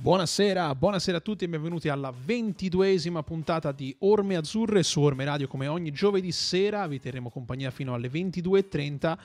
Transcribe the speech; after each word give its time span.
Buonasera, 0.00 0.74
buonasera 0.74 1.18
a 1.18 1.20
tutti 1.20 1.44
e 1.44 1.48
benvenuti 1.50 1.90
alla 1.90 2.10
ventiduesima 2.10 3.22
puntata 3.22 3.70
di 3.70 3.94
Orme 3.98 4.36
Azzurre 4.36 4.82
su 4.82 4.98
Orme 5.02 5.26
Radio 5.26 5.46
come 5.46 5.66
ogni 5.66 5.90
giovedì 5.90 6.32
sera 6.32 6.86
vi 6.86 6.98
terremo 6.98 7.28
compagnia 7.28 7.70
fino 7.70 7.92
alle 7.92 8.08
22.30 8.08 9.18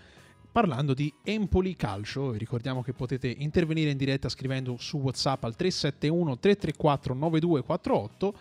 parlando 0.52 0.94
di 0.94 1.14
Empoli 1.24 1.78
Calcio. 1.78 2.32
Vi 2.32 2.40
ricordiamo 2.40 2.84
che 2.84 2.92
potete 2.92 3.34
intervenire 3.38 3.90
in 3.90 3.96
diretta 3.96 4.28
scrivendo 4.28 4.76
su 4.78 4.98
WhatsApp 4.98 5.46
al 5.46 5.56
371 5.56 6.40
334 6.40 7.14
9248 7.14 8.34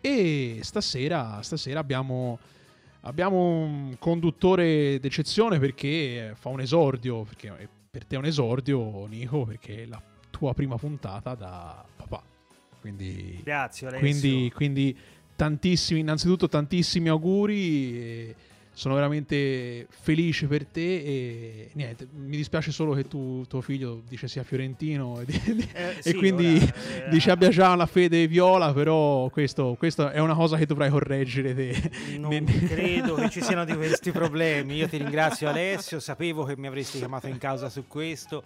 e 0.00 0.60
stasera, 0.62 1.42
stasera 1.42 1.80
abbiamo, 1.80 2.38
abbiamo 3.00 3.38
un 3.38 3.96
conduttore 3.98 5.00
d'eccezione 5.00 5.58
perché 5.58 6.34
fa 6.36 6.48
un 6.48 6.60
esordio, 6.60 7.24
perché 7.24 7.68
per 7.90 8.04
te 8.04 8.14
è 8.14 8.18
un 8.18 8.26
esordio 8.26 9.04
Nico, 9.06 9.44
perché 9.44 9.84
la 9.84 10.00
tua 10.36 10.52
prima 10.52 10.76
puntata 10.76 11.34
da 11.34 11.84
papà. 11.96 12.22
Quindi, 12.80 13.40
Grazie 13.42 13.86
Alessio. 13.88 14.06
Quindi, 14.06 14.52
quindi 14.54 14.96
tantissimi, 15.34 16.00
innanzitutto 16.00 16.48
tantissimi 16.48 17.08
auguri. 17.08 17.98
E, 17.98 18.34
sono 18.76 18.94
veramente 18.94 19.86
felice 19.88 20.46
per 20.46 20.66
te 20.66 20.96
e 20.96 21.70
niente, 21.72 22.06
mi 22.12 22.36
dispiace 22.36 22.70
solo 22.70 22.92
che 22.92 23.08
tu, 23.08 23.42
tuo 23.48 23.62
figlio 23.62 24.02
dice 24.06 24.28
sia 24.28 24.42
fiorentino 24.42 25.18
e, 25.20 25.24
eh, 25.72 25.96
e 25.96 26.02
sì, 26.02 26.12
quindi 26.12 26.56
ora, 26.56 27.06
eh, 27.06 27.08
dice 27.08 27.30
abbia 27.30 27.48
già 27.48 27.74
la 27.74 27.86
fede 27.86 28.26
viola, 28.26 28.74
però 28.74 29.30
questo, 29.30 29.76
questo, 29.78 30.10
è 30.10 30.18
una 30.18 30.34
cosa 30.34 30.58
che 30.58 30.66
dovrai 30.66 30.90
correggere 30.90 31.54
te. 31.54 31.90
Non 32.18 32.44
credo 32.68 33.14
che 33.14 33.30
ci 33.30 33.40
siano 33.40 33.64
di 33.64 33.72
questi 33.76 34.12
problemi, 34.12 34.76
io 34.76 34.88
ti 34.88 34.98
ringrazio 34.98 35.48
Alessio, 35.48 35.98
sapevo 35.98 36.44
che 36.44 36.54
mi 36.58 36.66
avresti 36.66 36.98
chiamato 36.98 37.28
in 37.28 37.38
causa 37.38 37.70
su 37.70 37.86
questo, 37.86 38.42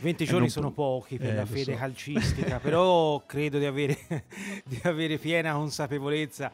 20 0.00 0.22
eh, 0.22 0.26
giorni 0.26 0.48
sono 0.48 0.70
pochi 0.70 1.18
per 1.18 1.28
eh, 1.28 1.34
la 1.34 1.44
fede 1.44 1.72
so. 1.72 1.78
calcistica, 1.78 2.58
però 2.58 3.22
credo 3.26 3.58
di 3.58 3.66
avere, 3.66 3.98
di 4.64 4.80
avere 4.84 5.18
piena 5.18 5.52
consapevolezza 5.52 6.50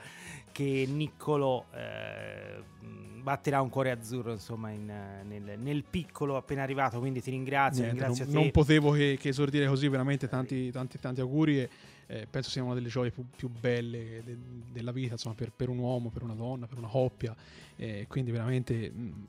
che 0.51 0.85
Niccolo 0.89 1.67
eh, 1.73 2.79
batterà 3.23 3.61
un 3.61 3.69
cuore 3.69 3.91
azzurro 3.91 4.33
insomma 4.33 4.71
in, 4.71 4.93
nel, 5.27 5.59
nel, 5.59 5.85
piccolo 5.89 6.37
appena 6.37 6.63
arrivato 6.63 6.99
quindi 6.99 7.21
ti 7.21 7.31
ringrazio, 7.31 7.85
Niente, 7.85 8.05
ringrazio 8.05 8.33
non, 8.33 8.43
non, 8.43 8.51
potevo 8.51 8.93
che, 8.93 9.17
che, 9.21 9.29
esordire 9.29 9.67
così 9.67 9.89
veramente 9.89 10.29
tanti, 10.29 10.71
tanti, 10.71 10.99
tanti 10.99 11.21
auguri 11.21 11.61
e 11.61 11.69
eh, 12.11 12.27
penso 12.29 12.51
sia 12.51 12.65
una 12.65 12.75
delle 12.75 12.89
gioie 12.89 13.13
più, 13.13 13.25
più 13.35 13.49
belle 13.49 14.21
de, 14.25 14.37
della 14.73 14.91
vita 14.91 15.13
insomma, 15.13 15.37
per, 15.37 15.53
per, 15.55 15.69
un 15.69 15.79
uomo, 15.79 16.09
per 16.11 16.25
una 16.25 16.35
donna, 16.35 16.67
per 16.67 16.79
una 16.79 16.89
coppia 16.89 17.35
eh, 17.77 18.07
quindi 18.09 18.33
veramente 18.33 18.91
mh, 18.91 19.27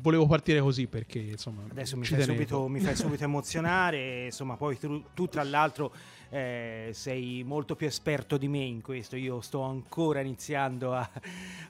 volevo 0.00 0.26
partire 0.26 0.60
così 0.60 0.88
perché 0.88 1.20
insomma 1.20 1.62
adesso 1.70 1.96
mi 1.96 2.04
fai, 2.04 2.22
subito, 2.22 2.66
mi 2.66 2.80
fai, 2.80 2.96
subito, 2.96 3.22
emozionare 3.22 4.24
insomma 4.24 4.56
poi 4.56 4.76
tu, 4.78 5.04
tu 5.14 5.28
tra 5.28 5.44
l'altro 5.44 5.92
eh, 6.30 6.90
sei 6.92 7.44
molto 7.44 7.76
più 7.76 7.86
esperto 7.86 8.36
di 8.36 8.48
me 8.48 8.58
in 8.58 8.82
questo. 8.82 9.14
Io 9.14 9.40
sto 9.40 9.60
ancora 9.60 10.18
iniziando 10.18 10.92
a, 10.92 11.08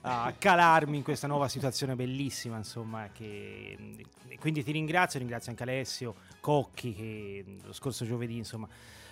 a 0.01 0.33
calarmi 0.35 0.97
in 0.97 1.03
questa 1.03 1.27
nuova 1.27 1.47
situazione 1.47 1.95
bellissima, 1.95 2.57
insomma. 2.57 3.09
Che, 3.13 3.77
quindi 4.39 4.63
ti 4.63 4.71
ringrazio, 4.71 5.19
ringrazio 5.19 5.51
anche 5.51 5.61
Alessio 5.61 6.15
Cocchi 6.39 6.95
che 6.95 7.45
lo 7.63 7.73
scorso 7.73 8.05
giovedì, 8.05 8.37
insomma 8.37 8.67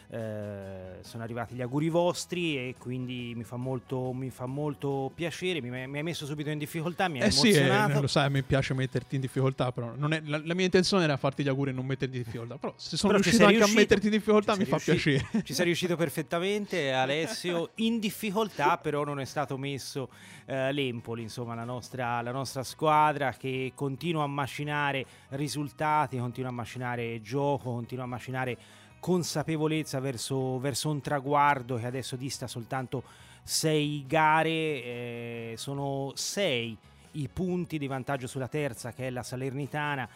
eh, 0.09 0.97
sono 1.01 1.23
arrivati 1.23 1.55
gli 1.55 1.61
auguri 1.61 1.89
vostri 1.89 2.57
e 2.57 2.75
quindi 2.77 3.33
mi 3.35 3.43
fa 3.43 3.55
molto, 3.55 4.13
mi 4.13 4.29
fa 4.29 4.45
molto 4.45 5.11
piacere, 5.13 5.61
mi, 5.61 5.69
mi, 5.69 5.97
hai 5.97 6.03
messo 6.03 6.25
subito 6.25 6.49
in 6.49 6.57
difficoltà, 6.57 7.07
mi 7.07 7.21
hai 7.21 7.29
eh 7.29 7.31
emozionato. 7.31 7.91
Sì, 7.91 7.97
eh, 7.97 8.01
lo 8.01 8.07
sai, 8.07 8.25
a 8.25 8.29
me 8.29 8.41
piace 8.43 8.73
metterti 8.73 9.15
in 9.15 9.21
difficoltà, 9.21 9.71
però 9.71 9.93
è, 9.93 10.21
la, 10.25 10.41
la, 10.43 10.53
mia 10.53 10.65
intenzione 10.65 11.03
era 11.03 11.17
farti 11.17 11.43
gli 11.43 11.47
auguri 11.47 11.71
e 11.71 11.73
non 11.73 11.85
metterti 11.85 12.17
in 12.17 12.23
difficoltà, 12.23 12.57
però 12.57 12.73
se 12.77 12.97
sono 12.97 13.13
però 13.13 13.23
riuscito 13.23 13.45
anche 13.45 13.57
riuscito, 13.57 13.79
a 13.79 13.81
metterti 13.81 14.05
in 14.05 14.11
difficoltà 14.11 14.55
mi 14.55 14.65
fa 14.65 14.77
piacere. 14.77 15.25
Ci 15.43 15.53
sei 15.53 15.65
riuscito 15.65 15.95
perfettamente, 15.95 16.91
Alessio, 16.91 17.71
in 17.75 17.99
difficoltà 17.99 18.77
però 18.77 19.03
non 19.03 19.19
è 19.19 19.25
stato 19.25 19.57
messo 19.57 20.09
eh, 20.45 20.71
l'Empoli, 20.71 21.21
insomma 21.23 21.55
la 21.55 21.63
nostra, 21.63 22.21
la 22.21 22.31
nostra 22.31 22.63
squadra 22.63 23.31
che 23.33 23.71
continua 23.75 24.23
a 24.23 24.27
macinare 24.27 25.05
risultati, 25.29 26.17
continua 26.17 26.49
a 26.49 26.53
macinare 26.53 27.21
gioco, 27.21 27.71
continua 27.71 28.03
a 28.03 28.07
macinare 28.07 28.57
consapevolezza 29.03 29.99
verso, 29.99 30.59
verso 30.59 30.89
un 30.89 31.01
traguardo 31.01 31.75
che 31.75 31.85
adesso 31.85 32.15
dista 32.15 32.47
soltanto 32.47 33.03
sei 33.43 34.05
gare, 34.07 34.49
eh, 34.49 35.53
sono 35.57 36.13
sei 36.15 36.77
i 37.11 37.27
punti 37.27 37.77
di 37.77 37.87
vantaggio 37.87 38.27
sulla 38.27 38.47
terza 38.47 38.93
che 38.93 39.07
è 39.07 39.09
la 39.09 39.21
Salernitana. 39.21 40.07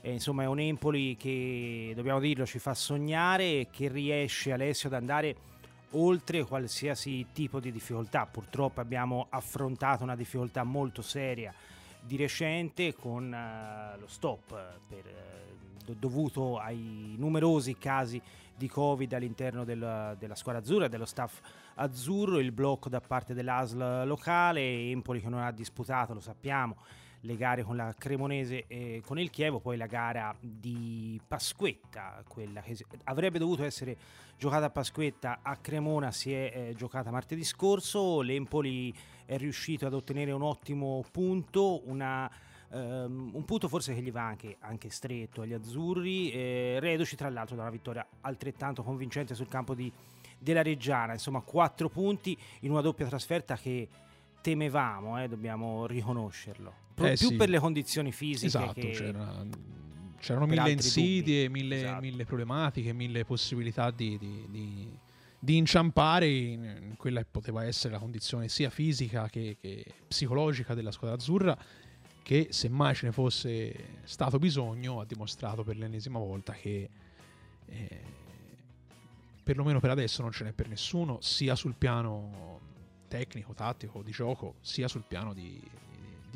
Eh, 0.00 0.12
insomma 0.12 0.44
è 0.44 0.46
un 0.46 0.60
Empoli 0.60 1.16
che, 1.16 1.90
dobbiamo 1.96 2.20
dirlo, 2.20 2.46
ci 2.46 2.60
fa 2.60 2.72
sognare 2.72 3.42
e 3.42 3.66
che 3.68 3.88
riesce 3.88 4.52
Alessio 4.52 4.90
ad 4.90 4.94
andare 4.94 5.36
oltre 5.90 6.44
qualsiasi 6.44 7.26
tipo 7.32 7.58
di 7.58 7.72
difficoltà. 7.72 8.26
Purtroppo 8.26 8.80
abbiamo 8.80 9.26
affrontato 9.28 10.04
una 10.04 10.14
difficoltà 10.14 10.62
molto 10.62 11.02
seria 11.02 11.52
di 12.00 12.16
recente 12.16 12.94
con 12.94 13.24
uh, 13.24 13.98
lo 13.98 14.06
stop 14.06 14.78
per 14.86 15.45
dovuto 15.98 16.58
ai 16.58 17.14
numerosi 17.16 17.76
casi 17.76 18.20
di 18.56 18.68
Covid 18.68 19.12
all'interno 19.12 19.64
del, 19.64 20.16
della 20.18 20.34
squadra 20.34 20.62
azzurra 20.62 20.86
e 20.86 20.88
dello 20.88 21.04
staff 21.04 21.40
azzurro, 21.74 22.38
il 22.38 22.52
blocco 22.52 22.88
da 22.88 23.00
parte 23.00 23.34
dell'ASL 23.34 24.04
locale, 24.06 24.90
Empoli 24.90 25.20
che 25.20 25.28
non 25.28 25.40
ha 25.40 25.50
disputato, 25.50 26.14
lo 26.14 26.20
sappiamo, 26.20 26.76
le 27.20 27.36
gare 27.36 27.62
con 27.62 27.76
la 27.76 27.94
Cremonese 27.96 28.66
e 28.66 29.02
con 29.04 29.18
il 29.18 29.30
Chievo, 29.30 29.60
poi 29.60 29.76
la 29.76 29.86
gara 29.86 30.34
di 30.40 31.20
Pasquetta, 31.26 32.22
quella 32.26 32.60
che 32.60 32.76
avrebbe 33.04 33.38
dovuto 33.38 33.64
essere 33.64 33.96
giocata 34.38 34.66
a 34.66 34.70
Pasquetta 34.70 35.40
a 35.42 35.56
Cremona, 35.56 36.10
si 36.12 36.32
è 36.32 36.52
eh, 36.54 36.74
giocata 36.74 37.10
martedì 37.10 37.44
scorso, 37.44 38.20
l'Empoli 38.20 38.94
è 39.26 39.36
riuscito 39.36 39.86
ad 39.86 39.94
ottenere 39.94 40.30
un 40.32 40.42
ottimo 40.42 41.04
punto, 41.10 41.82
una 41.88 42.30
Um, 42.68 43.30
un 43.32 43.44
punto 43.44 43.68
forse 43.68 43.94
che 43.94 44.02
gli 44.02 44.10
va 44.10 44.26
anche, 44.26 44.56
anche 44.60 44.90
stretto 44.90 45.42
agli 45.42 45.52
azzurri, 45.52 46.32
eh, 46.32 46.78
reduci 46.80 47.14
tra 47.14 47.30
l'altro 47.30 47.54
da 47.54 47.62
una 47.62 47.70
vittoria 47.70 48.04
altrettanto 48.22 48.82
convincente 48.82 49.36
sul 49.36 49.46
campo 49.46 49.72
di, 49.72 49.90
della 50.36 50.62
Reggiana, 50.62 51.12
insomma 51.12 51.40
quattro 51.40 51.88
punti 51.88 52.36
in 52.60 52.72
una 52.72 52.80
doppia 52.80 53.06
trasferta 53.06 53.56
che 53.56 53.88
temevamo, 54.40 55.22
eh, 55.22 55.28
dobbiamo 55.28 55.86
riconoscerlo, 55.86 56.72
Pro, 56.94 57.06
eh, 57.06 57.14
più 57.14 57.28
sì. 57.28 57.36
per 57.36 57.48
le 57.48 57.58
condizioni 57.58 58.10
fisiche. 58.10 58.46
Esatto, 58.46 58.72
che 58.80 58.90
c'era, 58.90 59.44
c'erano 60.18 60.46
mille 60.46 60.70
insidie, 60.70 61.48
mille, 61.48 61.76
esatto. 61.76 62.00
mille, 62.00 62.24
problematiche, 62.24 62.92
mille 62.92 63.24
possibilità 63.24 63.90
di, 63.90 64.18
di, 64.18 64.46
di, 64.50 64.88
di 65.38 65.56
inciampare 65.56 66.28
in, 66.28 66.64
in, 66.64 66.96
quella 66.96 67.20
che 67.20 67.28
poteva 67.30 67.64
essere 67.64 67.94
la 67.94 68.00
condizione 68.00 68.48
sia 68.48 68.70
fisica 68.70 69.28
che, 69.28 69.56
che 69.60 69.84
psicologica 70.08 70.74
della 70.74 70.90
squadra 70.90 71.16
azzurra 71.16 71.56
che 72.26 72.48
semmai 72.50 72.92
ce 72.92 73.06
ne 73.06 73.12
fosse 73.12 74.00
stato 74.02 74.40
bisogno 74.40 74.98
ha 74.98 75.04
dimostrato 75.04 75.62
per 75.62 75.76
l'ennesima 75.76 76.18
volta 76.18 76.54
che 76.54 76.90
eh, 77.66 78.00
perlomeno 79.44 79.78
per 79.78 79.90
adesso 79.90 80.22
non 80.22 80.32
ce 80.32 80.42
n'è 80.42 80.52
per 80.52 80.66
nessuno 80.66 81.20
sia 81.20 81.54
sul 81.54 81.76
piano 81.78 82.58
tecnico, 83.06 83.54
tattico, 83.54 84.02
di 84.02 84.10
gioco 84.10 84.56
sia 84.60 84.88
sul 84.88 85.04
piano 85.06 85.32
di, 85.32 85.62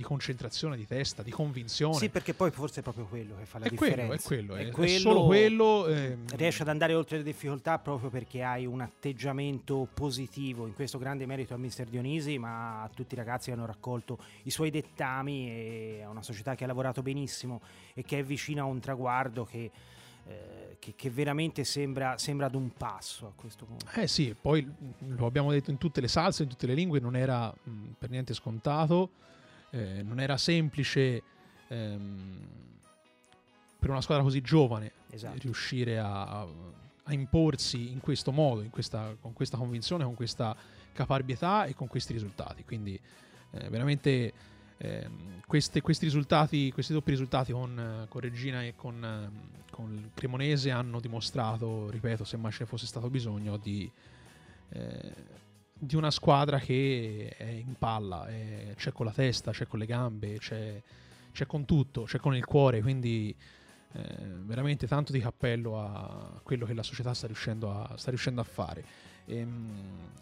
di 0.00 0.06
concentrazione 0.06 0.78
di 0.78 0.87
testa, 0.87 1.22
di 1.22 1.31
convinzione. 1.31 1.94
Sì, 1.94 2.09
perché 2.09 2.33
poi 2.33 2.50
forse 2.50 2.81
è 2.81 2.83
proprio 2.83 3.05
quello 3.05 3.37
che 3.37 3.44
fa 3.44 3.59
la 3.59 3.66
è 3.66 3.69
differenza. 3.69 4.27
Quello, 4.27 4.55
è 4.55 4.55
quello, 4.55 4.55
è, 4.55 4.69
è, 4.69 4.71
quello, 4.71 4.94
è 4.94 4.99
solo 4.99 5.27
quello. 5.27 5.87
Ehm... 5.88 6.25
Riesci 6.37 6.62
ad 6.62 6.69
andare 6.69 6.94
oltre 6.94 7.19
le 7.19 7.22
difficoltà 7.22 7.78
proprio 7.78 8.09
perché 8.09 8.43
hai 8.43 8.65
un 8.65 8.81
atteggiamento 8.81 9.87
positivo. 9.93 10.66
In 10.66 10.72
questo 10.72 10.97
grande 10.97 11.27
merito 11.27 11.53
a 11.53 11.59
Mister 11.59 11.87
Dionisi, 11.87 12.39
ma 12.39 12.83
a 12.83 12.89
tutti 12.89 13.12
i 13.12 13.16
ragazzi 13.16 13.50
che 13.50 13.56
hanno 13.56 13.66
raccolto 13.66 14.19
i 14.44 14.50
suoi 14.50 14.71
dettami 14.71 16.00
a 16.03 16.09
una 16.09 16.22
società 16.22 16.55
che 16.55 16.65
ha 16.65 16.66
lavorato 16.66 17.03
benissimo 17.03 17.60
e 17.93 18.03
che 18.03 18.21
è 18.21 18.25
vicina 18.25 18.62
a 18.62 18.65
un 18.65 18.81
traguardo 18.81 19.44
che... 19.44 19.71
Eh, 20.27 20.77
che, 20.78 20.94
che, 20.97 21.10
veramente 21.10 21.65
sembra, 21.65 22.16
sembra 22.16 22.47
ad 22.47 22.54
un 22.54 22.71
passo 22.72 23.27
a 23.27 23.33
questo 23.34 23.66
punto. 23.66 23.84
Eh 23.97 24.07
sì, 24.07 24.34
poi 24.39 24.66
lo 25.09 25.27
abbiamo 25.27 25.51
detto 25.51 25.71
in 25.71 25.77
tutte 25.77 26.01
le 26.01 26.09
salse, 26.09 26.45
in 26.45 26.48
tutte 26.48 26.66
le 26.66 26.72
lingue, 26.72 27.01
non 27.01 27.16
era 27.16 27.53
mh, 27.63 27.71
per 27.98 28.09
niente 28.09 28.33
scontato 28.33 29.10
eh, 29.71 30.03
non 30.03 30.21
era 30.21 30.37
semplice 30.37 31.22
ehm, 31.69 32.49
per 33.78 33.91
una 33.91 34.01
squadra 34.01 34.25
così 34.25 34.41
giovane 34.43 34.93
esatto. 35.11 35.39
riuscire 35.41 35.99
a, 35.99 36.41
a, 36.41 37.13
imporsi 37.13 37.91
in 37.91 38.01
questo 38.01 38.31
modo, 38.31 38.63
in 38.63 38.71
questa, 38.71 39.17
con 39.21 39.33
questa 39.33 39.57
convinzione, 39.57 40.05
con 40.05 40.15
questa 40.15 40.55
caparbietà 40.93 41.65
e 41.65 41.75
con 41.75 41.89
questi 41.89 42.13
risultati. 42.13 42.65
Quindi 42.65 42.99
eh, 43.53 43.69
veramente 43.69 44.33
eh, 44.77 45.09
queste, 45.47 45.81
questi 45.81 46.05
risultati, 46.05 46.71
questi 46.72 46.93
doppi 46.93 47.11
risultati 47.11 47.53
con, 47.53 48.07
con 48.09 48.21
Regina 48.21 48.63
e 48.63 48.75
con, 48.77 49.31
con, 49.71 49.93
il 49.93 50.11
Cremonese 50.15 50.71
hanno 50.71 51.01
dimostrato, 51.01 51.91
ripeto, 51.91 52.25
se 52.25 52.37
mai 52.37 52.53
ce 52.53 52.65
ne 52.65 52.67
fosse 52.67 52.87
stato 52.87 53.09
bisogno, 53.11 53.57
di 53.57 53.91
eh, 54.71 55.13
di 55.82 55.97
una 55.97 56.10
squadra 56.10 56.59
che 56.59 57.34
è 57.36 57.44
in 57.44 57.74
palla, 57.78 58.27
è, 58.27 58.74
c'è 58.77 58.92
con 58.92 59.06
la 59.06 59.12
testa, 59.12 59.50
c'è 59.50 59.66
con 59.66 59.78
le 59.78 59.86
gambe, 59.86 60.38
c'è, 60.38 60.80
c'è, 61.32 61.47
con 61.47 61.65
tutto, 61.65 62.03
c'è 62.03 62.18
con 62.18 62.36
il 62.36 62.44
cuore, 62.44 62.82
quindi 62.82 63.34
eh, 63.92 64.00
veramente 64.44 64.86
tanto 64.86 65.10
di 65.10 65.21
cappello 65.21 65.80
a 65.80 66.38
quello 66.42 66.66
che 66.66 66.74
la 66.74 66.82
società 66.82 67.15
sta 67.15 67.27
riuscendo 67.27 67.72
a, 67.72 67.97
sta 67.97 68.10
riuscendo 68.10 68.42
a 68.42 68.44
fare. 68.44 68.84
E, 69.24 69.38
ehm, 69.38 69.71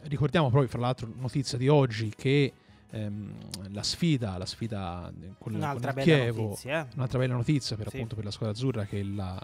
ricordiamo 0.03 0.49
proprio, 0.49 0.71
fra 0.71 0.79
l'altro, 0.79 1.11
notizia 1.17 1.59
di 1.59 1.67
oggi 1.67 2.13
che 2.17 2.53
ehm, 2.91 3.33
la 3.71 3.83
sfida, 3.83 4.39
la 4.39 4.47
sfida 4.47 5.13
con, 5.39 5.55
un'altra 5.55 5.93
con 5.93 6.03
Chievo, 6.03 6.43
notizia, 6.43 6.87
eh? 6.87 6.95
un'altra 6.95 7.19
bella 7.19 7.35
notizia 7.35 7.75
per, 7.75 7.89
Sì. 7.89 7.97
appunto, 7.97 8.15
per 8.15 8.25
la 8.25 8.31
squadra 8.31 8.55
azzurra 8.55 8.85
che 8.85 9.03
la, 9.03 9.37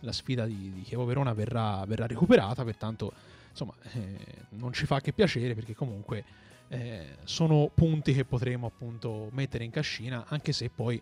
la 0.00 0.12
sfida 0.12 0.44
di, 0.44 0.72
di 0.74 0.82
Chievo 0.82 1.06
Verona 1.06 1.32
verrà, 1.32 1.82
verrà 1.86 2.06
recuperata, 2.06 2.64
pertanto 2.64 3.12
insomma 3.58 3.74
eh, 3.92 4.46
non 4.50 4.72
ci 4.72 4.86
fa 4.86 5.00
che 5.00 5.12
piacere 5.12 5.54
perché 5.54 5.74
comunque 5.74 6.24
eh, 6.68 7.16
sono 7.24 7.70
punti 7.74 8.12
che 8.12 8.24
potremo 8.24 8.66
appunto 8.66 9.28
mettere 9.32 9.64
in 9.64 9.70
cascina 9.70 10.26
anche 10.28 10.52
se 10.52 10.70
poi 10.70 11.00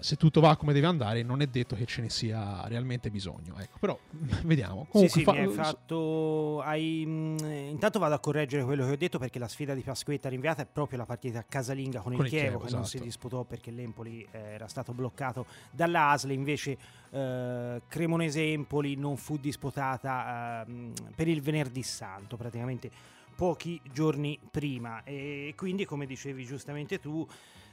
se 0.00 0.16
tutto 0.16 0.40
va 0.40 0.56
come 0.56 0.72
deve 0.72 0.86
andare 0.86 1.22
non 1.22 1.40
è 1.40 1.46
detto 1.46 1.74
che 1.76 1.84
ce 1.86 2.02
ne 2.02 2.10
sia 2.10 2.66
realmente 2.66 3.10
bisogno 3.10 3.56
ecco 3.58 3.78
però 3.78 3.98
vediamo 4.44 4.82
Sì, 4.84 4.90
comunque 4.90 5.18
sì, 5.18 5.24
fa- 5.24 5.32
mi 5.32 5.38
hai 5.38 5.48
fatto. 5.48 6.60
hai, 6.62 7.04
mh, 7.06 7.44
intanto 7.70 7.98
vado 7.98 8.14
a 8.14 8.18
correggere 8.18 8.64
quello 8.64 8.84
che 8.86 8.92
ho 8.92 8.96
detto 8.96 9.18
perché 9.18 9.38
la 9.38 9.48
sfida 9.48 9.74
di 9.74 9.82
Pasquetta 9.82 10.28
rinviata 10.28 10.62
è 10.62 10.66
proprio 10.66 10.98
la 10.98 11.06
partita 11.06 11.44
casalinga 11.46 12.00
con, 12.00 12.12
Con 12.14 12.20
il 12.20 12.26
il 12.26 12.28
Chievo, 12.28 12.48
Chievo, 12.58 12.64
che 12.64 12.70
non 12.72 12.84
si 12.84 12.96
esatto. 12.96 13.04
disputò 13.04 13.44
perché 13.44 13.70
l'Empoli 13.70 14.26
eh, 14.30 14.38
era 14.38 14.68
stato 14.68 14.92
bloccato 14.92 15.46
dall'Asle. 15.70 16.32
Invece 16.32 16.78
eh, 17.10 17.82
Cremonese-Empoli 17.88 18.96
non 18.96 19.16
fu 19.16 19.36
disputata 19.38 20.64
ehm, 20.66 20.92
per 21.14 21.28
il 21.28 21.40
venerdì 21.40 21.82
santo, 21.82 22.36
praticamente 22.36 22.90
pochi 23.34 23.80
giorni 23.92 24.38
prima. 24.50 25.02
E 25.04 25.52
quindi, 25.56 25.84
come 25.84 26.06
dicevi 26.06 26.44
giustamente 26.44 26.98
tu. 27.00 27.26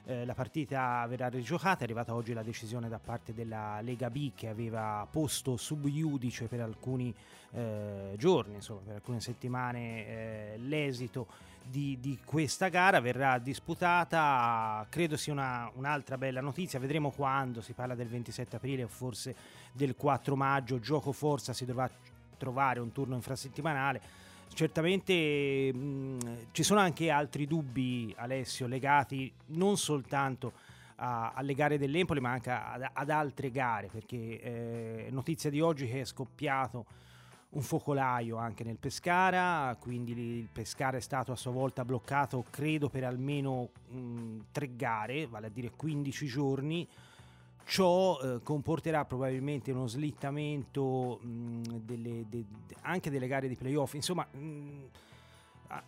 Eh, 0.06 0.26
la 0.26 0.34
partita 0.34 1.06
verrà 1.08 1.30
rigiocata, 1.30 1.82
è 1.82 1.84
arrivata 1.84 2.14
oggi 2.14 2.34
la 2.34 2.44
decisione 2.44 2.90
da 2.90 3.00
parte 3.00 3.34
della 3.34 3.80
Lega 3.82 4.10
B 4.10 4.32
che 4.36 4.48
aveva 4.48 5.08
posto 5.10 5.58
sub 5.58 5.86
iudice 5.86 6.48
per 6.48 6.62
alcuni 6.62 7.14
eh, 7.52 8.16
giorni, 8.18 8.56
insomma 8.56 8.82
per 8.82 8.96
alcune 8.96 9.20
settimane 9.20 10.08
eh, 10.08 10.58
l'esito 10.58 11.28
di, 11.64 11.98
di 12.00 12.20
questa 12.24 12.70
gara. 12.70 13.00
Verrà 13.00 13.38
disputata, 13.38 14.86
credo 14.90 15.18
sia 15.18 15.34
una- 15.34 15.70
un'altra 15.76 16.18
bella 16.18 16.42
notizia, 16.42 16.80
vedremo 16.80 17.12
quando, 17.12 17.62
si 17.62 17.74
parla 17.74 17.96
del 17.96 18.08
27 18.08 18.56
aprile 18.56 18.84
o 18.84 18.88
forse 18.88 19.36
del 19.72 19.96
4 19.96 20.36
maggio, 20.36 20.80
gioco 20.80 21.12
forza 21.12 21.54
si 21.54 21.66
dovrà 21.66 21.90
trovare 22.38 22.80
un 22.80 22.92
turno 22.92 23.16
infrasettimanale. 23.16 24.02
Certamente 24.54 25.74
mh, 25.74 26.18
ci 26.52 26.64
sono 26.64 26.80
anche 26.80 27.10
altri 27.10 27.48
dubbi, 27.48 28.14
Alessio, 28.18 28.68
legati 28.68 29.32
non 29.48 29.78
soltanto 29.78 30.54
a- 30.98 31.32
alle 31.34 31.54
gare 31.54 31.78
dell'Empoli, 31.78 32.20
ma 32.20 32.32
anche 32.32 32.52
ad, 32.52 32.86
ad 32.92 33.10
altre 33.10 33.50
gare, 33.50 33.88
perché 33.88 34.42
eh, 34.42 35.08
notizia 35.12 35.50
di 35.50 35.62
oggi 35.62 35.88
che 35.88 36.02
è 36.02 36.06
scoppiato 36.06 36.86
un 37.52 37.62
focolaio 37.62 38.38
anche 38.38 38.64
nel 38.64 38.78
Pescara, 38.78 39.76
quindi 39.80 40.12
il 40.12 40.48
Pescara 40.52 40.98
è 40.98 41.02
stato 41.02 41.32
a 41.32 41.36
sua 41.36 41.52
volta 41.52 41.84
bloccato, 41.84 42.46
credo, 42.50 42.88
per 42.90 43.04
almeno 43.06 43.70
mh, 43.90 44.38
tre 44.52 44.76
gare, 44.76 45.28
vale 45.28 45.48
a 45.48 45.50
dire 45.50 45.72
15 45.76 46.26
giorni. 46.28 46.88
Ciò 47.66 48.20
eh, 48.20 48.42
comporterà 48.44 49.06
probabilmente 49.06 49.72
uno 49.72 49.88
slittamento 49.88 51.20
mh, 51.22 51.62
delle- 51.86 52.26
de- 52.28 52.46
anche 52.82 53.10
delle 53.10 53.28
gare 53.28 53.48
di 53.48 53.56
playoff. 53.56 53.94
Insomma, 53.94 54.26
mh, 54.30 54.90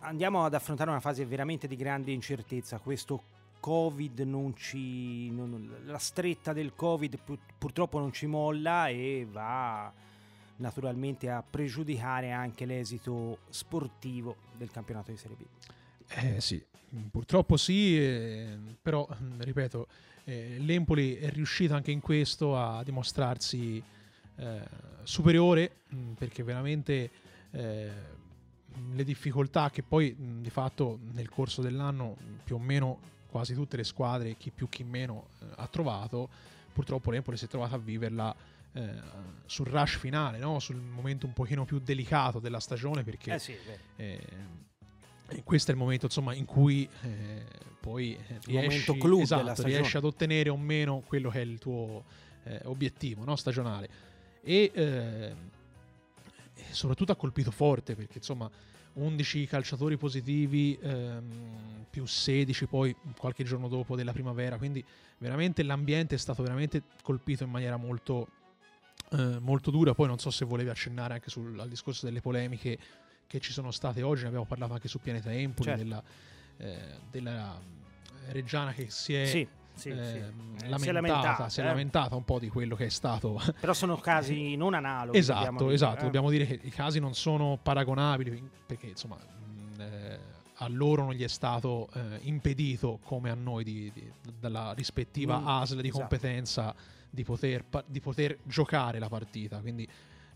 andiamo 0.00 0.44
ad 0.44 0.54
affrontare 0.54 0.90
una 0.90 1.00
fase 1.00 1.26
veramente 1.26 1.66
di 1.66 1.76
grande 1.76 2.10
incertezza. 2.12 2.78
Questo 2.78 3.22
Covid 3.60 4.20
non 4.20 4.54
ci. 4.56 5.30
non- 5.30 5.74
la 5.84 5.98
stretta 5.98 6.52
del 6.52 6.74
Covid 6.74 7.18
pur- 7.22 7.38
purtroppo 7.58 7.98
non 7.98 8.12
ci 8.12 8.26
molla 8.26 8.88
e 8.88 9.26
va 9.30 9.92
naturalmente 10.56 11.28
a 11.30 11.42
pregiudicare 11.42 12.30
anche 12.30 12.64
l'esito 12.64 13.38
sportivo 13.50 14.36
del 14.56 14.70
campionato 14.70 15.10
di 15.10 15.16
Serie 15.16 15.36
B. 15.36 15.42
Eh 16.08 16.40
sì, 16.40 16.62
purtroppo 17.10 17.56
sì, 17.56 17.98
eh, 17.98 18.56
però 18.80 19.06
ripeto, 19.38 19.86
eh, 20.24 20.56
l'Empoli 20.58 21.16
è 21.16 21.28
riuscito 21.30 21.74
anche 21.74 21.90
in 21.90 22.00
questo 22.00 22.56
a 22.56 22.82
dimostrarsi 22.82 23.82
eh, 24.36 24.60
superiore 25.02 25.76
mh, 25.88 26.12
perché 26.12 26.42
veramente 26.42 27.10
eh, 27.50 27.92
le 28.92 29.04
difficoltà 29.04 29.70
che 29.70 29.82
poi 29.82 30.12
mh, 30.16 30.40
di 30.40 30.50
fatto 30.50 30.98
nel 31.12 31.28
corso 31.28 31.62
dell'anno 31.62 32.16
più 32.42 32.56
o 32.56 32.58
meno 32.58 33.12
quasi 33.28 33.54
tutte 33.54 33.76
le 33.76 33.84
squadre, 33.84 34.36
chi 34.36 34.50
più 34.50 34.68
chi 34.68 34.84
meno, 34.84 35.28
eh, 35.40 35.46
ha 35.56 35.66
trovato, 35.66 36.28
purtroppo 36.72 37.10
l'Empoli 37.10 37.36
si 37.36 37.44
è 37.44 37.48
trovata 37.48 37.74
a 37.76 37.78
viverla 37.78 38.34
eh, 38.72 38.90
sul 39.46 39.66
rush 39.66 39.98
finale, 39.98 40.38
no? 40.38 40.58
sul 40.58 40.76
momento 40.76 41.26
un 41.26 41.32
pochino 41.32 41.64
più 41.64 41.78
delicato 41.78 42.38
della 42.38 42.60
stagione 42.60 43.02
perché 43.04 43.34
Eh 43.34 43.38
sì, 43.38 43.56
eh, 43.96 44.20
e 45.34 45.42
questo 45.42 45.70
è 45.70 45.74
il 45.74 45.80
momento 45.80 46.06
insomma, 46.06 46.34
in 46.34 46.44
cui 46.44 46.88
eh, 47.02 47.44
poi 47.80 48.14
eh, 48.14 48.38
riesci, 48.44 48.92
esatto, 49.20 49.62
riesci 49.64 49.96
ad 49.96 50.04
ottenere 50.04 50.48
o 50.48 50.56
meno 50.56 51.02
quello 51.06 51.28
che 51.28 51.40
è 51.40 51.44
il 51.44 51.58
tuo 51.58 52.04
eh, 52.44 52.60
obiettivo 52.64 53.24
no? 53.24 53.36
stagionale. 53.36 53.88
E 54.42 54.70
eh, 54.72 55.34
soprattutto 56.70 57.12
ha 57.12 57.16
colpito 57.16 57.50
forte 57.50 57.94
perché 57.94 58.18
insomma 58.18 58.48
11 58.94 59.46
calciatori 59.46 59.96
positivi 59.96 60.78
ehm, 60.80 61.86
più 61.90 62.06
16 62.06 62.66
poi 62.66 62.94
qualche 63.18 63.42
giorno 63.42 63.68
dopo 63.68 63.96
della 63.96 64.12
primavera, 64.12 64.56
quindi 64.56 64.84
veramente 65.18 65.62
l'ambiente 65.62 66.14
è 66.14 66.18
stato 66.18 66.42
veramente 66.42 66.82
colpito 67.02 67.42
in 67.42 67.50
maniera 67.50 67.76
molto, 67.76 68.28
eh, 69.10 69.38
molto 69.40 69.72
dura. 69.72 69.94
Poi 69.94 70.06
non 70.06 70.18
so 70.18 70.30
se 70.30 70.44
volevi 70.44 70.70
accennare 70.70 71.14
anche 71.14 71.28
sul, 71.28 71.58
al 71.58 71.68
discorso 71.68 72.06
delle 72.06 72.20
polemiche 72.20 72.78
che 73.34 73.40
ci 73.40 73.50
sono 73.52 73.72
state 73.72 74.00
oggi, 74.02 74.22
ne 74.22 74.28
abbiamo 74.28 74.44
parlato 74.44 74.74
anche 74.74 74.86
su 74.86 75.00
Pianeta 75.00 75.32
Empoli, 75.32 75.68
Certo. 75.70 75.82
della, 75.82 76.02
eh, 76.58 76.78
della 77.10 77.60
Reggiana 78.28 78.72
che 78.72 78.88
si 78.90 79.12
è 79.12 79.26
Sì, 79.26 79.46
sì, 79.74 79.88
ehm, 79.88 80.56
sì. 80.56 80.68
lamentata, 80.68 80.78
Si 80.78 80.88
è 80.88 80.92
lamentata, 80.92 81.48
si 81.48 81.60
è 81.60 81.62
eh. 81.64 81.66
lamentata 81.66 82.14
un 82.14 82.24
po' 82.24 82.38
di 82.38 82.48
quello 82.48 82.76
che 82.76 82.86
è 82.86 82.90
stato 82.90 83.40
Però 83.58 83.72
sono 83.72 83.96
casi 83.96 84.54
non 84.54 84.72
analoghi. 84.74 85.18
Esatto, 85.18 85.38
dobbiamo 85.40 85.58
dire, 85.62 85.74
esatto. 85.74 85.98
eh. 85.98 86.02
Dobbiamo 86.04 86.30
dire 86.30 86.46
che 86.46 86.60
i 86.62 86.70
casi 86.70 87.00
non 87.00 87.14
sono 87.14 87.58
paragonabili 87.60 88.50
perché 88.66 88.86
insomma 88.86 89.18
eh, 89.78 90.18
a 90.58 90.68
loro 90.68 91.02
non 91.02 91.12
gli 91.14 91.24
è 91.24 91.28
stato 91.28 91.88
eh, 91.94 92.18
impedito 92.22 93.00
come 93.02 93.30
a 93.30 93.34
noi 93.34 93.64
di- 93.64 93.90
di- 93.92 94.12
dalla 94.38 94.72
rispettiva 94.74 95.40
Mm, 95.40 95.46
ASL 95.48 95.80
di 95.80 95.88
esatto. 95.88 95.98
competenza 95.98 96.72
di 97.10 97.24
poter, 97.24 97.64
di 97.86 98.00
poter 98.00 98.38
giocare 98.44 99.00
la 99.00 99.08
partita. 99.08 99.58
Quindi 99.58 99.86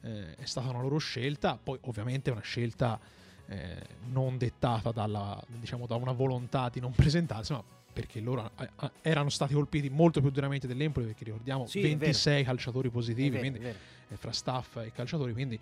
eh, 0.02 0.34
è 0.34 0.44
stata 0.44 0.68
una 0.68 0.80
loro 0.80 0.98
scelta. 0.98 1.58
Poi 1.62 1.78
ovviamente 1.82 2.30
è 2.30 2.32
una 2.32 2.42
scelta 2.42 2.98
eh, 3.46 3.76
non 4.10 4.38
dettata 4.38 4.92
dalla, 4.92 5.42
diciamo, 5.46 5.86
da 5.86 5.94
una 5.96 6.12
volontà 6.12 6.68
di 6.68 6.80
non 6.80 6.92
presentarsi, 6.92 7.52
ma 7.52 7.62
perché 7.92 8.20
loro 8.20 8.50
eh, 8.58 8.68
eh, 8.80 8.90
erano 9.02 9.28
stati 9.28 9.54
colpiti 9.54 9.88
molto 9.88 10.20
più 10.20 10.30
duramente 10.30 10.66
dell'Empoli 10.66 11.06
perché 11.06 11.24
ricordiamo 11.24 11.66
Sì, 11.66 11.78
è 11.80 11.82
vero. 11.82 11.98
26 11.98 12.44
calciatori 12.44 12.90
positivi 12.90 13.30
vero, 13.30 13.40
quindi 13.40 13.58
eh, 13.66 14.16
fra 14.16 14.32
staff 14.32 14.76
e 14.76 14.92
calciatori, 14.92 15.32
quindi 15.32 15.58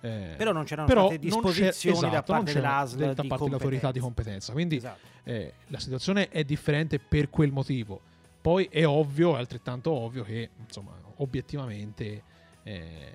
eh, 0.00 0.34
Però 0.36 0.52
non 0.52 0.64
c'erano 0.64 0.86
però 0.86 1.06
state 1.06 1.18
disposizioni 1.18 2.00
da 2.00 2.06
esatto, 2.08 2.32
non 2.32 2.44
parte 2.44 2.52
dell'ASL 2.52 3.14
da 3.14 3.24
parte 3.26 3.44
dell'autorità 3.44 3.90
di 3.90 4.00
competenza. 4.00 4.52
Quindi 4.52 4.76
Esatto. 4.76 5.06
eh, 5.24 5.54
la 5.68 5.78
situazione 5.78 6.28
è 6.28 6.44
differente 6.44 6.98
per 6.98 7.30
quel 7.30 7.50
motivo. 7.52 8.00
Poi 8.40 8.68
è 8.70 8.86
ovvio, 8.86 9.34
è 9.36 9.38
altrettanto 9.38 9.90
ovvio 9.92 10.22
che 10.22 10.50
insomma, 10.58 10.92
obiettivamente 11.16 12.22
eh, 12.64 13.12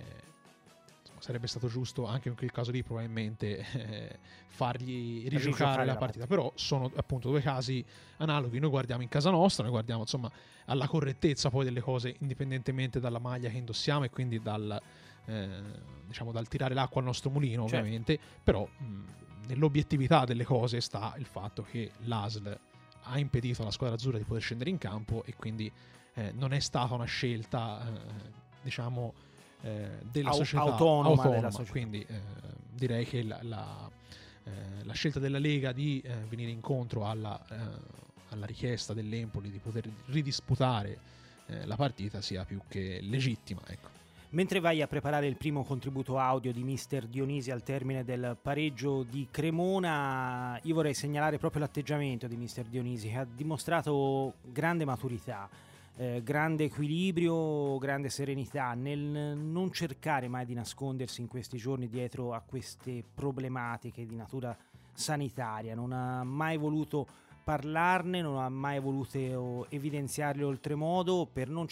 sarebbe 1.30 1.46
stato 1.46 1.68
giusto 1.68 2.08
anche 2.08 2.28
in 2.28 2.36
quel 2.36 2.52
caso 2.52 2.72
lì 2.72 2.82
probabilmente 2.82 3.60
eh, 3.74 4.18
fargli 4.48 5.28
rigiocare 5.28 5.86
la 5.86 5.96
partita. 5.96 6.26
Però 6.26 6.52
sono 6.56 6.92
appunto 6.96 7.30
due 7.30 7.40
casi 7.40 7.86
analoghi. 8.18 8.58
Noi 8.58 8.72
guardiamo 8.72 9.04
in 9.04 9.10
casa 9.10 9.30
nostra, 9.30 9.62
noi 9.62 9.72
guardiamo 9.72 10.02
insomma 10.02 10.32
alla 10.66 10.88
correttezza 10.88 11.52
poi 11.52 11.66
delle 11.66 11.82
cose 11.82 12.16
indipendentemente 12.20 13.00
dalla 13.00 13.20
maglia 13.20 13.48
che 13.50 13.58
indossiamo 13.58 14.06
e 14.06 14.10
quindi 14.10 14.42
dal, 14.42 14.82
eh, 15.26 15.50
diciamo, 16.08 16.32
dal 16.32 16.48
tirare 16.48 16.74
l'acqua 16.74 17.00
al 17.00 17.06
nostro 17.06 17.30
mulino 17.30 17.68
Certo. 17.68 17.78
ovviamente, 17.78 18.20
però 18.44 18.68
mh, 18.68 19.04
nell'obiettività 19.50 20.26
delle 20.26 20.44
cose 20.44 20.82
sta 20.82 21.14
il 21.18 21.26
fatto 21.26 21.62
che 21.62 21.92
l'ASL 22.06 22.60
ha 23.04 23.20
impedito 23.20 23.62
alla 23.62 23.72
squadra 23.72 23.96
azzurra 23.96 24.18
di 24.18 24.24
poter 24.24 24.42
scendere 24.42 24.72
in 24.72 24.80
campo 24.80 25.22
e 25.26 25.36
quindi 25.36 25.72
eh, 26.16 26.32
non 26.32 26.54
è 26.54 26.60
stata 26.60 26.96
una 26.96 27.06
scelta 27.06 27.88
eh, 27.88 28.32
diciamo 28.64 29.14
eh, 29.62 29.90
della 30.12 30.30
Au- 30.30 30.36
società 30.36 30.62
autonoma 30.64 31.28
della 31.28 31.52
società. 31.52 31.72
quindi 31.72 32.06
eh, 32.08 32.22
direi 32.72 33.06
che 33.06 33.24
la, 33.24 33.40
la, 33.42 33.90
eh, 34.46 34.52
la 34.84 34.94
scelta 34.94 35.20
della 35.20 35.40
Lega 35.40 35.72
di 35.72 36.02
eh, 36.02 36.14
venire 36.28 36.52
incontro 36.52 37.06
alla, 37.06 37.40
eh, 37.50 37.56
alla 38.30 38.46
richiesta 38.46 38.94
dell'Empoli 38.94 39.52
di 39.52 39.60
poter 39.60 39.90
ridisputare 40.06 40.98
eh, 41.48 41.66
la 41.66 41.76
partita 41.76 42.22
sia 42.22 42.46
più 42.46 42.62
che 42.68 43.00
legittima 43.02 43.62
ecco. 43.68 43.98
Mentre 44.32 44.60
vai 44.60 44.80
a 44.84 44.88
preparare 44.88 45.26
il 45.26 45.38
primo 45.38 45.64
contributo 45.64 46.20
audio 46.20 46.54
di 46.54 46.62
Mister 46.62 47.08
Dionisi 47.08 47.50
al 47.50 47.64
termine 47.64 48.04
del 48.04 48.38
pareggio 48.40 49.02
di 49.02 49.28
Cremona, 49.32 50.60
io 50.62 50.76
vorrei 50.76 50.94
segnalare 50.94 51.40
proprio 51.40 51.62
l'atteggiamento 51.62 52.28
di 52.28 52.36
Mister 52.36 52.66
Dionisi 52.66 53.10
che 53.10 53.16
ha 53.16 53.26
dimostrato 53.26 54.36
grande 54.44 54.86
maturità. 54.86 55.50
Eh, 56.00 56.24
grande 56.24 56.64
equilibrio, 56.64 57.78
grande 57.78 58.08
serenità 58.08 58.74
nel 58.74 59.36
non 59.38 59.70
cercare 59.74 60.30
mai 60.30 60.46
di 60.46 60.54
nascondersi 60.54 61.20
in 61.20 61.28
questi 61.28 61.58
giorni 61.58 61.90
dietro 61.90 62.32
a 62.32 62.40
queste 62.40 63.04
problematiche 63.14 64.06
di 64.06 64.16
natura 64.16 64.56
sanitaria, 64.94 65.76
non 65.76 65.92
ha 65.92 66.24
mai 66.24 66.56
voluto 66.56 67.06
parlarne, 67.44 68.22
non 68.22 68.38
ha 68.38 68.48
mai 68.48 68.80
voluto 68.80 69.70
evidenziarle 69.70 70.42
oltremodo 70.42 71.28
per 71.32 71.50
non 71.50 71.68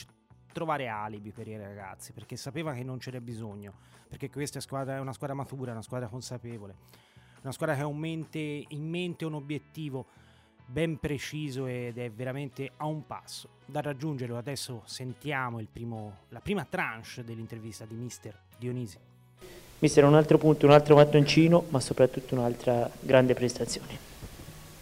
trovare 0.51 0.89
alibi 0.89 1.31
per 1.31 1.47
i 1.47 1.57
ragazzi, 1.57 2.11
perché 2.11 2.35
sapeva 2.35 2.73
che 2.73 2.83
non 2.83 2.97
c'era 2.97 3.21
bisogno, 3.21 3.75
perché 4.09 4.29
questa 4.29 4.59
è 4.59 4.99
una 4.99 5.13
squadra 5.13 5.35
matura, 5.35 5.71
una 5.71 5.81
squadra 5.81 6.09
consapevole, 6.09 6.75
una 7.43 7.53
squadra 7.53 7.75
che 7.75 7.81
ha 7.81 7.87
un 7.87 7.97
mente, 7.97 8.65
in 8.67 8.89
mente 8.89 9.23
un 9.23 9.35
obiettivo 9.35 10.05
ben 10.69 10.99
preciso 10.99 11.65
ed 11.65 11.97
è 11.97 12.11
veramente 12.11 12.71
a 12.77 12.85
un 12.85 13.07
passo 13.07 13.47
da 13.65 13.81
raggiungerlo. 13.81 14.37
Adesso 14.37 14.81
sentiamo 14.85 15.59
primo, 15.71 16.17
la 16.29 16.41
prima 16.41 16.65
tranche 16.69 17.23
dell'intervista 17.23 17.85
di 17.85 17.95
mister 17.95 18.37
Dionisi. 18.57 18.97
Mister, 19.79 20.03
un 20.03 20.15
altro 20.15 20.37
punto, 20.37 20.65
un 20.65 20.73
altro 20.73 20.95
mattoncino, 20.95 21.65
ma 21.69 21.79
soprattutto 21.79 22.35
un'altra 22.35 22.89
grande 22.99 23.33
prestazione. 23.33 23.97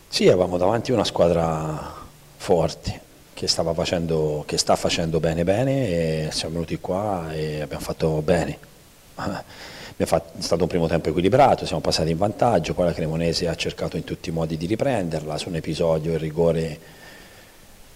Sì, 0.08 0.28
avevamo 0.28 0.58
davanti 0.58 0.92
una 0.92 1.04
squadra 1.04 1.94
forte 2.38 3.02
che, 3.34 3.48
facendo, 3.74 4.44
che 4.48 4.58
sta 4.58 4.76
facendo 4.76 5.20
bene 5.20 5.44
bene 5.44 6.28
e 6.28 6.32
siamo 6.32 6.54
venuti 6.54 6.80
qua 6.80 7.34
e 7.34 7.62
abbiamo 7.62 7.84
fatto 7.84 8.22
bene. 8.22 8.58
È 9.98 10.04
stato 10.40 10.64
un 10.64 10.68
primo 10.68 10.88
tempo 10.88 11.08
equilibrato, 11.08 11.66
siamo 11.66 11.82
passati 11.82 12.12
in 12.12 12.18
vantaggio, 12.18 12.74
poi 12.74 12.84
la 12.86 12.94
Cremonese 12.94 13.48
ha 13.48 13.56
cercato 13.56 13.96
in 13.96 14.04
tutti 14.04 14.28
i 14.28 14.34
modi 14.34 14.58
di 14.58 14.66
riprenderla, 14.66 15.38
su 15.38 15.48
un 15.48 15.56
episodio 15.56 16.12
il 16.12 16.20
rigore 16.20 16.80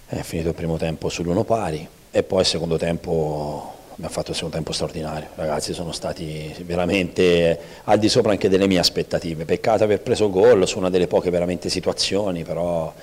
è 0.07 0.21
finito 0.21 0.47
il 0.47 0.55
primo 0.55 0.77
tempo 0.77 1.09
sull'uno 1.09 1.43
pari 1.43 1.85
e 2.09 2.23
poi 2.23 2.39
il 2.39 2.45
secondo 2.45 2.77
tempo 2.77 3.73
abbiamo 3.91 4.13
fatto 4.13 4.29
il 4.29 4.35
secondo 4.35 4.55
tempo 4.55 4.71
straordinario, 4.71 5.27
ragazzi 5.35 5.73
sono 5.73 5.91
stati 5.91 6.55
veramente 6.63 7.59
al 7.83 7.99
di 7.99 8.07
sopra 8.07 8.31
anche 8.31 8.47
delle 8.47 8.65
mie 8.65 8.79
aspettative, 8.79 9.43
peccato 9.43 9.83
aver 9.83 9.99
preso 9.99 10.29
gol 10.29 10.65
su 10.69 10.77
una 10.77 10.89
delle 10.89 11.07
poche 11.07 11.29
veramente 11.29 11.67
situazioni, 11.67 12.43
però 12.43 12.93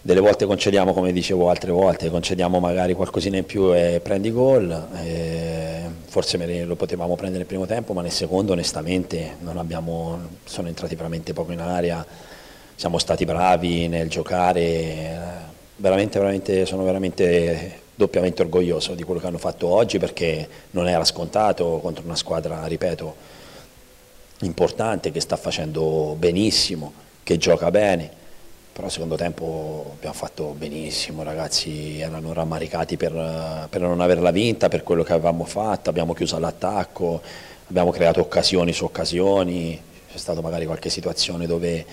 delle 0.00 0.20
volte 0.20 0.46
concediamo 0.46 0.92
come 0.92 1.12
dicevo 1.12 1.50
altre 1.50 1.72
volte, 1.72 2.08
concediamo 2.08 2.60
magari 2.60 2.94
qualcosina 2.94 3.36
in 3.36 3.44
più 3.44 3.74
e 3.74 4.00
prendi 4.02 4.30
gol, 4.30 4.86
forse 6.06 6.64
lo 6.64 6.76
potevamo 6.76 7.14
prendere 7.14 7.38
nel 7.38 7.46
primo 7.46 7.66
tempo 7.66 7.92
ma 7.92 8.02
nel 8.02 8.12
secondo 8.12 8.52
onestamente 8.52 9.36
abbiamo, 9.44 10.18
sono 10.44 10.68
entrati 10.68 10.94
veramente 10.94 11.32
poco 11.32 11.52
in 11.52 11.60
aria, 11.60 12.04
siamo 12.74 12.98
stati 12.98 13.24
bravi 13.24 13.88
nel 13.88 14.08
giocare, 14.08 15.46
veramente, 15.76 16.18
veramente, 16.18 16.64
sono 16.64 16.84
veramente 16.84 17.86
doppiamente 17.96 18.42
orgoglioso 18.42 18.94
di 18.94 19.02
quello 19.02 19.18
che 19.18 19.26
hanno 19.26 19.38
fatto 19.38 19.66
oggi 19.66 19.98
perché 19.98 20.48
non 20.70 20.86
era 20.86 21.04
scontato 21.04 21.80
contro 21.82 22.04
una 22.04 22.14
squadra, 22.14 22.64
ripeto, 22.64 23.16
importante 24.42 25.10
che 25.10 25.20
sta 25.20 25.36
facendo 25.36 26.14
benissimo, 26.16 26.92
che 27.24 27.36
gioca 27.36 27.72
bene, 27.72 28.26
però 28.78 28.88
secondo 28.90 29.16
tempo 29.16 29.94
abbiamo 29.96 30.14
fatto 30.14 30.54
benissimo, 30.56 31.24
ragazzi 31.24 31.98
erano 31.98 32.32
rammaricati 32.32 32.96
per, 32.96 33.66
per 33.68 33.80
non 33.80 34.00
averla 34.00 34.30
vinta, 34.30 34.68
per 34.68 34.84
quello 34.84 35.02
che 35.02 35.12
avevamo 35.12 35.42
fatto, 35.42 35.90
abbiamo 35.90 36.12
chiuso 36.12 36.36
all'attacco, 36.36 37.20
abbiamo 37.66 37.90
creato 37.90 38.20
occasioni 38.20 38.72
su 38.72 38.84
occasioni, 38.84 39.82
c'è 40.08 40.16
stata 40.16 40.40
magari 40.40 40.64
qualche 40.64 40.90
situazione 40.90 41.48
dove 41.48 41.84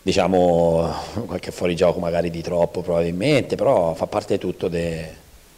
diciamo 0.00 0.94
qualche 1.26 1.50
fuorigioco 1.50 1.98
magari 1.98 2.30
di 2.30 2.40
troppo 2.40 2.82
probabilmente, 2.82 3.56
però 3.56 3.92
fa 3.94 4.06
parte 4.06 4.38
tutto 4.38 4.68
de, 4.68 5.12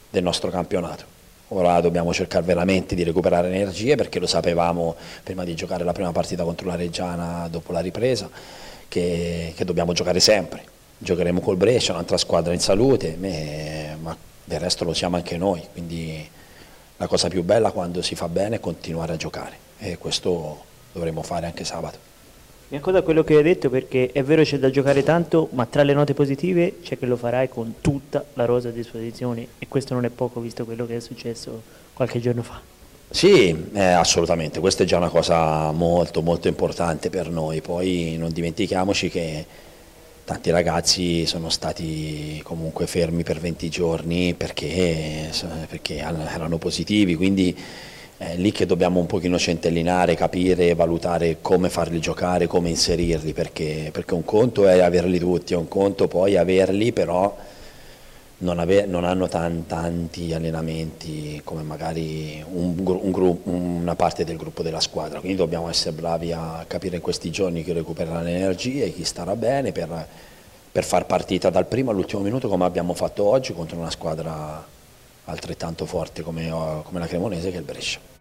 del 0.09 0.23
nostro 0.23 0.49
campionato. 0.49 1.05
Ora 1.49 1.79
dobbiamo 1.83 2.11
cercare 2.15 2.47
veramente 2.47 2.95
di 2.95 3.03
recuperare 3.03 3.49
energie 3.49 3.97
perché 3.97 4.19
lo 4.19 4.27
sapevamo 4.27 4.97
prima 5.23 5.45
di 5.45 5.55
giocare 5.55 5.85
la 5.85 5.93
prima 5.93 6.11
partita 6.11 6.43
contro 6.43 6.69
la 6.69 6.77
Reggiana 6.77 7.47
dopo 7.51 7.73
la 7.73 7.81
ripresa 7.81 8.62
che, 8.93 9.55
che 9.57 9.65
dobbiamo 9.65 9.95
giocare 9.95 10.21
sempre. 10.21 10.63
Giocheremo 10.99 11.41
col 11.41 11.57
Brescia, 11.57 11.93
un'altra 11.93 12.19
squadra 12.19 12.53
in 12.53 12.61
salute, 12.61 13.17
ma 13.17 14.15
del 14.45 14.61
resto 14.61 14.85
lo 14.85 14.93
siamo 14.93 15.17
anche 15.17 15.39
noi, 15.39 15.63
quindi 15.73 16.29
la 16.99 17.07
cosa 17.07 17.29
più 17.29 17.43
bella 17.43 17.71
quando 17.71 18.03
si 18.03 18.15
fa 18.15 18.29
bene 18.29 18.57
è 18.57 18.61
continuare 18.61 19.15
a 19.15 19.17
giocare 19.17 19.57
e 19.79 19.97
questo 19.97 20.65
dovremo 20.93 21.23
fare 21.23 21.47
anche 21.47 21.65
sabato. 21.65 22.11
Mi 22.69 22.77
accodo 22.77 23.03
quello 23.03 23.25
che 23.25 23.37
hai 23.37 23.43
detto 23.43 23.71
perché 23.71 24.11
è 24.13 24.23
vero 24.23 24.43
c'è 24.43 24.59
da 24.59 24.69
giocare 24.69 25.03
tanto, 25.03 25.49
ma 25.53 25.65
tra 25.65 25.83
le 25.83 25.95
note 25.95 26.13
positive 26.13 26.81
c'è 26.83 26.99
che 26.99 27.07
lo 27.07 27.17
farai 27.17 27.49
con 27.49 27.77
tutta 27.81 28.23
la 28.35 28.45
rosa 28.45 28.69
a 28.69 28.73
disposizione 28.73 29.47
e 29.59 29.69
questo 29.69 29.95
non 29.95 30.05
è 30.05 30.11
poco 30.11 30.39
visto 30.41 30.67
quello 30.67 30.85
che 30.85 30.97
è 30.97 31.01
successo 31.01 31.63
qualche 31.95 32.21
giorno 32.21 32.43
fa. 32.43 32.61
Sì, 33.14 33.69
eh, 33.75 33.83
assolutamente, 33.85 34.59
questa 34.59 34.85
è 34.85 34.87
già 34.87 34.97
una 34.97 35.11
cosa 35.11 35.71
molto 35.71 36.23
molto 36.23 36.49
importante 36.49 37.11
per 37.11 37.28
noi, 37.28 37.61
poi 37.61 38.16
non 38.19 38.33
dimentichiamoci 38.33 39.11
che 39.11 39.45
tanti 40.25 40.50
ragazzi 40.50 41.26
sono 41.26 41.50
stati 41.50 42.40
comunque 42.42 42.87
fermi 42.87 43.23
per 43.23 43.38
20 43.38 43.69
giorni 43.69 44.33
perché, 44.35 45.31
perché 45.69 45.97
erano 45.99 46.57
positivi, 46.59 47.14
quindi 47.14 47.54
è 48.16 48.37
lì 48.37 48.50
che 48.50 48.64
dobbiamo 48.66 48.99
un 49.00 49.07
pochino 49.07 49.38
centellinare, 49.38 50.14
capire, 50.14 50.75
valutare 50.75 51.38
come 51.42 51.69
farli 51.69 52.00
giocare, 52.00 52.47
come 52.47 52.71
inserirli, 52.71 53.33
perché, 53.35 53.90
perché 53.92 54.14
un 54.14 54.25
conto 54.25 54.66
è 54.66 54.81
averli 54.81 55.19
tutti, 55.19 55.52
un 55.54 55.69
conto 55.69 56.09
poi 56.09 56.37
averli 56.38 56.92
però 56.92 57.37
non, 58.43 58.59
ave, 58.59 58.87
non 58.87 59.05
hanno 59.05 59.29
tan, 59.29 59.67
tanti 59.67 60.33
allenamenti 60.35 61.41
come 61.45 61.63
magari 61.63 62.45
un, 62.53 62.75
un 62.85 63.39
una 63.45 63.97
parte 63.97 64.25
del 64.25 64.37
gruppo 64.37 64.63
della 64.63 64.81
squadra, 64.81 65.21
quindi 65.21 65.39
dobbiamo 65.39 65.69
essere 65.69 65.93
bravi 65.93 66.33
a 66.33 66.65
capire 66.67 66.97
in 66.97 67.03
questi 67.03 67.31
giorni 67.31 67.65
chi 67.65 67.73
recupererà 67.73 68.21
le 68.21 68.35
energie, 68.35 68.93
chi 68.93 69.05
starà 69.05 69.35
bene 69.37 69.73
per, 69.73 70.07
per 70.71 70.85
far 70.85 71.07
partita 71.07 71.51
dal 71.51 71.67
primo 71.67 71.91
all'ultimo 71.91 72.23
minuto 72.23 72.49
come 72.49 72.65
abbiamo 72.65 72.95
fatto 72.95 73.25
oggi 73.25 73.53
contro 73.53 73.79
una 73.79 73.91
squadra 73.91 74.65
altrettanto 75.25 75.87
forte 75.87 76.23
come, 76.23 76.49
come 76.85 76.99
la 76.99 77.07
Cremonese 77.07 77.51
che 77.51 77.57
è 77.57 77.61
il 77.61 77.65
Brescia. 77.65 78.12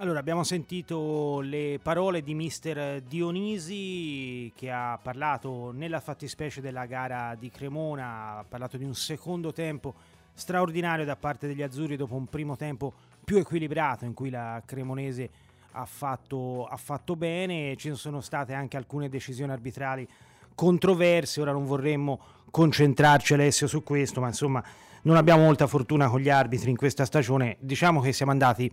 Allora, 0.00 0.18
abbiamo 0.18 0.44
sentito 0.44 1.40
le 1.42 1.78
parole 1.82 2.22
di 2.22 2.32
mister 2.32 3.02
Dionisi 3.02 4.50
che 4.56 4.70
ha 4.70 4.98
parlato 5.00 5.72
nella 5.72 6.00
fattispecie 6.00 6.62
della 6.62 6.86
gara 6.86 7.36
di 7.38 7.50
Cremona, 7.50 8.38
ha 8.38 8.44
parlato 8.48 8.78
di 8.78 8.84
un 8.84 8.94
secondo 8.94 9.52
tempo 9.52 9.92
straordinario 10.32 11.04
da 11.04 11.16
parte 11.16 11.46
degli 11.46 11.60
azzurri 11.60 11.96
dopo 11.96 12.14
un 12.14 12.28
primo 12.28 12.56
tempo 12.56 12.94
più 13.22 13.36
equilibrato 13.36 14.06
in 14.06 14.14
cui 14.14 14.30
la 14.30 14.62
Cremonese 14.64 15.28
ha 15.72 15.84
fatto, 15.84 16.64
ha 16.64 16.78
fatto 16.78 17.14
bene, 17.14 17.76
ci 17.76 17.94
sono 17.94 18.22
state 18.22 18.54
anche 18.54 18.78
alcune 18.78 19.10
decisioni 19.10 19.52
arbitrali 19.52 20.08
controverse, 20.54 21.42
ora 21.42 21.52
non 21.52 21.66
vorremmo 21.66 22.18
concentrarci 22.50 23.34
Alessio 23.34 23.66
su 23.66 23.82
questo, 23.82 24.22
ma 24.22 24.28
insomma 24.28 24.64
non 25.02 25.16
abbiamo 25.16 25.42
molta 25.42 25.66
fortuna 25.66 26.08
con 26.08 26.20
gli 26.20 26.30
arbitri 26.30 26.70
in 26.70 26.76
questa 26.78 27.04
stagione, 27.04 27.58
diciamo 27.60 28.00
che 28.00 28.14
siamo 28.14 28.32
andati 28.32 28.72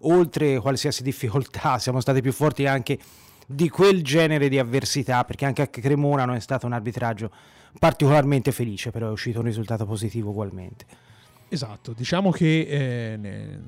oltre 0.00 0.58
qualsiasi 0.58 1.02
difficoltà, 1.02 1.78
siamo 1.80 2.00
stati 2.00 2.20
più 2.20 2.32
forti 2.32 2.66
anche 2.66 2.98
di 3.46 3.68
quel 3.68 4.02
genere 4.02 4.48
di 4.48 4.58
avversità, 4.58 5.24
perché 5.24 5.46
anche 5.46 5.62
a 5.62 5.66
Cremona 5.68 6.24
non 6.24 6.34
è 6.34 6.40
stato 6.40 6.66
un 6.66 6.72
arbitraggio 6.72 7.30
particolarmente 7.78 8.52
felice, 8.52 8.90
però 8.90 9.08
è 9.08 9.10
uscito 9.10 9.38
un 9.38 9.46
risultato 9.46 9.86
positivo 9.86 10.30
ugualmente. 10.30 10.84
Esatto, 11.48 11.92
diciamo 11.92 12.30
che 12.30 12.60
eh, 12.60 13.58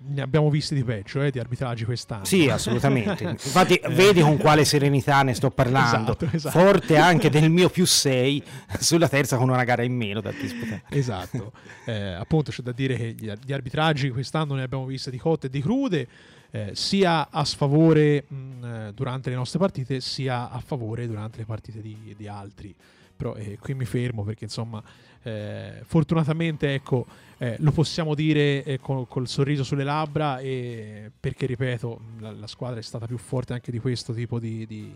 ne, 0.00 0.22
abbiamo 0.22 0.48
visti 0.50 0.74
di 0.74 0.84
peggio, 0.84 1.22
eh, 1.22 1.30
di 1.30 1.38
arbitraggi 1.38 1.84
quest'anno. 1.84 2.24
Sì, 2.24 2.48
assolutamente. 2.48 3.24
Infatti, 3.30 3.80
vedi 3.90 4.20
con 4.20 4.36
quale 4.36 4.64
serenità 4.64 5.22
ne 5.22 5.34
sto 5.34 5.50
parlando. 5.50 6.12
Esatto, 6.12 6.36
esatto. 6.36 6.58
Forte 6.58 6.96
anche 6.96 7.30
del 7.30 7.50
mio 7.50 7.68
più 7.68 7.84
6 7.84 8.42
sulla 8.78 9.08
terza 9.08 9.36
con 9.36 9.48
una 9.48 9.64
gara 9.64 9.82
in 9.82 9.94
meno 9.94 10.20
da 10.20 10.30
disputare. 10.30 10.82
Esatto. 10.90 11.52
Eh, 11.84 12.12
appunto, 12.12 12.50
c'è 12.50 12.62
da 12.62 12.72
dire 12.72 12.96
che 12.96 13.14
gli, 13.18 13.52
arbitraggi 13.52 14.10
quest'anno 14.10 14.54
ne 14.54 14.62
abbiamo 14.62 14.86
visti 14.86 15.10
di 15.10 15.18
cotte 15.18 15.46
e 15.46 15.50
di 15.50 15.60
crude. 15.60 16.08
Eh, 16.50 16.70
sia 16.72 17.28
a 17.30 17.44
sfavore 17.44 18.24
mh, 18.26 18.64
eh, 18.64 18.92
durante 18.94 19.28
le 19.28 19.36
nostre 19.36 19.58
partite, 19.58 20.00
sia 20.00 20.50
a 20.50 20.60
favore 20.60 21.06
durante 21.06 21.38
le 21.38 21.44
partite 21.44 21.82
di, 21.82 22.14
di 22.16 22.26
altri. 22.26 22.74
Però 23.14 23.34
eh, 23.34 23.58
qui 23.60 23.74
mi 23.74 23.84
fermo 23.84 24.22
perché 24.22 24.44
insomma 24.44 24.82
eh, 25.28 25.82
fortunatamente 25.84 26.72
ecco, 26.72 27.06
eh, 27.36 27.56
lo 27.58 27.70
possiamo 27.70 28.14
dire 28.14 28.64
eh, 28.64 28.80
col, 28.80 29.06
col, 29.06 29.28
sorriso 29.28 29.62
sulle 29.62 29.84
labbra 29.84 30.38
e 30.38 31.10
perché 31.18 31.44
ripeto 31.44 32.00
la, 32.20 32.32
la, 32.32 32.46
squadra 32.46 32.78
è 32.78 32.82
stata 32.82 33.06
più 33.06 33.18
forte 33.18 33.52
anche 33.52 33.70
di 33.70 33.78
questo 33.78 34.14
tipo 34.14 34.38
di, 34.38 34.66
di, 34.66 34.90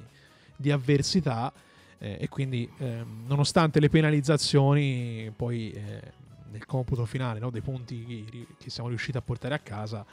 di 0.56 0.70
avversità 0.70 1.52
eh, 1.98 2.16
e 2.18 2.28
quindi 2.28 2.68
ehm, 2.78 3.24
nonostante 3.26 3.78
le 3.78 3.90
penalizzazioni 3.90 5.30
poi 5.36 5.70
eh, 5.70 6.12
nel 6.50 6.64
computo 6.64 7.04
finale 7.04 7.38
no, 7.38 7.50
dei 7.50 7.60
punti 7.60 8.04
che, 8.04 8.46
che, 8.58 8.70
siamo 8.70 8.88
riusciti 8.88 9.18
a 9.18 9.22
portare 9.22 9.54
a 9.54 9.58
casa 9.58 10.04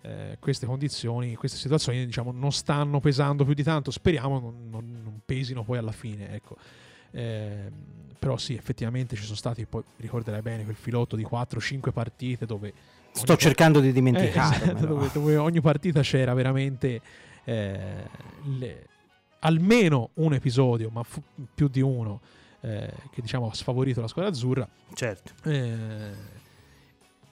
eh, 0.00 0.36
queste 0.40 0.66
condizioni, 0.66 1.36
queste 1.36 1.56
situazioni 1.58 2.04
diciamo, 2.04 2.32
non 2.32 2.50
stanno 2.52 2.98
pesando 2.98 3.44
più 3.44 3.54
di 3.54 3.62
tanto. 3.62 3.92
Speriamo 3.92 4.40
non, 4.40 4.68
non, 4.70 5.00
non 5.02 5.20
pesino 5.24 5.62
poi 5.62 5.78
alla 5.78 5.92
fine 5.92 6.34
ecco. 6.34 6.56
Eh, 7.12 8.06
però 8.18 8.36
sì, 8.36 8.54
effettivamente 8.54 9.16
ci 9.16 9.22
sono 9.22 9.36
stati, 9.36 9.64
poi 9.66 9.82
ricorderai 9.96 10.42
bene, 10.42 10.64
quel 10.64 10.76
filotto 10.76 11.16
di 11.16 11.26
4-5 11.30 11.92
partite 11.92 12.46
dove... 12.46 12.72
Sto 13.10 13.36
cercando 13.36 13.80
di 13.80 13.92
dimenticare. 13.92 14.56
Eh, 14.56 14.68
esatto, 14.68 14.86
dove, 14.86 15.10
dove, 15.12 15.36
ogni 15.36 15.60
partita 15.60 16.02
c'era 16.02 16.34
veramente 16.34 17.00
eh, 17.44 18.08
le, 18.58 18.86
almeno 19.40 20.10
un 20.14 20.34
episodio, 20.34 20.90
ma 20.90 21.02
fu, 21.02 21.22
più 21.54 21.68
di 21.68 21.80
uno, 21.80 22.20
eh, 22.60 22.92
che 23.10 23.20
diciamo 23.20 23.48
ha 23.48 23.54
sfavorito 23.54 24.00
la 24.00 24.08
squadra 24.08 24.30
azzurra. 24.30 24.68
Certo. 24.94 25.32
Eh, 25.48 26.36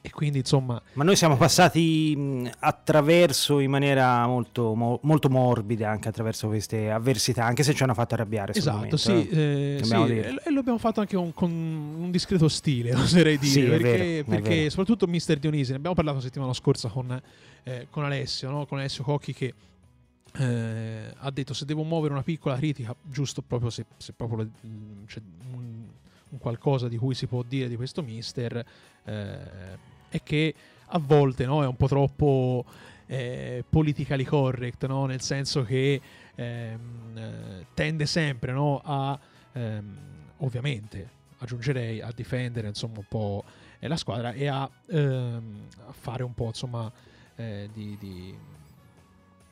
e 0.07 0.11
quindi 0.11 0.39
insomma... 0.39 0.81
Ma 0.93 1.03
noi 1.03 1.17
siamo 1.17 1.37
passati 1.37 2.49
attraverso 2.61 3.59
in 3.59 3.71
maniera 3.71 4.25
molto, 4.29 4.73
mo, 4.77 5.01
molto 5.03 5.29
morbida 5.29 5.91
anche 5.91 6.07
attraverso 6.07 6.47
queste 6.47 6.93
avversità, 6.93 7.45
anche 7.45 7.65
se 7.65 7.75
ci 7.75 7.83
hanno 7.83 7.93
fatto 7.93 8.15
arrabbiare. 8.15 8.53
Esatto, 8.53 8.77
momento, 8.77 8.97
sì, 8.97 9.29
eh, 9.29 9.81
sì 9.83 9.93
e 9.93 10.51
lo 10.53 10.61
abbiamo 10.61 10.79
fatto 10.79 11.01
anche 11.01 11.17
un, 11.17 11.35
con 11.35 11.51
un 11.51 12.09
discreto 12.13 12.47
stile, 12.47 12.95
oserei 12.97 13.37
dire, 13.37 13.51
sì, 13.51 13.63
perché, 13.63 13.97
vero, 13.97 14.25
perché 14.29 14.71
soprattutto 14.71 15.09
Mister 15.09 15.41
Dionisi, 15.41 15.73
ne 15.73 15.79
abbiamo 15.79 15.97
parlato 15.97 16.19
la 16.19 16.23
settimana 16.23 16.53
scorsa 16.53 16.89
con, 16.89 17.21
eh, 17.65 17.89
con 17.91 18.05
Alessio, 18.05 18.49
no? 18.49 18.65
con 18.67 18.79
Alessio 18.79 19.03
Cocchi 19.03 19.35
che 19.35 19.55
eh, 20.39 21.13
ha 21.17 21.31
detto 21.33 21.53
se 21.53 21.65
devo 21.65 21.83
muovere 21.83 22.13
una 22.13 22.23
piccola 22.23 22.55
critica, 22.55 22.95
giusto 23.03 23.43
proprio 23.43 23.71
se, 23.71 23.87
se 23.97 24.13
proprio 24.13 24.49
c'è 25.07 25.21
un, 25.53 25.85
un, 26.31 26.39
qualcosa 26.39 26.87
di 26.87 26.97
cui 26.97 27.15
si 27.15 27.27
può 27.27 27.43
dire 27.43 27.69
di 27.69 27.75
questo 27.75 28.03
Mister, 28.03 28.65
eh, 29.05 29.95
è 30.09 30.23
che 30.23 30.55
a 30.87 30.99
volte 30.99 31.47
no, 31.47 31.63
è 31.63 31.67
un 31.67 31.77
po' 31.77 31.89
troppo 31.89 32.65
eh, 33.07 33.65
politically 33.69 34.25
correct, 34.25 34.87
no? 34.87 35.07
nel 35.07 35.21
senso 35.21 35.63
che 35.63 36.01
ehm, 36.35 37.17
eh, 37.17 37.67
tende 37.75 38.07
sempre 38.07 38.53
no, 38.53 38.81
a, 38.85 39.19
ehm, 39.53 39.99
ovviamente, 40.39 41.11
aggiungerei, 41.39 42.01
a 42.01 42.13
difendere 42.15 42.69
insomma 42.69 42.99
un 42.99 43.07
po' 43.09 43.45
la 43.81 43.97
squadra 43.97 44.33
e 44.33 44.47
a, 44.49 44.69
ehm, 44.89 45.67
a 45.87 45.93
fare 45.93 46.23
un 46.23 46.35
po' 46.35 46.47
insomma 46.47 46.91
eh, 47.37 47.69
di, 47.73 47.97
di, 48.01 48.37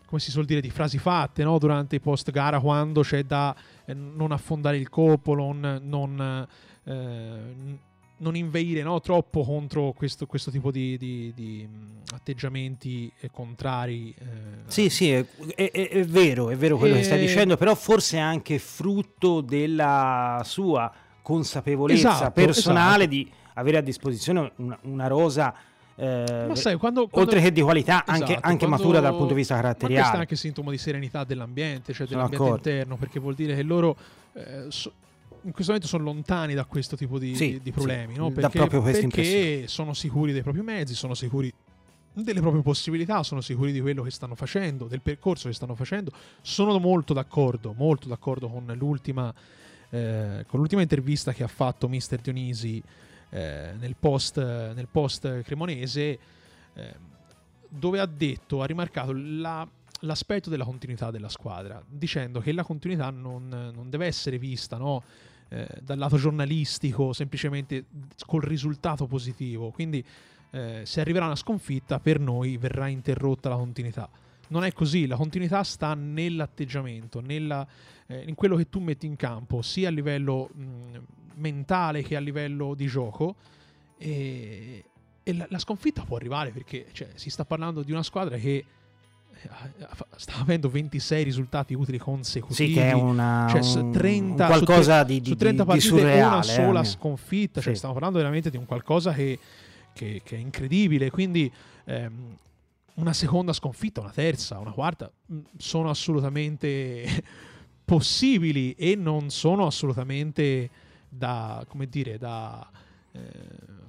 come 0.06 0.20
si 0.20 0.30
suol 0.30 0.44
dire, 0.44 0.60
di 0.60 0.70
frasi 0.70 0.98
fatte 0.98 1.44
no? 1.44 1.58
durante 1.58 1.96
i 1.96 2.00
post 2.00 2.30
gara 2.30 2.60
quando 2.60 3.02
c'è 3.02 3.24
da 3.24 3.54
eh, 3.84 3.94
non 3.94 4.32
affondare 4.32 4.76
il 4.76 4.88
colpo, 4.88 5.34
non, 5.34 5.80
non 5.82 6.48
eh, 6.84 7.78
non 8.18 8.36
inveire 8.36 8.82
no, 8.82 9.00
troppo 9.00 9.42
contro 9.42 9.92
questo, 9.92 10.26
questo 10.26 10.50
tipo 10.50 10.70
di, 10.70 10.96
di, 10.96 11.32
di, 11.34 11.68
atteggiamenti 12.12 13.10
contrari. 13.32 14.14
Eh. 14.16 14.24
Sì, 14.66 14.88
sì, 14.88 15.10
è, 15.10 15.24
è, 15.54 15.70
è, 15.70 16.04
vero, 16.04 16.50
è 16.50 16.56
vero 16.56 16.76
quello 16.76 16.94
e... 16.94 16.98
che 16.98 17.04
stai 17.04 17.18
dicendo, 17.18 17.56
però 17.56 17.74
forse 17.74 18.18
è 18.18 18.20
anche 18.20 18.58
frutto 18.58 19.40
della 19.40 20.40
sua 20.44 20.92
consapevolezza 21.22 22.12
esatto, 22.12 22.30
personale 22.32 23.04
esatto. 23.04 23.16
di 23.16 23.30
avere 23.54 23.78
a 23.78 23.80
disposizione 23.80 24.52
una, 24.56 24.78
una 24.82 25.06
rosa. 25.06 25.54
Eh, 25.96 26.50
sai, 26.54 26.76
quando, 26.76 27.06
quando, 27.06 27.30
oltre 27.30 27.40
che 27.40 27.52
di 27.52 27.62
qualità, 27.62 28.02
esatto, 28.02 28.10
anche, 28.10 28.34
anche 28.40 28.66
quando, 28.66 28.68
matura 28.68 29.00
dal 29.00 29.12
punto 29.12 29.28
di 29.28 29.34
vista 29.34 29.54
caratteriale. 29.56 30.00
questo 30.00 30.16
è 30.16 30.20
anche 30.20 30.36
sintomo 30.36 30.70
di 30.70 30.78
serenità 30.78 31.24
dell'ambiente, 31.24 31.92
cioè 31.92 32.06
dell'ambiente 32.06 32.48
interno, 32.48 32.96
perché 32.96 33.18
vuol 33.18 33.34
dire 33.34 33.54
che 33.54 33.62
loro 33.62 33.96
eh, 34.34 34.66
so, 34.68 34.92
in 35.44 35.52
questo 35.52 35.72
momento 35.72 35.86
sono 35.86 36.04
lontani 36.04 36.54
da 36.54 36.64
questo 36.64 36.96
tipo 36.96 37.18
di, 37.18 37.34
Sì, 37.34 37.60
di- 37.62 37.70
problemi, 37.72 38.14
sì, 38.14 38.18
no? 38.18 38.30
perché, 38.30 38.66
perché 38.66 39.68
sono 39.68 39.92
sicuri 39.92 40.32
dei 40.32 40.42
propri 40.42 40.62
mezzi, 40.62 40.94
sono 40.94 41.14
sicuri 41.14 41.52
delle 42.14 42.40
proprie 42.40 42.62
possibilità, 42.62 43.22
sono 43.22 43.40
sicuri 43.40 43.72
di 43.72 43.80
quello 43.80 44.02
che 44.02 44.10
stanno 44.10 44.34
facendo, 44.34 44.86
del 44.86 45.00
percorso 45.00 45.48
che 45.48 45.54
stanno 45.54 45.74
facendo. 45.74 46.12
Sono 46.40 46.78
molto 46.78 47.12
d'accordo, 47.12 47.72
molto 47.76 48.08
d'accordo 48.08 48.48
con 48.48 48.72
l'ultima, 48.76 49.32
eh, 49.90 50.44
con 50.46 50.60
l'ultima 50.60 50.82
intervista 50.82 51.32
che 51.32 51.42
ha 51.42 51.48
fatto 51.48 51.88
Mister 51.88 52.20
Dionisi 52.20 52.82
eh, 53.30 53.72
nel, 53.78 53.96
post, 53.98 54.36
nel 54.38 54.88
post 54.90 55.42
cremonese, 55.42 56.18
eh, 56.74 56.94
dove 57.68 57.98
ha 58.00 58.06
detto, 58.06 58.62
ha 58.62 58.66
rimarcato 58.66 59.12
la- 59.12 59.68
l'aspetto 60.00 60.50
della 60.50 60.64
continuità 60.64 61.10
della 61.10 61.28
squadra, 61.28 61.82
dicendo 61.86 62.40
che 62.40 62.52
la 62.52 62.62
continuità 62.62 63.10
non, 63.10 63.48
non 63.48 63.90
deve 63.90 64.06
essere 64.06 64.38
vista 64.38 64.76
no, 64.76 65.02
eh, 65.48 65.66
dal 65.80 65.98
lato 65.98 66.16
giornalistico 66.16 67.12
semplicemente 67.12 67.84
col 68.26 68.42
risultato 68.42 69.06
positivo. 69.06 69.70
Quindi 69.70 70.04
eh, 70.50 70.82
se 70.84 71.00
arriverà 71.00 71.26
una 71.26 71.36
sconfitta 71.36 71.98
per 71.98 72.20
noi 72.20 72.56
verrà 72.56 72.88
interrotta 72.88 73.48
la 73.48 73.56
continuità. 73.56 74.08
Non 74.48 74.64
è 74.64 74.72
così, 74.72 75.06
la 75.06 75.16
continuità 75.16 75.62
sta 75.62 75.94
nell'atteggiamento, 75.94 77.20
nella, 77.20 77.66
eh, 78.06 78.24
in 78.26 78.34
quello 78.34 78.56
che 78.56 78.68
tu 78.68 78.78
metti 78.78 79.06
in 79.06 79.16
campo, 79.16 79.62
sia 79.62 79.88
a 79.88 79.90
livello 79.90 80.50
mh, 80.52 80.98
mentale 81.36 82.02
che 82.02 82.14
a 82.14 82.20
livello 82.20 82.74
di 82.74 82.86
gioco. 82.86 83.34
E, 83.96 84.84
e 85.22 85.32
la, 85.32 85.46
la 85.48 85.58
sconfitta 85.58 86.04
può 86.04 86.16
arrivare 86.16 86.50
perché 86.50 86.86
cioè, 86.92 87.08
si 87.14 87.30
sta 87.30 87.44
parlando 87.44 87.82
di 87.82 87.90
una 87.90 88.02
squadra 88.02 88.36
che 88.36 88.64
sta 90.16 90.34
avendo 90.38 90.68
26 90.68 91.22
risultati 91.24 91.74
utili 91.74 91.98
consecutivi. 91.98 92.68
Sì, 92.72 92.74
che 92.74 92.88
è 92.88 92.92
una, 92.92 93.46
Cioè, 93.50 93.80
un- 93.82 93.92
30 93.92 94.42
un 94.42 94.48
qualcosa 94.48 95.00
su, 95.00 95.06
di, 95.06 95.20
di, 95.20 95.28
su 95.30 95.36
30 95.36 95.62
di- 95.64 95.68
di 95.70 95.76
partite 95.78 95.88
surreale. 96.00 96.22
una 96.22 96.42
sola 96.42 96.80
eh. 96.80 96.84
sconfitta, 96.84 97.60
cioè 97.60 97.70
Sì. 97.72 97.76
stiamo 97.76 97.94
parlando 97.94 98.18
veramente 98.18 98.50
di 98.50 98.56
un 98.56 98.66
qualcosa 98.66 99.12
che, 99.12 99.38
che- 99.92 100.20
che 100.24 100.36
è 100.36 100.38
incredibile, 100.38 101.10
quindi 101.10 101.50
ehm, 101.84 102.36
una 102.94 103.12
seconda 103.12 103.52
sconfitta, 103.52 104.00
una 104.00 104.10
terza, 104.12 104.58
una 104.58 104.70
quarta 104.72 105.10
mh, 105.26 105.38
sono 105.58 105.90
assolutamente 105.90 107.04
possibili 107.84 108.72
e 108.72 108.94
non 108.96 109.30
sono 109.30 109.66
assolutamente 109.66 110.70
da, 111.08 111.64
come 111.68 111.86
dire, 111.88 112.18
da, 112.18 112.66
eh, 113.12 113.20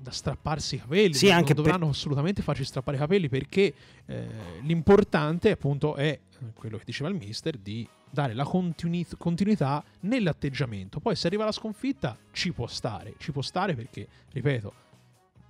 da 0.05 0.11
strapparsi 0.11 0.75
i 0.75 0.79
capelli, 0.79 1.13
Sì, 1.15 1.25
non, 1.27 1.37
anche 1.37 1.53
non 1.55 1.63
per- 1.63 1.71
dovranno 1.73 1.91
assolutamente 1.91 2.43
farci 2.43 2.63
strappare 2.63 2.95
i 2.95 2.99
capelli 2.99 3.27
perché 3.27 3.73
eh, 4.05 4.27
l'importante 4.61 5.49
appunto 5.49 5.95
è 5.95 6.05
eh, 6.07 6.19
quello 6.53 6.77
che 6.77 6.83
diceva 6.85 7.09
il 7.09 7.15
mister 7.15 7.57
di 7.57 7.87
dare 8.11 8.35
la 8.35 8.43
continui- 8.43 9.07
continuità 9.17 9.83
nell'atteggiamento. 10.01 10.99
Poi 10.99 11.15
se 11.15 11.25
arriva 11.25 11.43
la 11.43 11.51
sconfitta 11.51 12.15
ci 12.31 12.53
può 12.53 12.67
stare, 12.67 13.15
ci 13.17 13.31
può 13.31 13.41
stare 13.41 13.73
perché, 13.73 14.07
ripeto, 14.31 14.73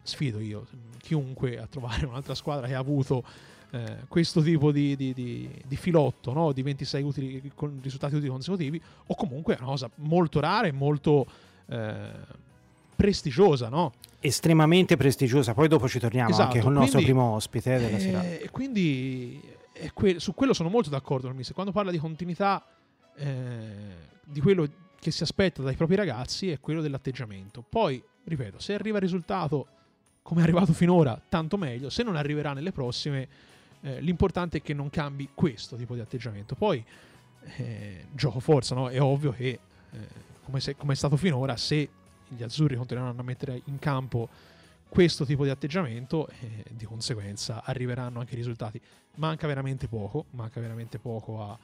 sfido 0.01 0.39
io 0.39 0.65
chiunque 0.99 1.59
a 1.59 1.67
trovare 1.67 2.05
un'altra 2.05 2.33
squadra 2.33 2.65
che 2.67 2.75
ha 2.75 2.79
avuto 2.79 3.23
eh, 3.71 3.97
questo 4.07 4.41
tipo 4.41 4.71
di, 4.71 4.95
di- 4.95 5.13
di- 5.13 5.49
di 5.67 5.75
filotto 5.75 6.31
no? 6.31 6.53
di 6.53 6.61
26 6.61 7.03
utili, 7.03 7.51
con 7.53 7.77
risultati 7.81 8.15
utili 8.15 8.29
consecutivi 8.31 8.81
o 9.07 9.15
comunque 9.15 9.55
è 9.55 9.57
una 9.59 9.67
cosa 9.67 9.89
molto 9.95 10.39
rara 10.39 10.65
e 10.67 10.71
molto 10.71 11.25
eh, 11.67 12.09
prestigiosa 12.95 13.69
no? 13.69 13.93
Estremamente 14.19 14.97
prestigiosa. 14.97 15.53
Poi 15.53 15.67
dopo 15.67 15.87
ci 15.87 15.99
torniamo 15.99 16.29
Esatto, 16.29 16.47
anche 16.47 16.59
con 16.61 16.71
il 16.73 16.79
nostro 16.79 17.01
primo 17.01 17.33
ospite 17.33 17.77
della 17.77 17.99
serata. 17.99 18.25
Eh, 18.27 18.41
E 18.45 18.49
quindi 18.49 19.39
è 19.71 19.91
que- 19.93 20.19
su 20.19 20.33
quello 20.33 20.53
sono 20.53 20.69
molto 20.69 20.89
d'accordo 20.89 21.27
con 21.27 21.37
il. 21.39 21.47
Quando 21.53 21.71
parla 21.71 21.91
di 21.91 21.97
continuità 21.99 22.65
eh, 23.17 23.67
di 24.23 24.41
quello 24.41 24.67
che 24.99 25.11
si 25.11 25.21
aspetta 25.23 25.61
dai 25.61 25.75
propri 25.75 25.95
ragazzi 25.95 26.49
è 26.49 26.59
quello 26.59 26.81
dell'atteggiamento. 26.81 27.63
Poi, 27.67 28.01
ripeto, 28.23 28.57
se 28.59 28.73
arriva 28.73 28.97
il 28.97 29.03
risultato 29.03 29.67
come 30.23 30.41
è 30.41 30.43
arrivato 30.43 30.73
finora, 30.73 31.21
tanto 31.29 31.55
meglio. 31.57 31.91
Se 31.91 32.01
non 32.01 32.15
arriverà 32.15 32.53
nelle 32.53 32.71
prossime, 32.71 33.27
eh, 33.81 34.01
l'importante 34.01 34.57
è 34.57 34.61
che 34.63 34.73
non 34.73 34.89
cambi 34.89 35.29
questo 35.35 35.75
tipo 35.75 35.93
di 35.93 35.99
atteggiamento. 35.99 36.55
Poi, 36.55 36.83
eh, 37.57 38.05
gioco 38.13 38.39
forza, 38.39 38.73
no? 38.73 38.89
È 38.89 38.99
ovvio 38.99 39.31
che, 39.31 39.47
eh, 39.91 39.97
come, 40.43 40.59
se- 40.59 40.75
come 40.75 40.93
è 40.93 40.95
stato 40.95 41.15
finora, 41.15 41.55
se 41.57 41.87
gli 42.27 42.43
azzurri 42.43 42.75
continueranno 42.75 43.19
a 43.19 43.23
mettere 43.23 43.61
in 43.65 43.79
campo 43.79 44.27
questo 44.87 45.25
tipo 45.25 45.43
di 45.43 45.49
atteggiamento, 45.49 46.27
eh, 46.27 46.63
di 46.71 46.85
conseguenza 46.85 47.63
arriveranno 47.63 48.19
anche 48.19 48.33
i 48.33 48.37
risultati. 48.37 48.79
Manca 49.15 49.47
veramente 49.47 49.87
poco, 49.87 50.25
manca 50.31 50.59
veramente 50.59 50.99
poco 50.99 51.41
a- 51.41 51.57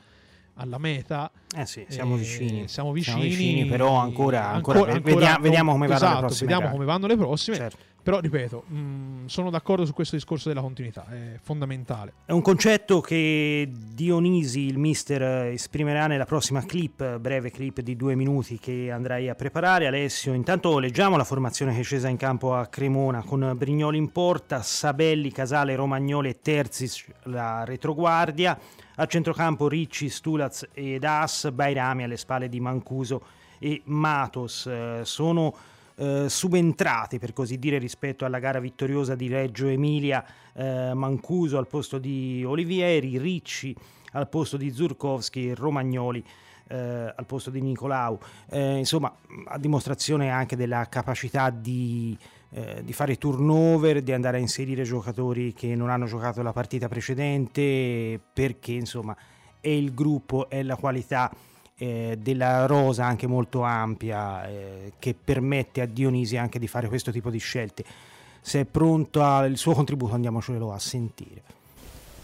alla 0.55 0.77
meta. 0.77 1.31
Eh 1.55 1.65
sì, 1.65 1.85
siamo 1.87 2.15
Eh, 2.15 2.19
vicini. 2.19 2.67
Siamo 2.67 2.91
vicini, 2.91 3.21
vicini, 3.29 3.65
però 3.65 3.95
ancora- 3.95 4.49
ancora 4.51 4.81
ve- 4.83 4.99
vediamo- 4.99 5.31
non- 5.33 5.41
vediamo 5.41 5.71
come 5.71 5.87
vanno 5.87 5.99
le 5.99 6.05
esatto, 6.05 6.19
prossime 6.25 6.49
Vediamo 6.51 6.71
come 6.73 6.85
vanno 6.85 7.07
le 7.07 7.15
prossime. 7.17 7.55
Certo. 7.55 7.77
Però, 8.03 8.19
ripeto, 8.19 8.63
mh, 8.67 9.25
sono 9.27 9.51
d'accordo 9.51 9.85
su 9.85 9.93
questo 9.93 10.15
discorso 10.15 10.49
della 10.49 10.61
continuità, 10.61 11.05
è 11.07 11.37
fondamentale. 11.41 12.13
È 12.25 12.31
un 12.31 12.41
concetto 12.41 12.99
che 12.99 13.69
Dionisi, 13.71 14.61
il 14.61 14.79
mister, 14.79 15.47
esprimerà 15.47 16.07
nella 16.07 16.25
prossima 16.25 16.65
clip, 16.65 17.19
breve 17.19 17.51
clip 17.51 17.81
di 17.81 17.95
due 17.95 18.15
minuti 18.15 18.57
che 18.57 18.89
andrai 18.89 19.29
a 19.29 19.35
preparare. 19.35 19.85
Alessio, 19.85 20.33
intanto 20.33 20.79
leggiamo 20.79 21.15
la 21.15 21.23
formazione 21.23 21.73
che 21.73 21.81
è 21.81 21.83
scesa 21.83 22.07
in 22.07 22.17
campo 22.17 22.55
a 22.55 22.65
Cremona 22.65 23.21
con 23.21 23.53
Brignoli 23.55 23.97
in 23.97 24.11
porta, 24.11 24.63
Sabelli, 24.63 25.31
Casale, 25.31 25.75
Romagnoli 25.75 26.29
e 26.29 26.39
Terzic 26.41 27.05
la 27.23 27.63
retroguardia. 27.63 28.59
A 28.95 29.05
centrocampo 29.05 29.67
Ricci, 29.67 30.09
Stulaz 30.09 30.67
ed 30.73 31.03
As, 31.03 31.49
Bairami 31.51 32.03
alle 32.03 32.17
spalle 32.17 32.49
di 32.49 32.59
Mancuso 32.59 33.23
e 33.57 33.81
Matos. 33.85 34.65
Eh, 34.65 35.01
sono 35.03 35.55
eh, 36.01 36.29
subentrati 36.29 37.19
per 37.19 37.31
così 37.31 37.59
dire 37.59 37.77
rispetto 37.77 38.25
alla 38.25 38.39
gara 38.39 38.59
vittoriosa 38.59 39.13
di 39.13 39.27
Reggio 39.27 39.67
Emilia 39.67 40.25
eh, 40.53 40.93
Mancuso 40.95 41.59
al 41.59 41.67
posto 41.67 41.99
di 41.99 42.43
Olivieri, 42.43 43.19
Ricci 43.19 43.75
al 44.13 44.27
posto 44.27 44.57
di 44.57 44.71
Zurkowski 44.71 45.49
e 45.49 45.55
Romagnoli 45.55 46.25
eh, 46.69 47.13
al 47.15 47.25
posto 47.27 47.51
di 47.51 47.61
Nicolau. 47.61 48.17
Eh, 48.49 48.77
insomma, 48.77 49.13
a 49.45 49.59
dimostrazione 49.59 50.31
anche 50.31 50.55
della 50.55 50.87
capacità 50.89 51.51
di, 51.51 52.17
eh, 52.49 52.81
di, 52.83 52.93
fare 52.93 53.17
turnover, 53.17 54.01
di 54.01 54.11
andare 54.11 54.37
a 54.37 54.39
inserire 54.39 54.83
giocatori 54.83 55.53
che 55.53 55.75
non 55.75 55.91
hanno 55.91 56.05
giocato 56.05 56.41
la 56.41 56.51
partita 56.51 56.87
precedente, 56.87 58.19
perché 58.33 58.71
insomma 58.71 59.15
è 59.59 59.69
il 59.69 59.93
gruppo, 59.93 60.49
è 60.49 60.63
la 60.63 60.75
qualità 60.75 61.31
eh, 61.81 62.15
della 62.21 62.67
rosa 62.67 63.05
anche 63.05 63.25
molto 63.25 63.63
ampia 63.63 64.47
eh, 64.47 64.91
che 64.99 65.15
permette 65.15 65.81
a 65.81 65.87
Dionisi 65.87 66.37
anche 66.37 66.59
di 66.59 66.67
fare 66.67 66.87
questo 66.87 67.11
tipo 67.11 67.31
di 67.31 67.39
scelte. 67.39 67.83
Se 68.39 68.59
è 68.59 68.65
pronto 68.65 69.23
al 69.23 69.57
suo 69.57 69.73
contributo 69.73 70.13
andiamocelo 70.13 70.71
a 70.71 70.77
sentire. 70.77 71.41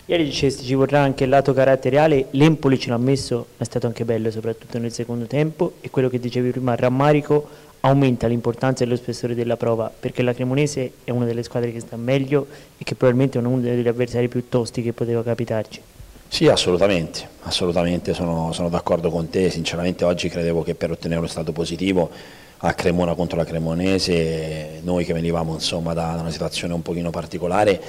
Ieri 0.05 0.25
dicesti 0.25 0.63
ci 0.63 0.75
vorrà 0.75 1.01
anche 1.01 1.23
il 1.23 1.31
lato 1.31 1.53
caratteriale, 1.53 2.27
l'Empoli 2.31 2.77
ce 2.77 2.91
l'ha 2.91 2.97
messo, 2.97 3.47
è 3.57 3.63
stato 3.63 3.87
anche 3.87 4.05
bello 4.05 4.29
soprattutto 4.29 4.77
nel 4.77 4.93
secondo 4.93 5.25
tempo 5.25 5.73
e 5.81 5.89
quello 5.89 6.07
che 6.07 6.19
dicevi 6.19 6.51
prima, 6.51 6.75
rammarico 6.75 7.65
aumenta 7.79 8.27
l'importanza 8.27 8.83
e 8.83 8.87
lo 8.87 8.95
spessore 8.95 9.33
della 9.33 9.57
prova 9.57 9.91
perché 9.99 10.21
la 10.21 10.33
Cremonese 10.33 10.91
è 11.03 11.09
una 11.09 11.25
delle 11.25 11.41
squadre 11.41 11.71
che 11.71 11.79
sta 11.79 11.97
meglio 11.97 12.45
e 12.77 12.83
che 12.83 12.93
probabilmente 12.93 13.39
è 13.39 13.41
uno 13.41 13.59
degli 13.59 13.87
avversari 13.87 14.27
più 14.27 14.47
tosti 14.47 14.83
che 14.83 14.93
poteva 14.93 15.23
capitarci. 15.23 15.81
Sì, 16.29 16.47
assolutamente, 16.49 17.27
assolutamente 17.43 18.13
sono, 18.13 18.51
sono 18.51 18.69
d'accordo 18.69 19.09
con 19.09 19.29
te, 19.29 19.49
sinceramente 19.49 20.03
oggi 20.03 20.27
credevo 20.29 20.61
che 20.61 20.75
per 20.75 20.91
ottenere 20.91 21.19
uno 21.19 21.29
stato 21.29 21.51
positivo 21.51 22.09
a 22.57 22.73
Cremona 22.73 23.15
contro 23.15 23.37
la 23.37 23.45
Cremonese, 23.45 24.79
noi 24.83 25.05
che 25.05 25.13
venivamo 25.13 25.53
insomma, 25.53 25.93
da 25.93 26.17
una 26.19 26.29
situazione 26.29 26.73
un 26.73 26.81
pochino 26.81 27.11
particolare, 27.11 27.81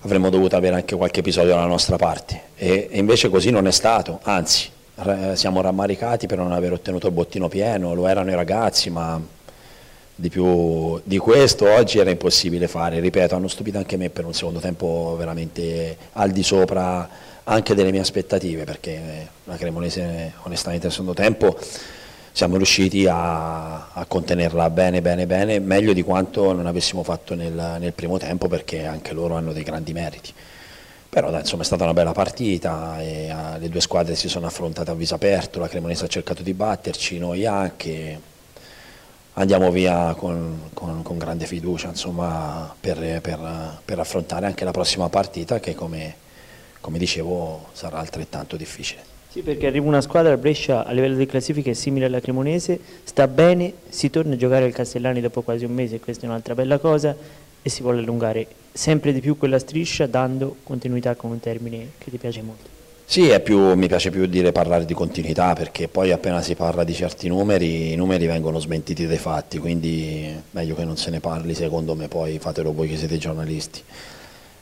avremmo 0.00 0.30
dovuto 0.30 0.56
avere 0.56 0.76
anche 0.76 0.96
qualche 0.96 1.20
episodio 1.20 1.50
dalla 1.50 1.66
nostra 1.66 1.96
parte. 1.96 2.40
E, 2.56 2.88
e 2.90 2.98
invece 2.98 3.28
così 3.28 3.50
non 3.50 3.66
è 3.66 3.72
stato, 3.72 4.18
anzi 4.22 4.70
siamo 5.34 5.60
rammaricati 5.60 6.26
per 6.26 6.38
non 6.38 6.50
aver 6.50 6.72
ottenuto 6.72 7.06
il 7.06 7.12
bottino 7.12 7.48
pieno, 7.48 7.94
lo 7.94 8.08
erano 8.08 8.30
i 8.30 8.34
ragazzi 8.34 8.90
ma 8.90 9.20
di 10.20 10.28
più 10.30 11.00
di 11.04 11.18
questo 11.18 11.70
oggi 11.70 12.00
era 12.00 12.10
impossibile 12.10 12.66
fare, 12.66 12.98
ripeto 12.98 13.36
hanno 13.36 13.46
stupito 13.46 13.78
anche 13.78 13.96
me 13.96 14.10
per 14.10 14.24
un 14.24 14.34
secondo 14.34 14.58
tempo 14.58 15.14
veramente 15.16 15.96
al 16.14 16.32
di 16.32 16.42
sopra 16.42 17.08
anche 17.50 17.74
delle 17.74 17.90
mie 17.90 18.00
aspettative 18.00 18.64
perché 18.64 19.28
la 19.44 19.56
Cremonese 19.56 20.32
onestamente 20.42 20.86
nel 20.86 20.92
secondo 20.92 21.14
tempo 21.14 21.58
siamo 22.30 22.56
riusciti 22.56 23.06
a, 23.06 23.90
a, 23.90 24.04
contenerla 24.06 24.70
bene, 24.70 25.00
bene, 25.00 25.26
bene, 25.26 25.58
meglio 25.58 25.92
di 25.92 26.02
quanto 26.02 26.52
non 26.52 26.66
avessimo 26.66 27.02
fatto 27.02 27.34
nel, 27.34 27.76
nel, 27.80 27.92
primo 27.94 28.18
tempo 28.18 28.48
perché 28.48 28.86
anche 28.86 29.12
loro 29.12 29.34
hanno 29.34 29.52
dei 29.52 29.64
grandi 29.64 29.92
meriti. 29.92 30.32
Però 31.08 31.30
dai, 31.30 31.40
insomma 31.40 31.62
è 31.62 31.64
stata 31.64 31.84
una 31.84 31.94
bella 31.94 32.12
partita 32.12 33.00
e 33.00 33.32
uh, 33.32 33.58
le 33.58 33.68
due 33.70 33.80
squadre 33.80 34.14
si 34.14 34.28
sono 34.28 34.46
affrontate 34.46 34.90
a 34.90 34.94
viso 34.94 35.14
aperto, 35.14 35.58
la 35.58 35.68
Cremonese 35.68 36.04
ha 36.04 36.08
cercato 36.08 36.42
di 36.42 36.52
batterci, 36.54 37.18
noi 37.18 37.44
anche. 37.46 38.36
Andiamo 39.34 39.70
via 39.70 40.14
con, 40.16 40.70
con, 40.74 41.02
con 41.02 41.16
grande 41.16 41.46
fiducia 41.46 41.88
insomma, 41.88 42.74
per, 42.78 43.20
per, 43.20 43.80
per, 43.84 43.98
affrontare 43.98 44.46
anche 44.46 44.64
la 44.64 44.72
prossima 44.72 45.08
partita 45.08 45.60
che 45.60 45.76
come, 45.76 46.16
come 46.80 46.98
dicevo 46.98 47.66
sarà 47.72 47.98
altrettanto 47.98 48.56
difficile. 48.56 49.16
Sì, 49.30 49.42
perché 49.42 49.66
arriva 49.66 49.86
una 49.86 50.00
squadra 50.00 50.32
a 50.32 50.36
Brescia 50.36 50.86
a 50.86 50.92
livello 50.92 51.16
di 51.16 51.26
classifica 51.26 51.70
è 51.70 51.74
simile 51.74 52.06
alla 52.06 52.20
Cremonese, 52.20 52.80
sta 53.04 53.28
bene, 53.28 53.72
si 53.88 54.08
torna 54.08 54.34
a 54.34 54.36
giocare 54.36 54.64
al 54.64 54.72
Castellani 54.72 55.20
dopo 55.20 55.42
quasi 55.42 55.64
un 55.64 55.72
mese, 55.72 56.00
questa 56.00 56.24
è 56.24 56.28
un'altra 56.28 56.54
bella 56.54 56.78
cosa, 56.78 57.14
e 57.60 57.68
si 57.68 57.82
vuole 57.82 57.98
allungare 58.00 58.46
sempre 58.72 59.12
di 59.12 59.20
più 59.20 59.36
quella 59.36 59.58
striscia 59.58 60.06
dando 60.06 60.56
continuità 60.62 61.14
con 61.14 61.30
un 61.30 61.40
termine 61.40 61.88
che 61.98 62.10
ti 62.10 62.16
piace 62.16 62.40
molto. 62.42 62.76
Sì, 63.04 63.34
più, 63.42 63.74
mi 63.74 63.86
piace 63.86 64.10
più 64.10 64.26
dire 64.26 64.52
parlare 64.52 64.84
di 64.84 64.92
continuità 64.92 65.54
perché 65.54 65.88
poi 65.88 66.12
appena 66.12 66.42
si 66.42 66.54
parla 66.54 66.84
di 66.84 66.92
certi 66.92 67.26
numeri, 67.28 67.92
i 67.92 67.96
numeri 67.96 68.26
vengono 68.26 68.58
smentiti 68.58 69.06
dai 69.06 69.16
fatti, 69.16 69.58
quindi 69.58 70.30
meglio 70.50 70.74
che 70.74 70.84
non 70.84 70.96
se 70.96 71.10
ne 71.10 71.18
parli 71.18 71.54
secondo 71.54 71.94
me, 71.94 72.08
poi 72.08 72.38
fatelo 72.38 72.72
voi 72.72 72.88
che 72.88 72.96
siete 72.96 73.16
giornalisti. 73.16 73.82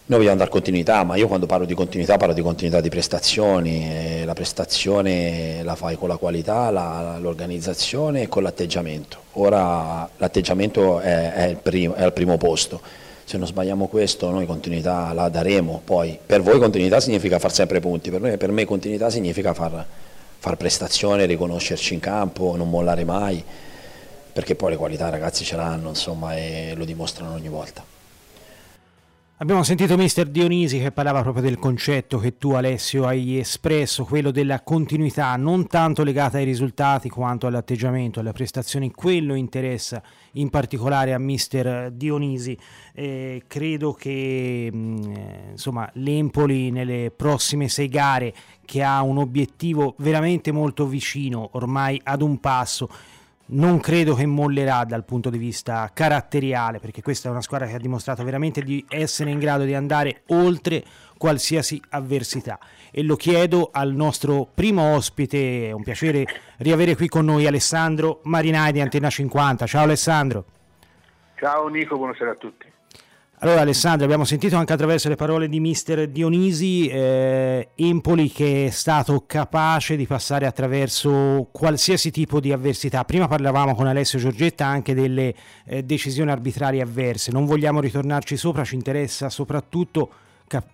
Noi 0.09 0.21
vogliamo 0.21 0.39
dare 0.39 0.51
continuità, 0.51 1.03
ma 1.03 1.17
io 1.17 1.27
quando 1.27 1.47
parlo 1.47 1.65
di 1.67 1.75
continuità 1.75 2.17
parlo 2.17 2.33
di 2.33 2.41
continuità 2.41 2.81
di 2.81 2.89
prestazioni, 2.89 4.25
la 4.25 4.35
prestazione 4.35 5.65
la 5.65 5.75
fai 5.75 5.97
con 5.97 6.07
la 6.07 6.17
qualità, 6.17 6.71
l'organizzazione 7.19 8.23
e 8.23 8.29
con 8.29 8.45
l'atteggiamento. 8.45 9.19
Ora 9.33 10.09
l'atteggiamento 10.17 11.01
è, 11.01 11.33
è, 11.33 11.57
è, 11.61 11.93
al 11.97 12.13
primo 12.13 12.37
posto, 12.37 12.81
se 13.25 13.37
non 13.37 13.49
sbagliamo 13.49 13.89
questo 13.89 14.31
noi 14.31 14.47
continuità 14.47 15.13
la 15.13 15.29
daremo, 15.29 15.81
poi 15.85 16.17
per 16.25 16.41
voi 16.41 16.61
continuità 16.61 17.01
significa 17.01 17.41
far 17.41 17.53
sempre 17.53 17.81
punti, 17.81 18.09
per, 18.09 18.21
noi, 18.21 18.37
per 18.37 18.53
me 18.53 18.65
continuità 18.65 19.11
significa 19.11 19.55
far, 19.55 19.85
far 20.39 20.57
prestazione, 20.57 21.27
riconoscerci 21.27 21.95
in 21.95 22.01
campo, 22.01 22.55
non 22.55 22.71
mollare 22.71 23.03
mai, 23.03 23.43
perché 24.33 24.55
poi 24.55 24.71
le 24.71 24.77
qualità 24.77 25.09
ragazzi 25.09 25.43
ce 25.43 25.57
l'hanno 25.57 25.89
insomma 25.89 26.37
e 26.37 26.75
lo 26.77 26.85
dimostrano 26.85 27.35
ogni 27.35 27.49
volta. 27.49 27.96
Abbiamo 29.39 29.63
sentito 29.65 29.99
Mister 29.99 30.29
Dionisi 30.29 30.79
che 30.79 30.93
parlava 30.93 31.21
proprio 31.21 31.43
del 31.43 31.59
concetto 31.59 32.17
che 32.17 32.39
tu 32.39 32.53
Alessio 32.53 33.05
hai 33.05 33.39
espresso, 33.39 34.07
quello 34.07 34.31
della 34.31 34.63
continuità, 34.63 35.37
non 35.37 35.67
tanto 35.67 36.03
legata 36.03 36.39
ai 36.39 36.47
risultati 36.47 37.11
quanto 37.11 37.47
all'atteggiamento, 37.47 38.21
alle 38.21 38.33
prestazioni, 38.33 38.93
quello 38.93 39.35
interessa 39.35 40.03
in 40.33 40.49
particolare 40.49 41.13
a 41.13 41.19
Mister 41.19 41.91
Dionisi. 41.91 42.57
Eh, 42.95 43.43
credo 43.47 43.93
che 43.93 44.71
mh, 44.73 45.51
insomma, 45.51 45.87
l'Empoli 45.97 46.71
nelle 46.71 47.13
prossime 47.15 47.69
sei 47.69 47.89
gare 47.89 48.33
che 48.65 48.83
ha 48.83 49.03
un 49.03 49.19
obiettivo 49.19 49.97
veramente 49.99 50.51
molto 50.51 50.87
vicino, 50.87 51.51
ormai 51.53 52.01
ad 52.05 52.23
un 52.23 52.41
passo, 52.41 52.89
non 53.49 53.79
credo 53.81 54.15
che 54.15 54.27
mollerà 54.27 54.85
dal 54.85 55.05
punto 55.05 55.31
di 55.31 55.39
vista 55.39 55.91
caratteriale, 55.93 56.79
perché 56.79 57.03
questa 57.03 57.29
è 57.29 57.31
una 57.31 57.43
squadra 57.43 57.67
che 57.67 57.75
ha 57.75 57.79
dimostrato 57.79 58.25
veramente 58.25 58.63
di 58.63 58.85
essere 58.89 59.31
in 59.31 59.39
grado 59.39 59.65
di 59.65 59.75
andare 59.75 60.23
oltre 60.29 60.83
qualsiasi 61.17 61.81
avversità. 61.91 62.59
E 62.91 63.03
lo 63.03 63.17
chiedo 63.17 63.71
al 63.73 63.93
nostro 63.93 64.49
primo 64.53 64.95
ospite, 64.95 65.69
è 65.69 65.73
un 65.73 65.83
piacere 65.83 66.25
riavere 66.59 66.97
qui 66.97 67.09
con 67.09 67.25
noi 67.25 67.47
Alessandro 67.47 68.21
Marinai 68.25 68.73
di 68.73 68.81
Antenna 68.81 69.11
50. 69.11 69.67
Ciao 69.67 69.83
Alessandro. 69.85 70.45
Ciao 71.37 71.69
Nico, 71.69 71.97
buonasera 71.97 72.31
a 72.31 72.37
tutti. 72.37 72.75
Allora 73.41 73.61
Alessandro, 73.61 74.07
abbiamo 74.07 74.25
sentito 74.25 74.57
anche 74.57 74.73
attraverso 74.73 75.11
le 75.11 75.15
parole 75.15 75.47
di 75.51 75.61
mister 75.61 76.09
Dionisi, 76.09 76.89
eh, 76.89 77.69
Empoli 77.75 78.31
che 78.31 78.69
è 78.69 78.71
stato 78.71 79.25
capace 79.27 79.95
di 79.95 80.07
passare 80.07 80.47
attraverso 80.47 81.47
qualsiasi 81.53 82.11
tipo 82.11 82.41
di 82.41 82.51
avversità. 82.51 83.05
Prima 83.05 83.29
parlavamo 83.29 83.75
con 83.75 83.87
Alessio 83.87 84.19
Giorgetta 84.19 84.65
anche 84.65 84.95
delle 84.95 85.35
eh, 85.67 85.83
decisioni 85.83 86.31
arbitrarie 86.31 86.81
avverse, 86.81 87.31
non 87.31 87.45
vogliamo 87.45 87.81
ritornarci 87.81 88.39
sopra, 88.39 88.65
ci 88.65 88.75
interessa 88.75 89.29
soprattutto 89.29 90.11
cap- 90.47 90.71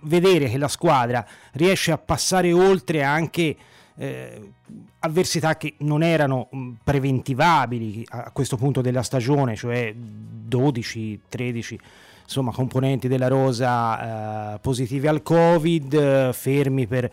vedere 0.00 0.48
che 0.48 0.56
la 0.56 0.68
squadra 0.68 1.26
riesce 1.52 1.92
a 1.92 1.98
passare 1.98 2.54
oltre 2.54 3.02
anche 3.02 3.54
eh, 3.96 4.52
avversità 5.00 5.56
che 5.56 5.74
non 5.78 6.02
erano 6.02 6.48
mm, 6.54 6.72
preventivabili 6.84 8.04
a 8.08 8.30
questo 8.32 8.56
punto 8.56 8.80
della 8.80 9.02
stagione, 9.02 9.56
cioè 9.56 9.94
12, 9.94 11.20
13 11.28 11.80
insomma, 12.24 12.52
componenti 12.52 13.08
della 13.08 13.28
rosa 13.28 14.54
eh, 14.54 14.58
positivi 14.58 15.06
al 15.06 15.22
Covid, 15.22 16.32
fermi 16.32 16.86
per 16.86 17.10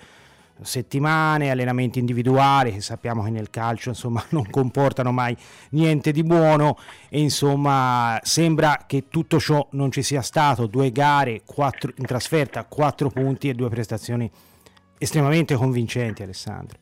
settimane, 0.62 1.50
allenamenti 1.50 2.00
individuali 2.00 2.74
che 2.74 2.82
sappiamo 2.82 3.24
che 3.24 3.30
nel 3.30 3.50
calcio 3.50 3.90
insomma 3.90 4.24
non 4.30 4.50
comportano 4.50 5.12
mai 5.12 5.36
niente 5.72 6.12
di 6.12 6.24
buono. 6.24 6.78
E 7.10 7.20
insomma 7.20 8.20
sembra 8.24 8.84
che 8.88 9.06
tutto 9.10 9.40
ciò 9.40 9.66
non 9.72 9.92
ci 9.92 10.04
sia 10.04 10.22
stato, 10.22 10.66
due 10.66 10.92
gare 10.92 11.42
quattro, 11.46 11.92
in 11.96 12.06
trasferta, 12.06 12.66
quattro 12.66 13.10
punti 13.10 13.50
e 13.50 13.54
due 13.54 13.70
prestazioni 13.70 14.30
estremamente 15.04 15.56
convincenti 15.56 16.24
Alessandro. 16.24 16.78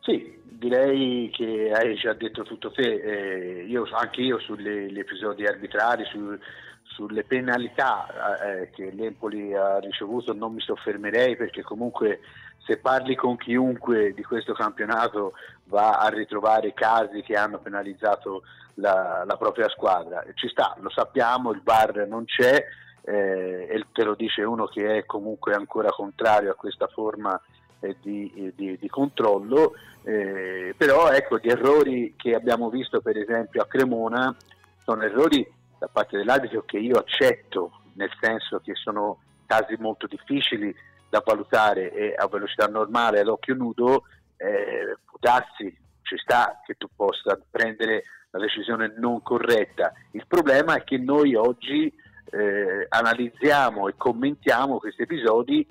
Sì, 0.00 0.40
direi 0.42 1.30
che 1.30 1.70
hai 1.72 1.94
già 1.94 2.12
detto 2.14 2.42
tutto 2.42 2.70
te, 2.72 2.82
eh, 2.82 3.64
io, 3.64 3.86
anche 3.92 4.22
io 4.22 4.38
sugli 4.40 4.98
episodi 4.98 5.46
arbitrari, 5.46 6.04
su, 6.06 6.36
sulle 6.82 7.24
penalità 7.24 8.42
eh, 8.42 8.70
che 8.70 8.90
l'Empoli 8.90 9.54
ha 9.54 9.78
ricevuto 9.78 10.32
non 10.32 10.54
mi 10.54 10.60
soffermerei 10.60 11.36
perché 11.36 11.62
comunque 11.62 12.20
se 12.66 12.78
parli 12.78 13.14
con 13.14 13.36
chiunque 13.36 14.12
di 14.12 14.22
questo 14.22 14.52
campionato 14.52 15.32
va 15.64 15.98
a 15.98 16.08
ritrovare 16.08 16.74
casi 16.74 17.22
che 17.22 17.34
hanno 17.34 17.58
penalizzato 17.58 18.42
la, 18.74 19.24
la 19.26 19.36
propria 19.36 19.68
squadra. 19.68 20.24
Ci 20.34 20.48
sta, 20.48 20.76
lo 20.80 20.90
sappiamo, 20.90 21.52
il 21.52 21.62
VAR 21.62 22.06
non 22.08 22.24
c'è 22.24 22.62
eh, 23.08 23.66
e 23.70 23.86
te 23.92 24.04
lo 24.04 24.14
dice 24.14 24.42
uno 24.42 24.66
che 24.66 24.98
è 24.98 25.06
comunque 25.06 25.54
ancora 25.54 25.88
contrario 25.88 26.50
a 26.50 26.54
questa 26.54 26.88
forma 26.88 27.40
eh, 27.80 27.96
di, 28.02 28.52
di, 28.54 28.76
di, 28.78 28.88
controllo, 28.88 29.74
eh, 30.02 30.74
però 30.76 31.08
ecco 31.10 31.38
gli 31.38 31.48
errori 31.48 32.14
che 32.16 32.34
abbiamo 32.34 32.68
visto 32.68 33.00
per 33.00 33.16
esempio 33.16 33.62
a 33.62 33.66
Cremona 33.66 34.36
sono 34.82 35.02
errori 35.02 35.46
da 35.78 35.88
parte 35.88 36.18
dell'arbitro 36.18 36.64
che 36.64 36.78
io 36.78 36.98
accetto, 36.98 37.80
nel 37.94 38.10
senso 38.20 38.60
che 38.60 38.74
sono 38.74 39.20
casi 39.46 39.76
molto 39.78 40.06
difficili 40.06 40.74
da 41.08 41.22
valutare 41.24 41.92
e 41.92 42.14
a 42.14 42.26
velocità 42.26 42.66
normale 42.66 43.20
ad 43.20 43.28
occhio 43.28 43.54
nudo, 43.54 44.04
eh, 44.36 44.96
darsi, 45.18 45.74
ci 46.02 46.16
sta 46.18 46.60
che 46.66 46.74
tu 46.74 46.88
possa 46.94 47.38
prendere 47.50 48.02
la 48.30 48.40
decisione 48.40 48.92
non 48.98 49.22
corretta. 49.22 49.92
Il 50.10 50.26
problema 50.26 50.74
è 50.74 50.84
che 50.84 50.98
noi 50.98 51.34
oggi 51.34 51.90
eh, 52.30 52.86
analizziamo 52.88 53.88
e 53.88 53.94
commentiamo 53.96 54.78
questi 54.78 55.02
episodi 55.02 55.66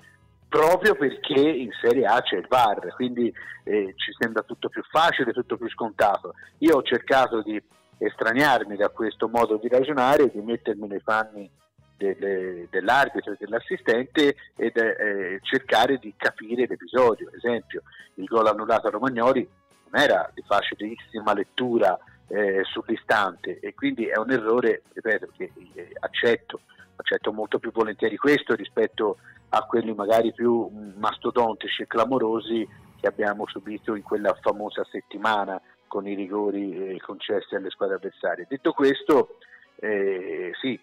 proprio 0.48 0.94
perché 0.94 1.40
in 1.40 1.70
Serie 1.80 2.06
A 2.06 2.20
c'è 2.22 2.36
il 2.36 2.46
VAR, 2.48 2.94
quindi 2.94 3.32
eh, 3.64 3.92
ci 3.96 4.12
sembra 4.18 4.42
tutto 4.42 4.68
più 4.68 4.82
facile, 4.90 5.32
tutto 5.32 5.56
più 5.56 5.68
scontato. 5.68 6.34
Io 6.58 6.76
ho 6.76 6.82
cercato 6.82 7.42
di 7.42 7.62
estraniarmi 7.98 8.76
da 8.76 8.88
questo 8.88 9.28
modo 9.28 9.56
di 9.56 9.68
ragionare 9.68 10.24
e 10.24 10.30
di 10.32 10.40
mettermi 10.40 10.86
nei 10.86 11.02
panni 11.02 11.50
delle, 11.96 12.68
dell'arbitro 12.70 13.32
e 13.32 13.36
dell'assistente 13.38 14.36
ed 14.56 14.76
eh, 14.76 15.40
cercare 15.42 15.98
di 15.98 16.14
capire 16.16 16.66
l'episodio. 16.66 17.28
Ad 17.28 17.34
esempio, 17.34 17.82
il 18.14 18.24
gol 18.24 18.46
annullato 18.46 18.86
a 18.86 18.90
Romagnoli 18.90 19.46
non 19.90 20.00
era 20.00 20.30
di 20.32 20.42
facilissima 20.46 21.34
lettura 21.34 21.98
eh, 22.28 22.62
sull'istante 22.64 23.58
e 23.60 23.74
quindi 23.74 24.06
è 24.06 24.16
un 24.16 24.30
errore, 24.30 24.82
ripeto, 24.92 25.28
che 25.36 25.50
eh, 25.74 25.90
accetto, 26.00 26.60
accetto 26.96 27.32
molto 27.32 27.58
più 27.58 27.72
volentieri 27.72 28.16
questo 28.16 28.54
rispetto 28.54 29.18
a 29.50 29.62
quelli 29.62 29.94
magari 29.94 30.32
più 30.32 30.70
mastodontici 30.96 31.82
e 31.82 31.86
clamorosi 31.86 32.68
che 33.00 33.06
abbiamo 33.06 33.46
subito 33.46 33.94
in 33.94 34.02
quella 34.02 34.36
famosa 34.40 34.84
settimana 34.90 35.60
con 35.86 36.06
i 36.06 36.14
rigori 36.14 36.94
eh, 36.94 37.00
concessi 37.00 37.54
alle 37.54 37.70
squadre 37.70 37.96
avversarie. 37.96 38.46
Detto 38.48 38.72
questo, 38.72 39.38
eh, 39.76 40.50
sì, 40.60 40.78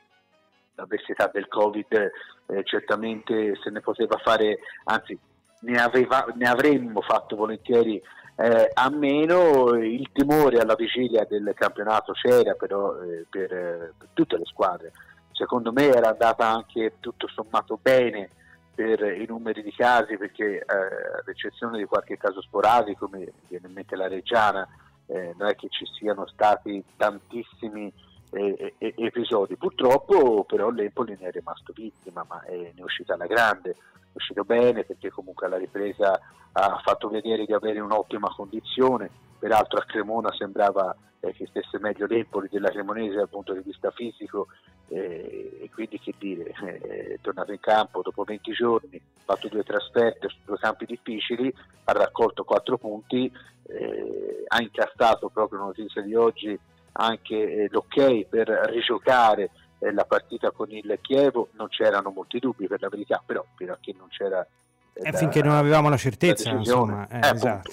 l'avversità 0.75 1.29
del 1.31 1.47
Covid 1.47 2.12
eh, 2.47 2.63
certamente 2.63 3.55
se 3.62 3.69
ne 3.69 3.81
poteva 3.81 4.17
fare, 4.17 4.60
anzi 4.86 5.17
ne, 5.60 5.77
aveva, 5.77 6.25
ne 6.36 6.47
avremmo 6.47 7.01
fatto 7.01 7.36
volentieri 7.36 8.01
eh, 8.38 8.69
a 8.74 8.89
meno, 8.89 9.76
il 9.76 10.10
timore 10.12 10.60
alla 10.60 10.76
vigilia 10.76 11.26
del 11.26 11.54
campionato 11.56 12.12
c'era 12.13 12.54
però 12.54 13.02
eh, 13.02 13.26
per, 13.30 13.48
per, 13.48 14.08
tutte 14.13 14.38
le 14.38 14.45
squadre, 14.45 14.91
secondo 15.32 15.71
me 15.71 15.88
era 15.88 16.10
andata 16.10 16.48
anche 16.48 16.95
tutto 17.00 17.28
sommato 17.28 17.80
bene 17.82 18.30
per 18.76 19.02
i 19.02 19.26
numeri 19.26 19.63
di 19.63 19.71
casi 19.71 20.17
perché 20.17 20.58
eh, 20.58 20.63
ad 20.65 21.28
eccezione 21.28 21.78
di 21.78 21.86
qualche 21.86 22.17
caso 22.17 22.41
sporadico, 22.41 23.08
come 23.08 23.32
viene 23.48 23.67
in 23.67 23.74
mente 23.74 23.95
la 23.95 24.10
Reggiana, 24.10 24.67
eh, 25.08 25.34
non 25.38 25.48
è 25.48 25.56
che 25.56 25.69
ci 25.69 25.86
siano 25.98 26.28
stati 26.28 26.84
tantissimi 26.98 27.91
eh, 28.31 28.75
episodi. 28.77 29.55
Purtroppo 29.55 30.43
però 30.43 30.69
l'Empoli 30.69 31.17
ne 31.19 31.27
è 31.27 31.31
rimasto 31.31 31.73
vittima, 31.73 32.25
ma 32.27 32.41
ne 32.47 32.73
è 32.75 32.81
uscita 32.81 33.13
alla 33.13 33.27
grande, 33.27 33.71
è 33.71 33.75
uscito 34.13 34.43
bene 34.43 34.83
perché 34.83 35.09
comunque 35.09 35.47
alla 35.47 35.57
ripresa 35.57 36.19
ha 36.57 36.81
fatto 36.83 37.09
vedere 37.09 37.45
di 37.45 37.53
avere 37.53 37.79
un'ottima 37.79 38.33
condizione, 38.33 39.09
peraltro 39.38 39.79
a 39.79 39.83
Cremona 39.83 40.31
sembrava 40.31 40.95
eh, 41.25 41.33
che 41.33 41.47
stesse 41.47 41.79
meglio 41.79 42.05
l'Empoli 42.05 42.47
della 42.49 42.69
Cremonese 42.69 43.15
dal 43.15 43.29
punto 43.29 43.53
di 43.53 43.61
vista 43.63 43.91
fisico. 43.91 44.47
Eh, 44.88 45.57
e 45.61 45.69
quindi 45.73 45.99
che 45.99 46.13
dire, 46.17 46.53
eh, 46.63 47.13
è 47.15 47.19
tornato 47.19 47.51
in 47.51 47.59
campo 47.59 48.01
dopo 48.03 48.23
20 48.23 48.51
giorni, 48.51 48.97
ha 48.97 49.21
fatto 49.23 49.47
due 49.47 49.63
trasferte 49.63 50.29
su 50.29 50.38
due 50.45 50.57
campi 50.57 50.85
difficili, 50.85 51.53
ha 51.85 51.91
raccolto 51.91 52.43
4 52.43 52.77
punti, 52.77 53.31
eh, 53.63 54.43
ha 54.47 54.61
incastrato 54.61 55.29
proprio 55.29 55.59
notizia 55.59 56.01
di 56.01 56.13
oggi 56.13 56.57
anche 56.97 57.36
eh, 57.36 57.67
l'ok 57.71 58.25
per 58.25 58.47
rigiocare 58.69 59.49
eh, 59.79 59.91
la 59.91 60.05
partita 60.05 60.51
con 60.51 60.71
il 60.71 60.99
Chievo, 61.01 61.49
non 61.53 61.67
c'erano 61.69 62.12
molti 62.12 62.39
dubbi 62.39 62.67
per 62.67 62.81
la 62.81 62.89
verità, 62.89 63.21
però 63.25 63.45
fino 63.55 63.73
a 63.73 63.77
che 63.79 63.93
non 63.97 64.08
c'era... 64.10 64.45
Eh, 64.93 65.12
finché 65.13 65.41
non 65.41 65.55
avevamo 65.55 65.89
la 65.89 65.97
certezza, 65.97 66.51
la 66.51 66.60
insomma, 66.60 67.08
eh, 67.08 67.19
esatto. 67.34 67.71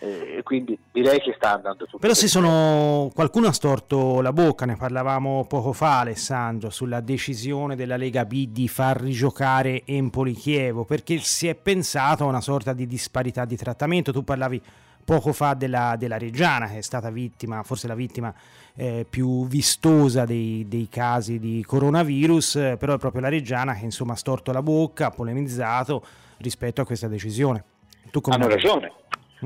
E 0.00 0.42
quindi 0.44 0.78
direi 0.92 1.18
che 1.18 1.34
sta 1.36 1.54
andando 1.54 1.84
tutto 1.84 1.98
però 1.98 2.14
se 2.14 2.28
sono 2.28 3.10
qualcuno 3.12 3.48
ha 3.48 3.52
storto 3.52 4.20
la 4.20 4.32
bocca 4.32 4.64
ne 4.64 4.76
parlavamo 4.76 5.44
poco 5.48 5.72
fa 5.72 5.98
Alessandro 5.98 6.70
sulla 6.70 7.00
decisione 7.00 7.74
della 7.74 7.96
Lega 7.96 8.24
B 8.24 8.46
di 8.46 8.68
far 8.68 9.00
rigiocare 9.00 9.82
Empoli 9.84 10.34
Chievo 10.34 10.84
perché 10.84 11.18
si 11.18 11.48
è 11.48 11.56
pensato 11.56 12.22
a 12.22 12.28
una 12.28 12.40
sorta 12.40 12.74
di 12.74 12.86
disparità 12.86 13.44
di 13.44 13.56
trattamento. 13.56 14.12
Tu 14.12 14.22
parlavi 14.22 14.62
poco 15.08 15.32
fa 15.32 15.54
della, 15.54 15.96
della 15.98 16.18
Reggiana, 16.18 16.66
che 16.66 16.76
è 16.76 16.82
stata 16.82 17.08
vittima, 17.08 17.62
forse 17.62 17.86
la 17.86 17.94
vittima 17.94 18.30
eh, 18.76 19.06
più 19.08 19.46
vistosa 19.46 20.26
dei, 20.26 20.66
dei, 20.68 20.86
casi 20.90 21.38
di 21.38 21.64
coronavirus, 21.66 22.56
eh, 22.56 22.76
però 22.78 22.92
è 22.92 22.98
proprio 22.98 23.22
la 23.22 23.30
Reggiana 23.30 23.72
che 23.72 23.86
insomma 23.86 24.12
ha 24.12 24.16
storto 24.16 24.52
la 24.52 24.60
bocca, 24.60 25.06
ha 25.06 25.10
polemizzato 25.10 26.04
rispetto 26.40 26.82
a 26.82 26.84
questa 26.84 27.08
decisione. 27.08 27.64
hanno 28.24 28.48
ragione, 28.48 28.92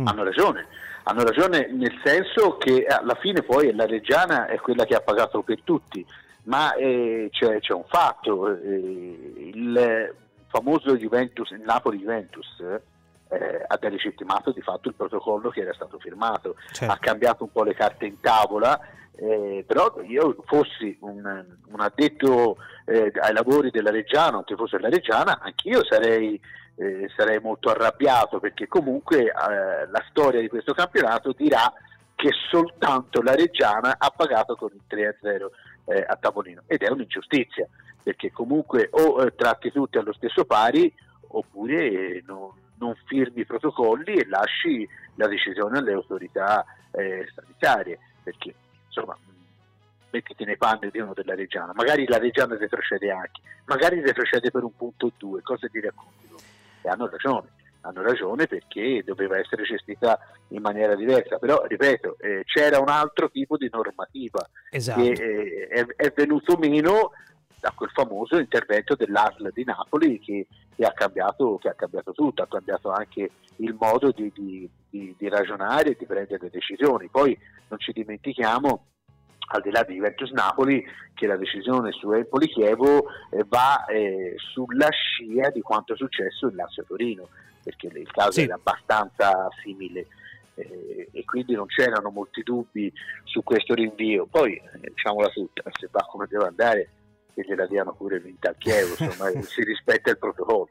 mm. 0.01 0.05
hanno 0.05 0.25
ragione, 0.25 0.67
hanno 1.05 1.23
ragione 1.23 1.71
nel 1.71 1.95
senso 2.03 2.57
che 2.57 2.85
alla 2.85 3.15
fine 3.21 3.43
poi 3.43 3.73
la 3.73 3.87
Reggiana 3.87 4.47
è 4.49 4.59
quella 4.59 4.85
che 4.85 4.97
ha 4.97 5.01
pagato 5.01 5.43
per 5.43 5.61
tutti, 5.63 6.05
ma 6.47 6.75
eh, 6.75 7.29
c'è, 7.31 7.61
c'è, 7.61 7.73
un 7.73 7.85
fatto, 7.87 8.49
eh, 8.49 9.53
il 9.55 10.13
famoso 10.49 10.97
Juventus, 10.97 11.51
il 11.51 11.63
Napoli-Juventus, 11.65 12.61
eh, 13.33 13.65
abbia 13.67 13.89
legittimato 13.89 14.53
di 14.53 14.61
fatto 14.61 14.89
il 14.89 14.95
protocollo 14.95 15.51
che 15.51 15.61
era 15.61 15.73
stato 15.73 15.99
firmato, 15.99 16.57
certo. 16.73 16.93
ha 16.93 16.99
cambiato 16.99 17.45
un 17.45 17.53
po' 17.53 17.63
le 17.63 17.75
carte 17.75 18.07
in 18.07 18.21
tavola, 18.21 18.79
eh, 19.17 19.65
però 19.67 20.01
io 20.03 20.37
fossi 20.47 20.97
un, 21.01 21.45
un 21.67 21.81
addetto 21.81 22.57
eh, 22.85 23.11
ai 23.21 23.33
lavori 23.33 23.71
della 23.71 23.91
Reggiana, 23.91 24.39
o 24.39 24.45
tifoso 24.45 24.77
della 24.77 24.89
Reggiana, 24.89 25.41
anch'io 25.41 25.85
sarei, 25.85 26.41
eh, 26.77 27.11
sarei 27.17 27.39
molto 27.41 27.71
arrabbiato 27.71 28.39
perché 28.39 28.69
comunque 28.69 29.25
eh, 29.25 29.31
la 29.31 30.05
storia 30.11 30.41
di 30.41 30.49
questo 30.49 30.75
campionato 30.75 31.33
dirà 31.33 31.73
che 32.15 32.31
soltanto 32.51 33.23
la 33.23 33.35
Reggiana 33.35 33.97
ha 33.99 34.13
pagato 34.15 34.57
con 34.57 34.71
il 34.73 34.83
3-0 34.89 35.47
eh, 35.87 36.05
a 36.07 36.17
tavolino 36.17 36.63
ed 36.67 36.83
è 36.83 36.91
un'ingiustizia 36.91 37.67
perché 38.03 38.31
comunque 38.31 38.89
o 38.93 39.33
tratti 39.35 39.73
tutti 39.73 39.97
allo 39.99 40.13
stesso 40.13 40.45
pari 40.45 40.93
oppure 41.29 42.23
non, 42.27 42.51
non 42.83 42.95
firmi 43.07 43.43
i 43.43 43.47
protocolli 43.47 44.15
e 44.15 44.27
lasci 44.27 44.89
la 45.15 45.29
decisione 45.29 45.79
alle 45.79 45.93
autorità 45.93 46.65
eh, 46.91 47.29
sanitarie, 47.33 47.99
perché 48.25 48.53
insomma 48.87 49.17
mettiti 50.11 50.45
nei 50.45 50.57
panni 50.57 50.91
di 50.91 50.99
uno 50.99 51.15
della 51.15 51.35
Reggiana, 51.35 51.73
magari 51.75 52.07
la 52.07 52.19
Reggiana 52.19 52.57
retrocede 52.57 53.11
anche, 53.11 53.41
magari 53.67 54.01
retrocede 54.01 54.51
per 54.51 54.65
un 54.65 54.77
punto 54.77 55.07
o 55.07 55.13
due, 55.17 55.41
cosa 55.43 55.69
ti 55.69 55.81
racconti? 55.81 56.29
E 56.83 56.89
hanno 56.89 57.09
ragione, 57.09 57.49
hanno 57.83 58.03
ragione 58.03 58.47
perché 58.47 59.03
doveva 59.05 59.39
essere 59.39 59.63
gestita 59.63 60.19
in 60.49 60.61
maniera 60.61 60.95
diversa, 60.97 61.39
però 61.39 61.65
ripeto, 61.65 62.17
eh, 62.19 62.43
c'era 62.45 62.79
un 62.81 62.89
altro 62.89 63.31
tipo 63.31 63.57
di 63.57 63.71
normativa 63.73 64.47
esatto. 64.71 65.01
che 65.01 65.13
eh, 65.13 65.67
è, 65.69 65.87
è 65.97 66.13
venuto 66.15 66.59
meno 66.59 67.13
da 67.63 67.71
quel 67.77 67.91
famoso 67.91 68.39
intervento 68.39 68.97
dell'ASL 68.97 69.53
di 69.53 69.63
Napoli 69.63 70.19
che, 70.19 70.49
che, 70.75 70.85
ha 70.85 70.91
cambiato, 70.91 71.59
che, 71.59 71.69
ha 71.69 71.75
cambiato, 71.75 72.11
tutto, 72.11 72.43
ha 72.43 72.49
cambiato 72.49 72.91
anche 72.91 73.31
il 73.59 73.77
modo 73.79 74.11
di, 74.11 74.33
di, 74.35 74.69
di, 74.91 75.15
di 75.17 75.29
ragionare 75.29 75.91
e 75.91 75.97
di 75.97 76.05
prendere 76.05 76.43
le 76.43 76.51
decisioni. 76.51 77.07
Poi 77.07 77.39
non 77.69 77.79
ci 77.79 77.93
dimentichiamo 77.93 78.87
al 79.55 79.63
di 79.63 79.71
là 79.71 79.85
di 79.85 79.95
Juventus 79.95 80.31
Napoli, 80.31 80.85
che 81.15 81.29
la 81.29 81.37
decisione 81.37 81.93
su 81.93 82.11
Empoli 82.11 82.49
Chievo 82.49 83.05
eh, 83.31 83.45
va 83.47 83.85
eh, 83.85 84.35
sulla 84.37 84.89
scia 84.91 85.51
di 85.51 85.61
quanto 85.61 85.93
è 85.93 85.97
successo 85.97 86.49
in 86.49 86.57
Lazio 86.57 86.85
Torino, 86.85 87.29
perché 87.63 87.87
il 87.87 88.11
caso 88.11 88.33
sì. 88.33 88.43
era 88.43 88.55
abbastanza 88.55 89.49
simile 89.63 90.09
eh, 90.57 91.11
e 91.13 91.25
quindi 91.25 91.55
non 91.55 91.67
c'erano 91.67 92.11
molti 92.11 92.43
dubbi 92.43 92.93
su 93.23 93.45
questo 93.45 93.75
rinvio. 93.75 94.27
Poi 94.27 94.55
eh, 94.55 94.91
diciamola 94.93 95.29
tutta, 95.29 95.63
se 95.79 95.87
va 95.93 96.01
come 96.11 96.27
deve 96.29 96.47
andare 96.47 96.89
che 97.35 97.45
gliela 97.47 97.67
diano 97.67 97.93
pure 97.93 98.21
vinta 98.21 98.49
al 98.49 98.57
Chievo, 98.59 98.95
insomma, 98.99 99.31
si 99.43 99.63
rispetta 99.63 100.11
il 100.11 100.19
protocollo. 100.19 100.69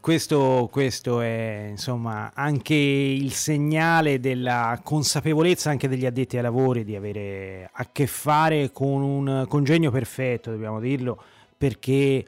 Questo, 0.00 0.68
questo, 0.70 1.20
è 1.20 1.66
insomma 1.70 2.30
anche 2.32 2.74
il 2.74 3.32
segnale 3.32 4.20
della 4.20 4.80
consapevolezza 4.82 5.70
anche 5.70 5.88
degli 5.88 6.06
addetti 6.06 6.36
ai 6.36 6.42
lavori 6.42 6.84
di 6.84 6.94
avere 6.94 7.68
a 7.72 7.88
che 7.90 8.06
fare 8.06 8.70
con 8.70 9.02
un 9.02 9.44
congegno 9.48 9.90
perfetto, 9.90 10.50
dobbiamo 10.50 10.80
dirlo, 10.80 11.22
perché 11.58 12.24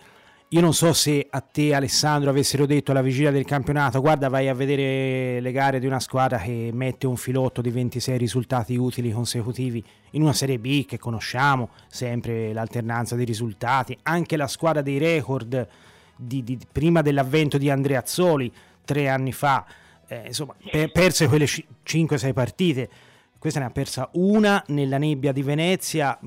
io 0.52 0.60
non 0.60 0.74
so 0.74 0.92
se 0.92 1.28
a 1.30 1.40
te 1.40 1.74
Alessandro 1.74 2.30
avessero 2.30 2.66
detto 2.66 2.90
alla 2.90 3.02
vigilia 3.02 3.30
del 3.30 3.44
campionato 3.44 4.00
guarda 4.00 4.28
vai 4.28 4.48
a 4.48 4.54
vedere 4.54 5.38
le 5.38 5.52
gare 5.52 5.78
di 5.78 5.86
una 5.86 6.00
squadra 6.00 6.38
che 6.38 6.70
mette 6.72 7.06
un 7.06 7.16
filotto 7.16 7.60
di 7.60 7.70
26 7.70 8.18
risultati 8.18 8.74
utili 8.74 9.12
consecutivi 9.12 9.84
in 10.12 10.22
una 10.22 10.32
Serie 10.32 10.58
B 10.58 10.86
che 10.86 10.98
conosciamo, 10.98 11.68
sempre 11.86 12.52
l'alternanza 12.52 13.14
dei 13.14 13.24
risultati, 13.24 13.96
anche 14.02 14.36
la 14.36 14.48
squadra 14.48 14.82
dei 14.82 14.98
record 14.98 15.68
di, 16.16 16.42
di, 16.42 16.58
prima 16.72 17.00
dell'avvento 17.00 17.56
di 17.56 17.70
Andrea 17.70 18.00
Azzoli 18.00 18.52
tre 18.84 19.08
anni 19.08 19.30
fa, 19.30 19.64
eh, 20.08 20.24
insomma 20.26 20.56
per, 20.68 20.90
perse 20.90 21.28
quelle 21.28 21.44
5-6 21.44 22.32
partite, 22.32 22.90
questa 23.38 23.60
ne 23.60 23.66
ha 23.66 23.70
persa 23.70 24.08
una 24.14 24.60
nella 24.66 24.98
nebbia 24.98 25.30
di 25.30 25.42
Venezia, 25.42 26.18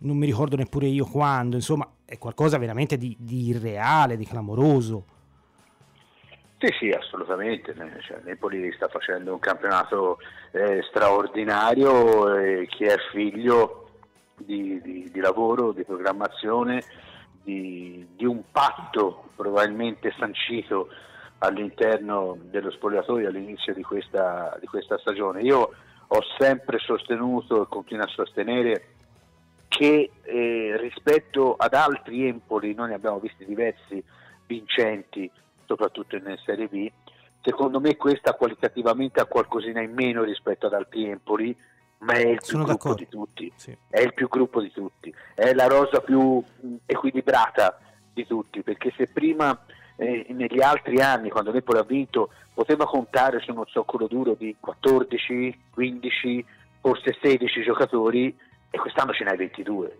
non 0.00 0.16
mi 0.16 0.26
ricordo 0.26 0.56
neppure 0.56 0.86
io 0.86 1.04
quando, 1.04 1.56
insomma 1.56 1.88
è 2.04 2.18
qualcosa 2.18 2.58
veramente 2.58 2.96
di, 2.96 3.16
di 3.18 3.48
irreale, 3.48 4.16
di 4.16 4.26
clamoroso. 4.26 5.04
Sì, 6.58 6.66
sì, 6.78 6.90
assolutamente. 6.90 7.74
Cioè, 7.74 8.20
Napoli 8.24 8.70
sta 8.72 8.88
facendo 8.88 9.32
un 9.32 9.38
campionato 9.38 10.18
eh, 10.52 10.82
straordinario, 10.88 12.34
eh, 12.36 12.66
che 12.68 12.86
è 12.86 12.96
figlio 13.12 13.88
di, 14.36 14.80
di, 14.82 15.10
di, 15.10 15.20
lavoro, 15.20 15.72
di 15.72 15.84
programmazione, 15.84 16.82
di, 17.42 18.06
di, 18.14 18.26
un 18.26 18.42
patto 18.50 19.30
probabilmente 19.36 20.12
sancito 20.18 20.88
all'interno 21.38 22.36
dello 22.42 22.70
spogliatoio 22.70 23.28
all'inizio 23.28 23.72
di 23.72 23.82
questa, 23.82 24.54
di 24.60 24.66
questa 24.66 24.98
stagione. 24.98 25.40
Io 25.40 25.70
ho 26.06 26.20
sempre 26.38 26.78
sostenuto 26.78 27.62
e 27.62 27.66
continuo 27.68 28.04
a 28.04 28.08
sostenere 28.08 28.99
che 29.70 30.10
eh, 30.22 30.76
rispetto 30.80 31.54
ad 31.56 31.74
altri 31.74 32.26
Empoli, 32.26 32.74
noi 32.74 32.88
ne 32.88 32.94
abbiamo 32.94 33.20
visti 33.20 33.44
diversi 33.44 34.02
vincenti 34.44 35.30
soprattutto 35.64 36.16
in 36.16 36.36
Serie 36.44 36.66
B. 36.66 36.90
Secondo 37.40 37.78
me 37.78 37.96
questa 37.96 38.34
qualitativamente 38.34 39.20
ha 39.20 39.26
qualcosina 39.26 39.80
in 39.80 39.92
meno 39.92 40.24
rispetto 40.24 40.66
ad 40.66 40.72
altri 40.72 41.04
Empoli, 41.08 41.56
ma 41.98 42.14
è 42.14 42.26
il 42.26 42.38
più 42.38 42.46
Sono 42.46 42.64
gruppo 42.64 42.88
d'accordo. 42.88 43.04
di 43.04 43.08
tutti. 43.08 43.52
Sì. 43.54 43.76
È 43.88 44.00
il 44.00 44.12
più 44.12 44.28
gruppo 44.28 44.60
di 44.60 44.72
tutti. 44.72 45.14
È 45.36 45.54
la 45.54 45.68
rosa 45.68 46.00
più 46.00 46.42
equilibrata 46.84 47.78
di 48.12 48.26
tutti, 48.26 48.62
perché 48.62 48.92
se 48.96 49.06
prima 49.06 49.56
eh, 49.94 50.26
negli 50.30 50.60
altri 50.60 51.00
anni, 51.00 51.30
quando 51.30 51.52
Napoli 51.52 51.78
ha 51.78 51.84
vinto, 51.84 52.30
poteva 52.52 52.86
contare 52.86 53.38
su 53.38 53.52
uno 53.52 53.66
zoccolo 53.68 54.08
duro 54.08 54.34
di 54.34 54.56
14, 54.58 55.66
15, 55.70 56.44
forse 56.80 57.16
16 57.22 57.62
giocatori, 57.62 58.36
e 58.70 58.78
quest'anno 58.78 59.12
ce 59.12 59.24
n'hai 59.24 59.36
22 59.36 59.98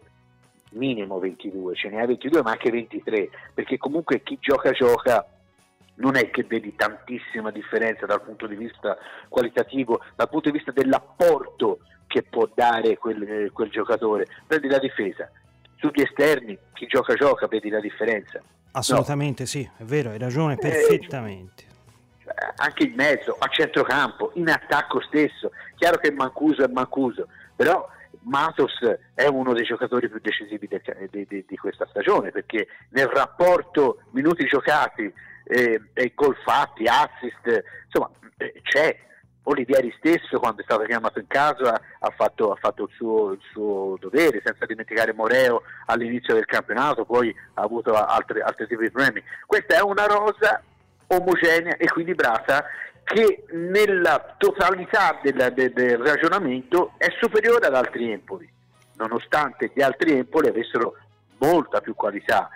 minimo 0.72 1.18
22, 1.18 1.74
ce 1.74 1.88
ne 1.88 2.00
hai 2.00 2.06
22 2.06 2.42
ma 2.42 2.50
anche 2.52 2.70
23, 2.70 3.30
perché 3.54 3.78
comunque 3.78 4.22
chi 4.22 4.38
gioca 4.40 4.70
gioca 4.72 5.26
non 5.96 6.16
è 6.16 6.30
che 6.30 6.44
vedi 6.44 6.74
tantissima 6.74 7.50
differenza 7.50 8.06
dal 8.06 8.22
punto 8.22 8.46
di 8.46 8.56
vista 8.56 8.96
qualitativo, 9.28 10.00
dal 10.14 10.28
punto 10.28 10.50
di 10.50 10.56
vista 10.56 10.72
dell'apporto 10.72 11.80
che 12.06 12.22
può 12.22 12.48
dare 12.52 12.96
quel, 12.96 13.50
quel 13.52 13.70
giocatore. 13.70 14.26
Prendi 14.46 14.68
la 14.68 14.78
difesa, 14.78 15.30
sugli 15.76 16.00
esterni, 16.02 16.58
chi 16.72 16.86
gioca 16.86 17.14
gioca, 17.14 17.46
vedi 17.46 17.68
la 17.68 17.80
differenza. 17.80 18.40
Assolutamente 18.72 19.42
no. 19.42 19.48
sì, 19.48 19.68
è 19.76 19.82
vero, 19.82 20.10
hai 20.10 20.18
ragione 20.18 20.54
eh, 20.54 20.58
perfettamente. 20.58 21.64
Eh, 22.24 22.52
anche 22.56 22.84
in 22.84 22.94
mezzo, 22.94 23.36
a 23.38 23.48
centrocampo, 23.48 24.30
in 24.34 24.48
attacco 24.48 25.00
stesso. 25.02 25.50
Chiaro 25.76 25.98
che 25.98 26.12
Mancuso 26.12 26.64
è 26.64 26.68
Mancuso, 26.68 27.28
però 27.54 27.86
Matos 28.22 28.78
è 29.14 29.26
uno 29.26 29.52
dei 29.52 29.64
giocatori 29.64 30.08
più 30.08 30.20
decisivi 30.20 30.68
de, 30.68 30.82
de, 31.10 31.26
de, 31.28 31.44
di 31.46 31.56
questa 31.56 31.86
stagione 31.88 32.30
perché 32.30 32.66
nel 32.90 33.06
rapporto 33.06 34.02
minuti 34.10 34.44
giocati 34.44 35.12
eh, 35.44 35.80
e 35.92 36.12
gol 36.14 36.36
fatti, 36.44 36.84
assist, 36.86 37.64
insomma 37.84 38.10
eh, 38.36 38.60
c'è. 38.62 39.08
Olivieri 39.44 39.92
stesso 39.96 40.38
quando 40.38 40.60
è 40.60 40.64
stato 40.64 40.84
chiamato 40.84 41.18
in 41.18 41.26
casa 41.26 41.72
ha 41.72 42.10
fatto, 42.14 42.52
ha 42.52 42.56
fatto 42.56 42.84
il, 42.84 42.90
suo, 42.94 43.32
il, 43.32 43.40
suo, 43.50 43.96
dovere 43.98 44.42
senza 44.44 44.66
dimenticare 44.66 45.14
Moreo 45.14 45.62
all'inizio 45.86 46.34
del 46.34 46.44
campionato 46.44 47.06
poi 47.06 47.34
ha 47.54 47.62
avuto 47.62 47.94
altri, 47.94 48.42
altri 48.42 48.66
tipi 48.66 48.82
di 48.82 48.90
problemi 48.90 49.22
questa 49.46 49.76
è 49.76 49.80
una 49.80 50.04
rosa 50.04 50.62
omogenea, 51.06 51.74
equilibrata 51.78 52.64
che 53.04 53.44
nella 53.52 54.34
totalità 54.38 55.18
del, 55.22 55.52
del, 55.54 55.72
del, 55.72 55.98
ragionamento 55.98 56.92
è 56.96 57.08
superiore 57.20 57.66
ad 57.66 57.74
altri 57.74 58.10
Empoli, 58.10 58.50
nonostante 58.94 59.72
gli 59.74 59.82
altri 59.82 60.12
Empoli 60.12 60.48
avessero 60.48 60.96
molta 61.38 61.80
più 61.80 61.94
qualità 61.94 62.50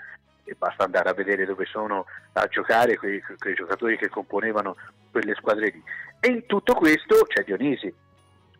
e 0.44 0.54
basta 0.56 0.84
andare 0.84 1.08
a 1.08 1.14
vedere 1.14 1.46
dove 1.46 1.64
sono 1.64 2.06
a 2.32 2.46
giocare 2.46 2.96
quei, 2.96 3.22
quei 3.38 3.54
giocatori 3.54 3.96
che 3.96 4.08
componevano 4.08 4.76
quelle 5.10 5.34
squadre 5.34 5.70
lì. 5.70 5.82
E 6.20 6.28
in 6.28 6.46
tutto 6.46 6.74
questo 6.74 7.24
c'è 7.26 7.44
Dionisi, 7.44 7.92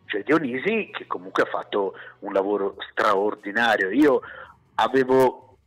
c'è 0.05 0.23
Dionisi 0.23 0.89
che 0.91 1.05
comunque 1.07 1.43
ha 1.43 1.47
fatto 1.47 1.93
un 2.19 2.33
lavoro 2.33 2.75
straordinario. 2.91 3.89
Io 3.91 4.21
avevo 4.75 5.57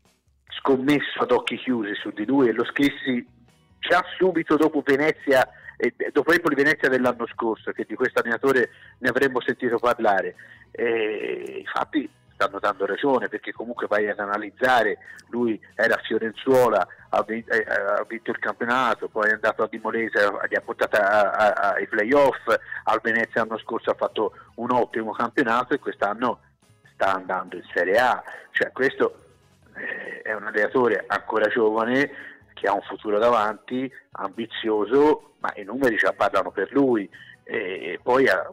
scommesso 0.48 1.20
ad 1.20 1.30
occhi 1.30 1.56
chiusi 1.56 1.94
su 1.94 2.10
di 2.10 2.26
lui 2.26 2.48
e 2.48 2.52
lo 2.52 2.64
scrissi 2.64 3.26
già 3.78 4.04
subito 4.16 4.56
dopo 4.56 4.82
Venezia 4.84 5.48
e 5.76 5.94
dopo 6.12 6.32
Empoli 6.32 6.56
Venezia 6.56 6.88
dell'anno 6.88 7.26
scorso, 7.26 7.70
che 7.72 7.84
di 7.88 7.94
questo 7.94 8.20
allenatore 8.20 8.70
ne 8.98 9.08
avremmo 9.08 9.40
sentito 9.40 9.78
parlare. 9.78 10.34
E 10.72 11.62
infatti 11.64 12.10
stanno 12.38 12.60
dando 12.60 12.86
ragione 12.86 13.28
perché 13.28 13.52
comunque 13.52 13.88
vai 13.88 14.08
ad 14.08 14.20
analizzare, 14.20 14.98
lui 15.30 15.60
era 15.74 15.94
a 15.94 16.02
Fiorenzuola, 16.02 16.86
ha 17.08 17.22
vinto, 17.24 17.52
eh, 17.52 17.66
ha 17.68 18.04
vinto 18.06 18.30
il 18.30 18.38
campionato, 18.38 19.08
poi 19.08 19.30
è 19.30 19.32
andato 19.32 19.64
a 19.64 19.68
Dimolese, 19.68 20.30
gli 20.48 20.54
ha 20.54 20.60
portato 20.60 20.96
ai 20.96 21.86
playoff, 21.88 22.46
al 22.84 23.00
Venezia 23.02 23.42
l'anno 23.42 23.58
scorso 23.58 23.90
ha 23.90 23.94
fatto 23.94 24.34
un 24.56 24.70
ottimo 24.70 25.10
campionato 25.10 25.74
e 25.74 25.80
quest'anno 25.80 26.40
sta 26.92 27.14
andando 27.14 27.56
in 27.56 27.64
Serie 27.74 27.98
A, 27.98 28.22
cioè 28.52 28.70
questo 28.70 29.26
eh, 29.74 30.22
è 30.22 30.32
un 30.32 30.46
allenatore 30.46 31.04
ancora 31.08 31.48
giovane 31.48 32.37
che 32.58 32.66
ha 32.66 32.72
un 32.72 32.82
futuro 32.82 33.18
davanti, 33.18 33.90
ambizioso, 34.12 35.34
ma 35.38 35.52
i 35.56 35.64
numeri 35.64 35.96
già 35.96 36.12
parlano 36.12 36.50
per 36.50 36.72
lui. 36.72 37.08
E 37.44 37.98
poi 38.02 38.24
eh, 38.24 38.46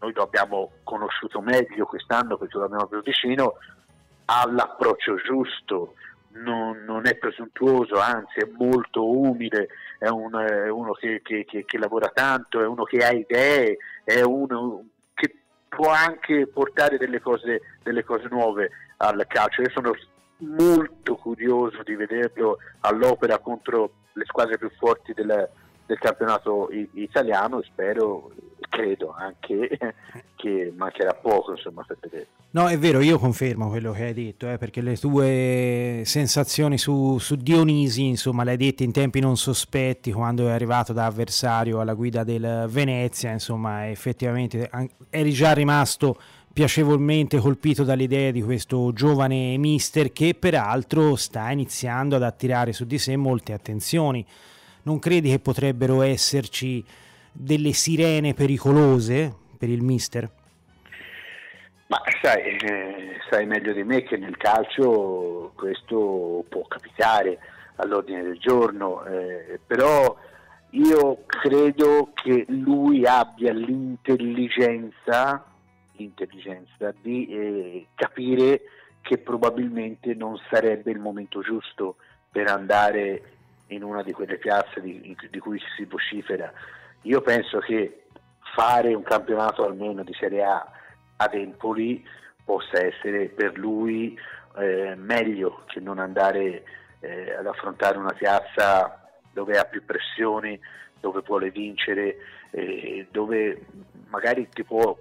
noi 0.00 0.12
lo 0.12 0.22
abbiamo 0.22 0.72
conosciuto 0.84 1.40
meglio 1.40 1.86
quest'anno 1.86 2.36
perché 2.36 2.58
lo 2.58 2.64
abbiamo 2.64 2.86
più 2.86 3.02
vicino, 3.02 3.54
ha 4.26 4.48
l'approccio 4.48 5.16
giusto, 5.16 5.94
non, 6.32 6.84
non, 6.84 7.06
è 7.06 7.16
presuntuoso, 7.16 7.98
anzi 7.98 8.40
è 8.40 8.48
molto 8.56 9.08
umile, 9.08 9.68
è, 9.98 10.08
un, 10.08 10.34
è 10.34 10.68
uno 10.68 10.92
che, 10.92 11.22
che, 11.22 11.44
che, 11.44 11.64
che, 11.64 11.78
lavora 11.78 12.10
tanto, 12.12 12.60
è 12.60 12.66
uno 12.66 12.84
che 12.84 12.98
ha 12.98 13.10
idee, 13.10 13.78
è 14.04 14.20
uno 14.20 14.84
che 15.14 15.34
può 15.68 15.88
anche 15.88 16.46
portare 16.46 16.98
delle 16.98 17.20
cose, 17.20 17.78
delle 17.82 18.04
cose 18.04 18.28
nuove 18.28 18.70
al 18.98 19.24
calcio. 19.26 19.62
Io 19.62 19.70
sono 19.70 19.92
molto 20.38 21.16
curioso 21.16 21.82
di 21.82 21.94
vederlo 21.94 22.58
all'opera 22.80 23.38
contro 23.38 23.90
le 24.12 24.24
squadre 24.26 24.58
più 24.58 24.70
forti 24.76 25.12
del, 25.12 25.48
del 25.86 25.98
campionato 25.98 26.68
italiano 26.94 27.60
e 27.60 27.64
spero, 27.64 28.30
credo 28.68 29.14
anche 29.16 29.78
che 30.34 30.72
mancherà 30.76 31.14
poco 31.14 31.52
insomma, 31.52 31.84
per 31.86 31.98
vedere. 32.00 32.26
No, 32.50 32.68
è 32.68 32.78
vero, 32.78 33.00
io 33.00 33.18
confermo 33.18 33.68
quello 33.68 33.92
che 33.92 34.04
hai 34.04 34.14
detto, 34.14 34.48
eh, 34.48 34.56
perché 34.56 34.80
le 34.80 34.96
tue 34.96 36.02
sensazioni 36.06 36.78
su, 36.78 37.18
su 37.18 37.36
Dionisi, 37.36 38.06
insomma, 38.06 38.44
le 38.44 38.52
hai 38.52 38.56
dette 38.56 38.82
in 38.82 38.92
tempi 38.92 39.20
non 39.20 39.36
sospetti 39.36 40.10
quando 40.10 40.48
è 40.48 40.52
arrivato 40.52 40.94
da 40.94 41.04
avversario 41.04 41.80
alla 41.80 41.92
guida 41.92 42.24
del 42.24 42.66
Venezia, 42.68 43.30
insomma, 43.30 43.90
effettivamente 43.90 44.70
eri 45.10 45.32
già 45.32 45.52
rimasto 45.52 46.18
piacevolmente 46.56 47.36
colpito 47.36 47.84
dall'idea 47.84 48.30
di 48.30 48.40
questo 48.40 48.90
giovane 48.94 49.58
mister 49.58 50.10
che 50.10 50.34
peraltro 50.34 51.14
sta 51.14 51.50
iniziando 51.50 52.16
ad 52.16 52.22
attirare 52.22 52.72
su 52.72 52.86
di 52.86 52.96
sé 52.96 53.14
molte 53.14 53.52
attenzioni. 53.52 54.24
Non 54.84 54.98
credi 54.98 55.28
che 55.28 55.38
potrebbero 55.38 56.00
esserci 56.00 56.82
delle 57.30 57.72
sirene 57.72 58.32
pericolose 58.32 59.30
per 59.58 59.68
il 59.68 59.82
mister? 59.82 60.30
Ma 61.88 62.00
sai, 62.22 62.56
eh, 62.56 63.18
sai 63.28 63.44
meglio 63.44 63.74
di 63.74 63.84
me 63.84 64.02
che 64.04 64.16
nel 64.16 64.38
calcio 64.38 65.52
questo 65.56 66.42
può 66.48 66.62
capitare 66.66 67.38
all'ordine 67.76 68.22
del 68.22 68.38
giorno, 68.38 69.04
eh, 69.04 69.60
però 69.66 70.16
io 70.70 71.18
credo 71.26 72.12
che 72.14 72.46
lui 72.48 73.04
abbia 73.04 73.52
l'intelligenza 73.52 75.45
l'intelligenza 75.96 76.94
di 77.00 77.26
eh, 77.28 77.86
capire 77.94 78.62
che 79.00 79.18
probabilmente 79.18 80.14
non 80.14 80.36
sarebbe 80.50 80.90
il 80.90 80.98
momento 80.98 81.40
giusto 81.40 81.96
per 82.30 82.48
andare 82.48 83.22
in 83.68 83.82
una 83.82 84.02
di 84.02 84.12
quelle 84.12 84.36
piazze 84.36 84.80
di, 84.80 85.16
di 85.30 85.38
cui 85.38 85.60
si 85.76 85.84
vocifera. 85.84 86.52
Io 87.02 87.20
penso 87.20 87.58
che 87.58 88.04
fare 88.54 88.94
un 88.94 89.02
campionato 89.02 89.64
almeno 89.64 90.02
di 90.02 90.14
Serie 90.18 90.42
A 90.42 90.70
ad 91.16 91.34
Empoli 91.34 92.04
possa 92.44 92.84
essere 92.84 93.28
per 93.28 93.56
lui 93.58 94.18
eh, 94.58 94.94
meglio 94.96 95.64
che 95.66 95.80
non 95.80 95.98
andare 95.98 96.64
eh, 97.00 97.32
ad 97.32 97.46
affrontare 97.46 97.98
una 97.98 98.12
piazza 98.12 99.08
dove 99.32 99.58
ha 99.58 99.64
più 99.64 99.84
pressioni, 99.84 100.58
dove 101.00 101.22
vuole 101.24 101.50
vincere, 101.50 102.16
eh, 102.50 103.06
dove 103.10 103.66
magari 104.08 104.48
ti 104.48 104.64
può 104.64 104.96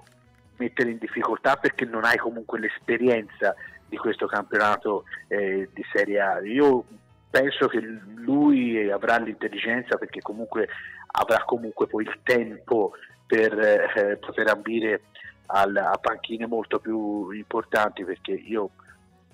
mettere 0.57 0.91
in 0.91 0.97
difficoltà 0.97 1.55
perché 1.55 1.85
non 1.85 2.05
hai 2.05 2.17
comunque 2.17 2.59
l'esperienza 2.59 3.55
di 3.87 3.97
questo 3.97 4.25
campionato 4.25 5.03
eh, 5.27 5.69
di 5.73 5.83
Serie 5.91 6.19
A. 6.19 6.39
Io 6.41 6.85
penso 7.29 7.67
che 7.67 7.79
lui 7.79 8.89
avrà 8.89 9.17
l'intelligenza 9.17 9.97
perché 9.97 10.21
comunque 10.21 10.67
avrà 11.11 11.43
comunque 11.45 11.87
poi 11.87 12.03
il 12.03 12.19
tempo 12.23 12.93
per 13.25 13.57
eh, 13.59 14.17
poter 14.17 14.47
ambire 14.49 15.01
al, 15.47 15.75
a 15.75 15.97
panchine 15.99 16.47
molto 16.47 16.79
più 16.79 17.29
importanti 17.31 18.03
perché 18.03 18.31
io 18.31 18.69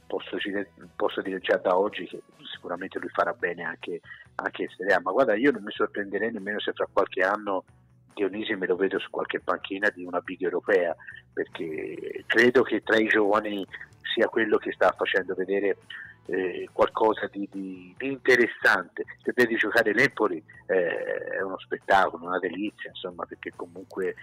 posso 0.07 0.37
posso 0.95 1.21
dire, 1.21 1.39
già 1.39 1.57
da 1.57 1.77
oggi 1.77 2.05
che 2.05 2.21
sicuramente 2.51 2.99
lui 2.99 3.09
farà 3.09 3.33
bene 3.33 3.63
anche, 3.63 4.01
anche 4.35 4.63
in 4.63 4.69
Serie 4.75 4.95
A, 4.95 5.01
ma 5.01 5.11
guarda 5.11 5.35
io 5.35 5.51
non 5.51 5.63
mi 5.63 5.71
sorprenderei 5.71 6.31
nemmeno 6.31 6.59
se 6.59 6.73
tra 6.73 6.87
qualche 6.91 7.21
anno 7.21 7.63
Dionisi 8.13 8.55
me 8.55 8.67
lo 8.67 8.75
vedo 8.75 8.99
su 8.99 9.09
qualche 9.09 9.39
panchina 9.39 9.89
di 9.89 10.03
una 10.03 10.19
big 10.19 10.41
europea, 10.41 10.95
perché 11.33 12.23
credo 12.27 12.63
che 12.63 12.81
tra 12.83 12.97
i 12.97 13.07
giovani 13.07 13.65
sia 14.13 14.27
quello 14.27 14.57
che 14.57 14.71
sta 14.71 14.93
facendo 14.97 15.33
vedere 15.33 15.77
eh, 16.25 16.69
qualcosa 16.71 17.27
di, 17.31 17.47
di, 17.51 17.93
di, 17.97 18.07
interessante. 18.07 19.03
Se 19.21 19.31
vedi 19.35 19.55
giocare 19.55 19.93
l'Empoli 19.93 20.43
eh, 20.67 21.37
è 21.37 21.41
uno 21.41 21.59
spettacolo, 21.59 22.25
una 22.25 22.39
delizia, 22.39 22.89
insomma, 22.89 23.25
perché 23.25 23.51
comunque 23.55 24.15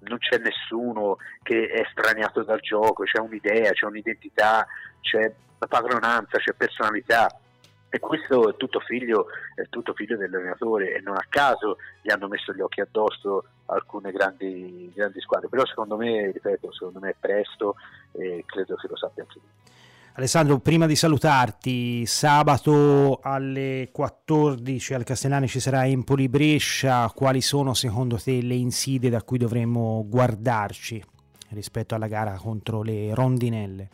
non 0.00 0.18
c'è 0.18 0.38
nessuno 0.38 1.18
che 1.42 1.66
è 1.68 1.82
straniato 1.90 2.42
dal 2.42 2.60
gioco, 2.60 3.04
c'è 3.04 3.20
un'idea, 3.20 3.72
c'è 3.72 3.86
un'identità, 3.86 4.66
c'è 5.00 5.32
padronanza, 5.58 6.38
c'è 6.38 6.52
personalità. 6.54 7.28
E 7.92 7.98
questo 7.98 8.50
è 8.50 8.56
tutto, 8.56 8.78
figlio, 8.78 9.26
è 9.54 9.68
tutto 9.68 9.94
figlio 9.94 10.16
dell'allenatore 10.16 10.94
e 10.94 11.00
non 11.00 11.16
a 11.16 11.26
caso 11.28 11.76
gli 12.00 12.10
hanno 12.10 12.28
messo 12.28 12.52
gli 12.52 12.60
occhi 12.60 12.80
addosso 12.80 13.44
alcune 13.66 14.12
grandi, 14.12 14.92
grandi 14.94 15.20
squadre. 15.20 15.48
Però 15.48 15.66
secondo 15.66 15.96
me, 15.96 16.30
ripeto, 16.30 16.72
secondo 16.72 17.00
me 17.00 17.10
è 17.10 17.16
presto 17.18 17.74
e 18.12 18.44
credo 18.46 18.76
che 18.76 18.86
lo 18.86 18.96
sappia 18.96 19.24
anche 19.24 19.38
lui. 19.40 19.48
Alessandro, 20.14 20.58
prima 20.58 20.86
di 20.86 20.94
salutarti, 20.94 22.04
sabato 22.06 23.18
alle 23.22 23.88
14 23.90 24.94
al 24.94 25.04
Castellani 25.04 25.48
ci 25.48 25.60
sarà 25.60 25.86
Empoli 25.86 26.28
Brescia. 26.28 27.10
Quali 27.14 27.40
sono 27.40 27.74
secondo 27.74 28.16
te 28.16 28.40
le 28.42 28.54
insidie 28.54 29.10
da 29.10 29.22
cui 29.22 29.38
dovremmo 29.38 30.04
guardarci 30.08 31.02
rispetto 31.50 31.94
alla 31.94 32.06
gara 32.06 32.36
contro 32.36 32.82
le 32.82 33.14
rondinelle? 33.14 33.88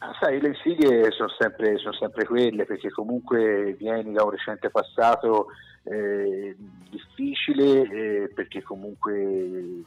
Ah, 0.00 0.14
sai, 0.20 0.40
le 0.40 0.48
insidie 0.48 1.10
sono 1.10 1.28
sempre, 1.38 1.76
sono 1.78 1.92
sempre, 1.92 2.24
quelle 2.24 2.64
perché 2.64 2.88
comunque 2.88 3.74
vieni 3.76 4.12
da 4.12 4.22
un 4.22 4.30
recente 4.30 4.70
passato 4.70 5.48
eh, 5.82 6.56
difficile 6.88 7.82
eh, 7.82 8.32
perché 8.32 8.62
comunque 8.62 9.82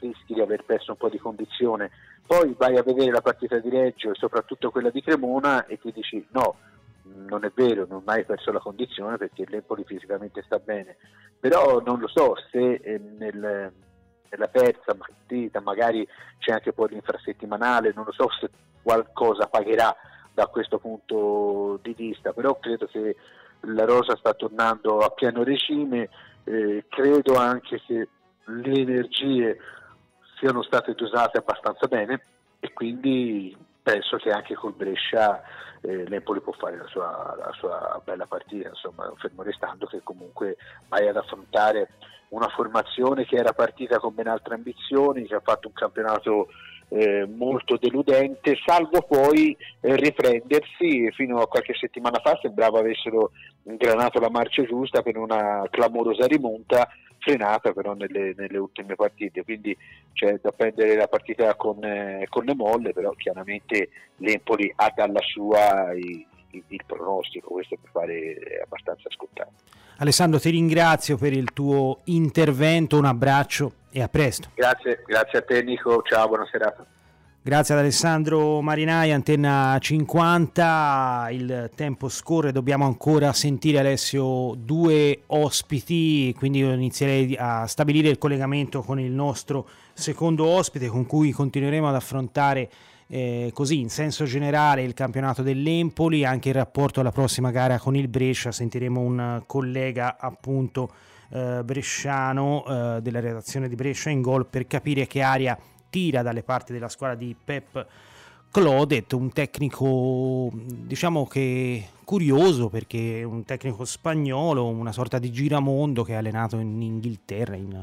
rischi 0.00 0.34
di 0.34 0.40
aver 0.40 0.62
perso 0.64 0.92
un 0.92 0.96
po' 0.96 1.08
di 1.08 1.18
condizione. 1.18 1.90
Poi 2.24 2.54
vai 2.56 2.76
a 2.76 2.84
vedere 2.84 3.10
la 3.10 3.20
partita 3.20 3.58
di 3.58 3.68
Reggio 3.68 4.10
e 4.10 4.14
soprattutto 4.14 4.70
quella 4.70 4.90
di 4.90 5.02
Cremona 5.02 5.66
e 5.66 5.76
ti 5.78 5.90
dici 5.90 6.24
no, 6.30 6.56
non 7.26 7.44
è 7.44 7.50
vero, 7.52 7.84
non 7.88 8.02
hai 8.06 8.24
perso 8.24 8.52
la 8.52 8.60
condizione 8.60 9.16
perché 9.16 9.44
l'Empoli 9.48 9.82
fisicamente 9.84 10.42
sta 10.42 10.60
bene, 10.60 10.96
però 11.40 11.80
non 11.84 11.98
lo 11.98 12.06
so 12.06 12.36
se 12.48 12.74
eh, 12.74 12.98
nel, 13.18 13.72
nella 14.30 14.48
terza 14.48 14.94
partita 14.94 15.60
magari 15.60 16.06
c'è 16.38 16.52
anche 16.52 16.72
poi 16.72 16.90
l'infrasettimanale, 16.90 17.92
non 17.92 18.04
lo 18.04 18.12
so 18.12 18.28
se 18.38 18.48
qualcosa 18.82 19.46
pagherà 19.46 19.94
da 20.32 20.46
questo 20.46 20.78
punto 20.78 21.78
di 21.82 21.94
vista, 21.94 22.32
però 22.32 22.58
credo 22.58 22.86
che 22.86 23.16
la 23.60 23.84
Rosa 23.84 24.16
sta 24.16 24.34
tornando 24.34 24.98
a 24.98 25.10
pieno 25.10 25.42
regime, 25.42 26.08
eh, 26.44 26.84
credo 26.88 27.34
anche 27.34 27.80
che 27.86 28.08
le 28.44 28.72
energie 28.72 29.58
siano 30.38 30.62
state 30.62 30.94
dosate 30.94 31.38
abbastanza 31.38 31.86
bene 31.86 32.20
e 32.58 32.72
quindi 32.72 33.56
penso 33.82 34.16
che 34.16 34.30
anche 34.30 34.54
col 34.54 34.72
Brescia 34.72 35.42
eh, 35.82 36.08
l'Empoli 36.08 36.40
può 36.40 36.52
fare 36.52 36.76
la 36.76 36.86
sua, 36.86 37.34
la 37.36 37.52
sua, 37.52 38.00
bella 38.04 38.26
partita, 38.26 38.68
insomma, 38.68 39.12
fermo 39.16 39.42
restando 39.42 39.86
che 39.86 40.00
comunque 40.02 40.56
vai 40.88 41.08
ad 41.08 41.16
affrontare 41.16 41.90
una 42.28 42.48
formazione 42.48 43.26
che 43.26 43.36
era 43.36 43.52
partita 43.52 43.98
con 43.98 44.14
ben 44.14 44.28
altre 44.28 44.54
ambizioni, 44.54 45.26
che 45.26 45.34
ha 45.34 45.42
fatto 45.44 45.68
un 45.68 45.74
campionato 45.74 46.48
eh, 46.92 47.26
molto 47.26 47.78
deludente, 47.78 48.58
salvo 48.64 49.00
poi 49.02 49.56
eh, 49.80 49.96
riprendersi 49.96 51.10
fino 51.12 51.38
a 51.38 51.48
qualche 51.48 51.74
settimana 51.74 52.20
fa 52.22 52.38
sembrava 52.40 52.80
avessero 52.80 53.30
ingranato 53.64 54.20
la 54.20 54.28
marcia 54.28 54.62
giusta 54.64 55.02
per 55.02 55.16
una 55.16 55.66
clamorosa 55.70 56.26
rimonta 56.26 56.88
frenata 57.18 57.72
però 57.72 57.94
nelle, 57.94 58.34
nelle, 58.36 58.58
ultime 58.58 58.94
partite, 58.96 59.44
quindi 59.44 59.76
c'è 60.12 60.38
da 60.42 60.50
prendere 60.50 60.96
la 60.96 61.06
partita 61.06 61.54
con, 61.54 61.82
eh, 61.82 62.26
con 62.28 62.44
le 62.44 62.54
molle, 62.54 62.92
però 62.92 63.12
chiaramente 63.12 63.88
l'Empoli 64.16 64.70
ha 64.76 64.92
dalla 64.94 65.20
sua 65.20 65.92
i, 65.94 66.26
il 66.52 66.82
pronostico, 66.86 67.48
questo 67.48 67.76
per 67.80 67.90
fare 67.90 68.60
abbastanza 68.64 69.08
scontato. 69.10 69.52
Alessandro 69.98 70.40
ti 70.40 70.50
ringrazio 70.50 71.16
per 71.16 71.32
il 71.32 71.52
tuo 71.52 72.00
intervento, 72.04 72.98
un 72.98 73.04
abbraccio 73.04 73.72
e 73.90 74.02
a 74.02 74.08
presto. 74.08 74.48
Grazie, 74.54 75.02
grazie 75.06 75.38
a 75.38 75.42
te 75.42 75.62
Nico, 75.62 76.02
ciao, 76.02 76.28
buona 76.28 76.46
serata. 76.50 76.84
Grazie 77.44 77.74
ad 77.74 77.80
Alessandro 77.80 78.60
Marinai, 78.60 79.10
Antenna 79.10 79.76
50, 79.80 81.28
il 81.32 81.70
tempo 81.74 82.08
scorre, 82.08 82.52
dobbiamo 82.52 82.84
ancora 82.84 83.32
sentire 83.32 83.80
Alessio 83.80 84.54
due 84.56 85.22
ospiti, 85.26 86.32
quindi 86.38 86.58
io 86.60 86.72
inizierei 86.72 87.36
a 87.36 87.66
stabilire 87.66 88.08
il 88.08 88.18
collegamento 88.18 88.82
con 88.82 89.00
il 89.00 89.10
nostro 89.10 89.68
secondo 89.92 90.46
ospite 90.46 90.86
con 90.86 91.04
cui 91.04 91.32
continueremo 91.32 91.88
ad 91.88 91.96
affrontare 91.96 92.70
eh, 93.06 93.50
così 93.52 93.80
in 93.80 93.90
senso 93.90 94.24
generale 94.24 94.82
il 94.82 94.94
campionato 94.94 95.42
dell'Empoli, 95.42 96.24
anche 96.24 96.48
in 96.48 96.54
rapporto 96.54 97.00
alla 97.00 97.12
prossima 97.12 97.50
gara 97.50 97.78
con 97.78 97.96
il 97.96 98.08
Brescia, 98.08 98.52
sentiremo 98.52 99.00
un 99.00 99.42
collega 99.46 100.16
appunto 100.18 100.90
eh, 101.30 101.62
bresciano 101.64 102.64
eh, 102.66 103.00
della 103.02 103.20
redazione 103.20 103.68
di 103.68 103.74
Brescia 103.74 104.10
in 104.10 104.20
gol 104.20 104.46
per 104.46 104.66
capire 104.66 105.06
che 105.06 105.22
aria 105.22 105.58
tira 105.88 106.22
dalle 106.22 106.42
parti 106.42 106.72
della 106.72 106.88
squadra 106.88 107.16
di 107.16 107.34
Pep 107.42 107.86
Clodet, 108.50 109.12
un 109.12 109.32
tecnico 109.32 110.50
diciamo 110.52 111.26
che 111.26 111.86
curioso 112.04 112.68
perché 112.68 113.20
è 113.20 113.22
un 113.22 113.44
tecnico 113.44 113.86
spagnolo, 113.86 114.68
una 114.68 114.92
sorta 114.92 115.18
di 115.18 115.30
giramondo 115.32 116.02
che 116.02 116.14
ha 116.14 116.18
allenato 116.18 116.58
in 116.58 116.82
Inghilterra, 116.82 117.56
in, 117.56 117.82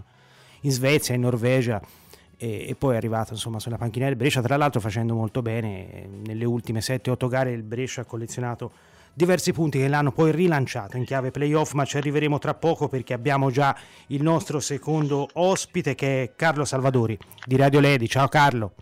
in 0.62 0.72
Svezia, 0.72 1.16
in 1.16 1.22
Norvegia 1.22 1.82
e, 2.40 2.70
e, 2.70 2.76
poi 2.76 2.94
è 2.94 2.98
arrivato 2.98 3.34
insomma 3.34 3.60
sulla 3.60 3.78
panchina 3.78 4.06
del 4.06 4.16
Brescia, 4.16 4.42
tra 4.42 4.56
l'altro 4.56 4.80
facendo 4.80 5.14
molto 5.14 5.42
bene, 5.42 6.08
nelle 6.26 6.46
ultime 6.46 6.80
7-8 6.80 7.28
gare 7.28 7.52
il 7.52 7.64
Brescia 7.64 8.02
ha 8.02 8.06
collezionato 8.06 8.72
diversi 9.14 9.52
punti 9.52 9.80
che 9.80 9.90
l'hanno 9.90 10.14
poi 10.14 10.32
rilanciato 10.32 10.96
in 10.96 11.04
chiave 11.04 11.32
playoff, 11.32 11.74
ma 11.74 11.84
ci 11.84 11.98
arriveremo 11.98 12.40
tra 12.40 12.54
poco 12.54 12.88
perché 12.88 13.14
abbiamo 13.14 13.52
già 13.52 13.76
il 14.08 14.24
nostro 14.24 14.62
secondo 14.62 15.28
ospite 15.34 15.94
che 15.94 16.24
è 16.24 16.32
Carlo 16.38 16.64
Salvadori 16.64 17.18
di 17.46 17.58
Radio 17.58 17.82
Ledi. 17.82 18.08
Ciao 18.08 18.30
Carlo. 18.30 18.74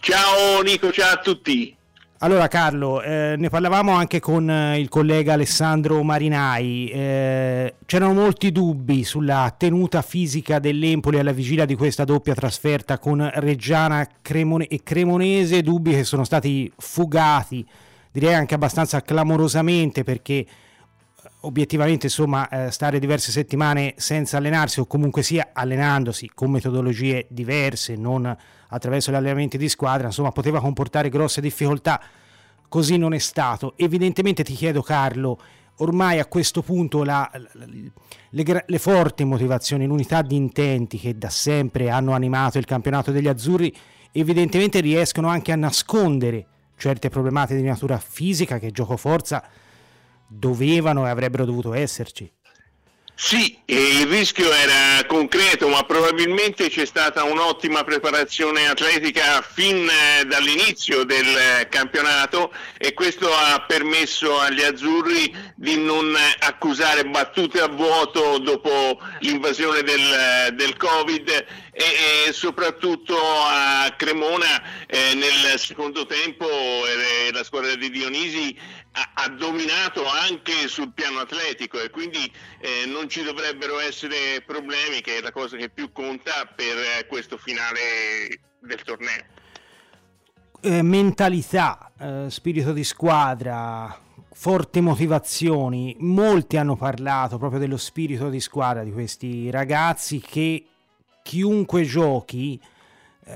Ciao 0.00 0.60
Nico, 0.62 0.90
ciao 0.90 1.14
a 1.14 1.18
tutti. 1.18 1.77
Allora 2.20 2.48
Carlo, 2.48 3.00
eh, 3.00 3.36
ne 3.38 3.48
parlavamo 3.48 3.92
anche 3.92 4.18
con 4.18 4.50
eh, 4.50 4.80
il 4.80 4.88
collega 4.88 5.34
Alessandro 5.34 6.02
Marinai, 6.02 6.88
eh, 6.88 7.74
c'erano 7.86 8.12
molti 8.12 8.50
dubbi 8.50 9.04
sulla 9.04 9.54
tenuta 9.56 10.02
fisica 10.02 10.58
dell'Empoli 10.58 11.20
alla 11.20 11.30
vigilia 11.30 11.64
di 11.64 11.76
questa 11.76 12.02
doppia 12.02 12.34
trasferta 12.34 12.98
con 12.98 13.30
Reggiana 13.34 14.04
Cremone- 14.20 14.66
e 14.66 14.80
Cremonese, 14.82 15.62
dubbi 15.62 15.92
che 15.92 16.02
sono 16.02 16.24
stati 16.24 16.68
fugati 16.76 17.64
direi 18.10 18.34
anche 18.34 18.54
abbastanza 18.54 19.02
clamorosamente 19.02 20.02
perché 20.02 20.44
obiettivamente 21.40 22.06
insomma 22.06 22.48
eh, 22.48 22.70
stare 22.70 22.98
diverse 22.98 23.30
settimane 23.30 23.94
senza 23.96 24.38
allenarsi 24.38 24.80
o 24.80 24.86
comunque 24.86 25.22
sia 25.22 25.50
allenandosi 25.52 26.30
con 26.34 26.50
metodologie 26.50 27.26
diverse 27.28 27.94
non 27.94 28.36
attraverso 28.68 29.12
gli 29.12 29.14
allenamenti 29.14 29.56
di 29.56 29.68
squadra 29.68 30.06
insomma 30.06 30.32
poteva 30.32 30.60
comportare 30.60 31.08
grosse 31.08 31.40
difficoltà. 31.40 32.00
Così 32.68 32.98
non 32.98 33.14
è 33.14 33.18
stato. 33.18 33.72
Evidentemente 33.76 34.44
ti 34.44 34.52
chiedo 34.52 34.82
Carlo 34.82 35.40
ormai 35.76 36.18
a 36.18 36.26
questo 36.26 36.60
punto 36.60 37.02
la, 37.02 37.30
le, 38.30 38.64
le, 38.66 38.78
forti 38.78 39.24
motivazioni 39.24 39.86
l'unità 39.86 40.22
di 40.22 40.36
intenti 40.36 40.98
che 40.98 41.16
da 41.16 41.30
sempre 41.30 41.88
hanno 41.88 42.12
animato 42.12 42.58
il 42.58 42.64
campionato 42.64 43.10
degli 43.12 43.28
azzurri 43.28 43.74
evidentemente 44.12 44.80
riescono 44.80 45.28
anche 45.28 45.52
a 45.52 45.56
nascondere 45.56 46.46
certe 46.76 47.08
problematiche 47.08 47.60
di 47.60 47.66
natura 47.66 47.98
fisica 47.98 48.58
che 48.58 48.70
gioco 48.70 48.96
forza 48.96 49.42
dovevano 50.28 51.06
e 51.06 51.10
avrebbero 51.10 51.44
dovuto 51.44 51.74
esserci. 51.74 52.30
Sì, 53.20 53.58
il 53.64 54.06
rischio 54.06 54.48
era 54.52 55.04
concreto, 55.08 55.66
ma 55.66 55.82
probabilmente 55.82 56.68
c'è 56.68 56.86
stata 56.86 57.24
un'ottima 57.24 57.82
preparazione 57.82 58.68
atletica 58.68 59.42
fin 59.42 59.88
eh, 59.88 60.24
dall'inizio 60.24 61.02
del 61.02 61.66
campionato 61.68 62.52
e 62.78 62.94
questo 62.94 63.28
ha 63.34 63.64
permesso 63.66 64.38
agli 64.38 64.62
azzurri 64.62 65.34
di 65.56 65.76
non 65.78 66.14
accusare 66.38 67.06
battute 67.06 67.60
a 67.60 67.66
vuoto 67.66 68.38
dopo 68.38 69.00
l'invasione 69.18 69.82
del, 69.82 70.54
del 70.54 70.76
Covid 70.76 71.28
e, 71.28 72.26
e, 72.28 72.32
soprattutto 72.32 73.16
a 73.16 73.92
Cremona 73.96 74.86
eh, 74.86 75.14
nel 75.14 75.58
secondo 75.58 76.06
tempo 76.06 76.46
eh, 76.46 77.32
la 77.32 77.42
squadra 77.42 77.74
di 77.74 77.90
Dionisi 77.90 78.56
ha, 79.14 79.28
dominato 79.28 80.06
anche 80.06 80.68
sul 80.68 80.92
piano 80.92 81.20
atletico 81.20 81.80
e 81.80 81.90
quindi 81.90 82.30
eh, 82.60 82.86
non 82.86 83.08
ci 83.08 83.22
dovrebbero 83.22 83.78
essere 83.80 84.42
problemi, 84.44 85.00
che 85.00 85.18
è 85.18 85.20
la 85.20 85.32
cosa 85.32 85.56
che 85.56 85.68
più 85.68 85.92
conta 85.92 86.52
per 86.54 86.76
eh, 86.76 87.06
questo 87.06 87.36
finale 87.36 88.40
del 88.60 88.82
torneo. 88.82 89.24
eh, 90.60 90.82
mentalità, 90.82 91.92
eh, 91.98 92.26
spirito 92.28 92.72
di 92.72 92.84
squadra, 92.84 93.96
forti 94.32 94.80
motivazioni. 94.80 95.96
Molti 95.98 96.56
hanno 96.56 96.76
parlato 96.76 97.38
proprio 97.38 97.60
dello 97.60 97.76
spirito 97.76 98.28
di 98.28 98.40
squadra 98.40 98.84
di 98.84 98.92
questi 98.92 99.50
ragazzi 99.50 100.20
che 100.20 100.64
chiunque 101.22 101.82
giochi, 101.82 102.60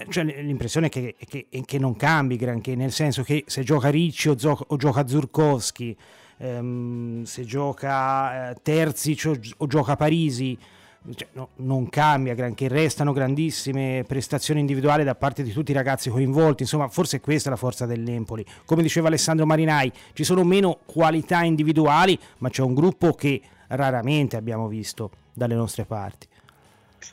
cioè 0.09 0.25
l'impressione 0.25 0.87
è 0.87 0.89
che, 0.89 1.17
che, 1.29 1.47
che, 1.65 1.79
non 1.79 1.97
cambi 1.97 2.37
granché, 2.37 2.75
nel 2.75 2.93
senso 2.93 3.23
che 3.23 3.45
se 3.47 3.63
gioca 3.63 3.91
Ricci 3.91 4.29
o, 4.29 4.39
zo- 4.39 4.65
o 4.67 4.77
gioca 4.77 5.07
Zurkowski, 5.07 5.97
ehm, 6.39 7.23
se 7.25 7.45
gioca 7.45 8.51
eh, 8.51 8.57
Terzic 8.63 9.25
o, 9.27 9.39
o 9.59 9.67
gioca 9.67 9.97
Parisi, 9.97 10.59
cioè, 11.15 11.29
no, 11.33 11.49
non 11.57 11.89
cambia 11.89 12.35
granché, 12.35 12.69
restano 12.69 13.13
grandissime 13.13 14.05
prestazioni 14.07 14.61
individuali 14.61 15.05
da 15.05 15.15
parte 15.15 15.43
di 15.43 15.53
tutti 15.53 15.73
i 15.73 15.75
ragazzi 15.75 16.11
coinvolti, 16.11 16.63
insomma 16.63 16.89
forse 16.89 17.21
questa 17.21 17.49
è 17.49 17.51
la 17.51 17.59
forza 17.59 17.87
dell'Empoli. 17.87 18.45
Come 18.65 18.83
diceva 18.83 19.09
Alessandro 19.09 19.45
Marinai, 19.45 19.93
ci 20.13 20.25
sono 20.25 20.45
meno 20.45 20.79
qualità 20.87 21.43
individuali, 21.43 22.19
ma 22.39 22.49
c'è 22.49 22.63
un 22.63 22.75
gruppo 22.75 23.13
che 23.13 23.41
raramente 23.69 24.37
abbiamo 24.37 24.69
visto 24.69 25.11
dalle 25.33 25.55
nostre 25.55 25.85
parti. 25.85 26.29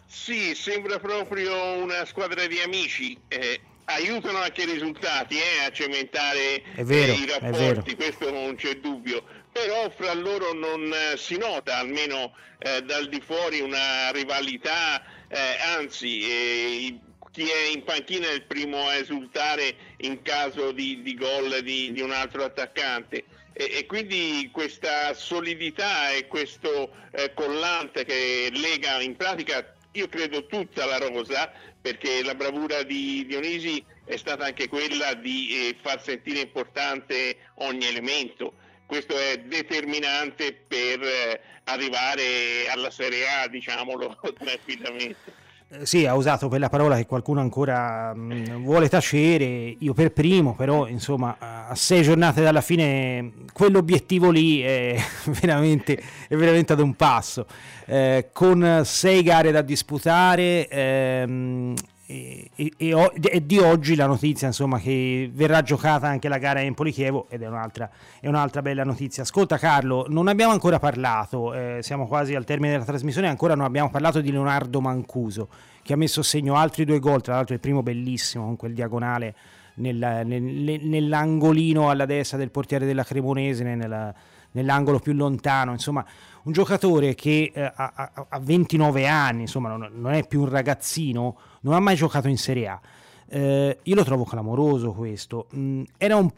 Sì, 0.05 0.55
sembra 0.55 0.99
proprio 0.99 1.73
una 1.73 2.05
squadra 2.05 2.45
di 2.47 2.59
amici. 2.59 3.17
Eh, 3.27 3.61
aiutano 3.85 4.37
anche 4.37 4.61
i 4.61 4.65
risultati 4.65 5.35
eh, 5.35 5.65
a 5.65 5.71
cementare 5.71 6.61
vero, 6.75 7.11
eh, 7.11 7.15
i 7.15 7.25
rapporti, 7.25 7.95
questo 7.95 8.31
non 8.31 8.55
c'è 8.55 8.75
dubbio 8.75 9.23
però 9.51 9.89
fra 9.89 10.13
loro 10.13 10.53
non 10.53 10.91
eh, 10.93 11.17
si 11.17 11.37
nota, 11.37 11.77
almeno 11.77 12.33
eh, 12.59 12.81
dal 12.83 13.09
di 13.09 13.19
fuori, 13.19 13.59
una 13.59 14.09
rivalità, 14.11 15.03
eh, 15.27 15.37
anzi 15.75 16.97
chi 17.31 17.43
è 17.43 17.71
in 17.73 17.83
panchina 17.83 18.27
è 18.27 18.33
il 18.33 18.43
primo 18.43 18.87
a 18.87 18.95
esultare 18.95 19.75
in 19.97 20.21
caso 20.21 20.71
di, 20.71 21.01
di 21.01 21.15
gol 21.15 21.61
di, 21.61 21.91
di, 21.91 22.01
un 22.01 22.11
altro 22.11 22.43
attaccante. 22.43 23.25
E, 23.53 23.77
e, 23.77 23.85
quindi 23.85 24.49
questa 24.51 25.13
solidità 25.13 26.11
e 26.11 26.27
questo 26.27 26.91
eh, 27.11 27.33
collante 27.33 28.05
che 28.05 28.49
lega 28.53 29.01
in 29.01 29.15
pratica, 29.15 29.75
io 29.99 30.07
credo, 30.07 30.45
tutta 30.47 30.85
la 30.85 30.97
rosa, 30.97 31.51
perché 31.81 32.23
la 32.23 32.35
bravura 32.35 32.83
di 32.83 33.25
Dionisi 33.27 33.83
è 34.05 34.17
stata 34.17 34.45
anche 34.45 34.67
quella 34.67 35.13
di 35.13 35.69
eh, 35.69 35.75
far 35.81 36.01
sentire 36.01 36.39
importante 36.39 37.37
ogni 37.55 37.85
elemento 37.85 38.53
questo 38.89 39.15
è 39.15 39.37
determinante 39.41 40.51
per 40.51 40.99
eh, 41.03 41.41
arrivare 41.65 42.67
alla 42.69 42.89
Serie 42.89 43.27
A, 43.27 43.47
diciamolo 43.47 44.17
tranquillamente. 44.35 45.31
Eh, 45.71 45.85
sì, 45.85 46.07
ha 46.07 46.15
usato 46.15 46.47
quella 46.47 46.67
parola 46.67 46.95
che 46.95 47.05
qualcuno 47.05 47.41
ancora 47.41 48.11
mh, 48.15 48.33
mm, 48.33 48.63
vuole 48.63 48.89
tacere, 48.89 49.75
io 49.77 49.93
per 49.93 50.11
primo, 50.11 50.55
però 50.55 50.87
insomma 50.87 51.35
a 51.39 51.75
sei 51.75 52.01
giornate 52.01 52.41
dalla 52.41 52.61
fine 52.61 53.31
quell'obiettivo 53.53 54.31
lì 54.31 54.61
è 54.61 54.95
veramente, 55.39 56.01
è 56.27 56.35
veramente 56.35 56.73
ad 56.73 56.79
un 56.79 56.95
passo. 56.95 57.45
Eh, 57.85 58.29
con 58.33 58.81
sei 58.83 59.21
gare 59.21 59.51
da 59.51 59.61
disputare 59.61 60.67
ehm, 60.67 61.75
e, 62.11 62.49
e, 62.55 62.73
e, 62.75 63.45
di 63.45 63.59
oggi 63.59 63.95
la 63.95 64.07
notizia 64.07 64.47
insomma 64.47 64.79
che 64.79 65.29
verrà 65.31 65.61
giocata 65.61 66.07
anche 66.07 66.27
la 66.27 66.39
gara 66.39 66.59
Empoli-Chievo 66.59 67.27
ed 67.29 67.43
è 67.43 67.47
un'altra, 67.47 67.87
è 68.19 68.27
un'altra 68.27 68.63
bella 68.63 68.83
notizia. 68.83 69.21
Ascolta 69.21 69.59
Carlo 69.59 70.07
non 70.09 70.27
abbiamo 70.27 70.51
ancora 70.51 70.79
parlato 70.79 71.53
eh, 71.53 71.83
siamo 71.83 72.07
quasi 72.07 72.33
al 72.33 72.45
termine 72.45 72.71
della 72.71 72.85
trasmissione 72.85 73.27
ancora 73.27 73.53
non 73.53 73.65
abbiamo 73.65 73.91
parlato 73.91 74.21
di 74.21 74.31
Leonardo 74.31 74.81
Mancuso 74.81 75.49
che 75.83 75.93
ha 75.93 75.97
messo 75.97 76.21
a 76.21 76.23
segno 76.23 76.55
altri 76.55 76.83
due 76.83 76.97
gol 76.97 77.21
tra 77.21 77.35
l'altro 77.35 77.53
il 77.53 77.59
primo 77.59 77.83
bellissimo 77.83 78.45
con 78.45 78.55
quel 78.55 78.73
diagonale 78.73 79.35
nel, 79.75 80.23
nel, 80.25 80.41
nell'angolino 80.81 81.91
alla 81.91 82.07
destra 82.07 82.39
del 82.39 82.49
portiere 82.49 82.87
della 82.87 83.03
Cremonese 83.03 83.63
nella, 83.63 84.11
nell'angolo 84.53 84.97
più 84.97 85.13
lontano 85.13 85.73
insomma 85.73 86.03
un 86.43 86.51
giocatore 86.51 87.15
che 87.15 87.51
eh, 87.53 87.61
ha, 87.61 88.27
ha, 88.29 88.39
29 88.39 89.07
anni 89.07 89.41
insomma 89.41 89.69
non, 89.69 89.89
non 89.93 90.13
è 90.13 90.25
più 90.27 90.41
un 90.41 90.49
ragazzino 90.49 91.37
non 91.61 91.73
ha 91.73 91.79
mai 91.79 91.95
giocato 91.95 92.27
in 92.27 92.37
Serie 92.37 92.67
A. 92.67 92.81
Eh, 93.27 93.77
io 93.81 93.95
lo 93.95 94.03
trovo 94.03 94.23
clamoroso 94.23 94.91
questo. 94.91 95.47
Mm, 95.55 95.83
era 95.97 96.15
un, 96.15 96.29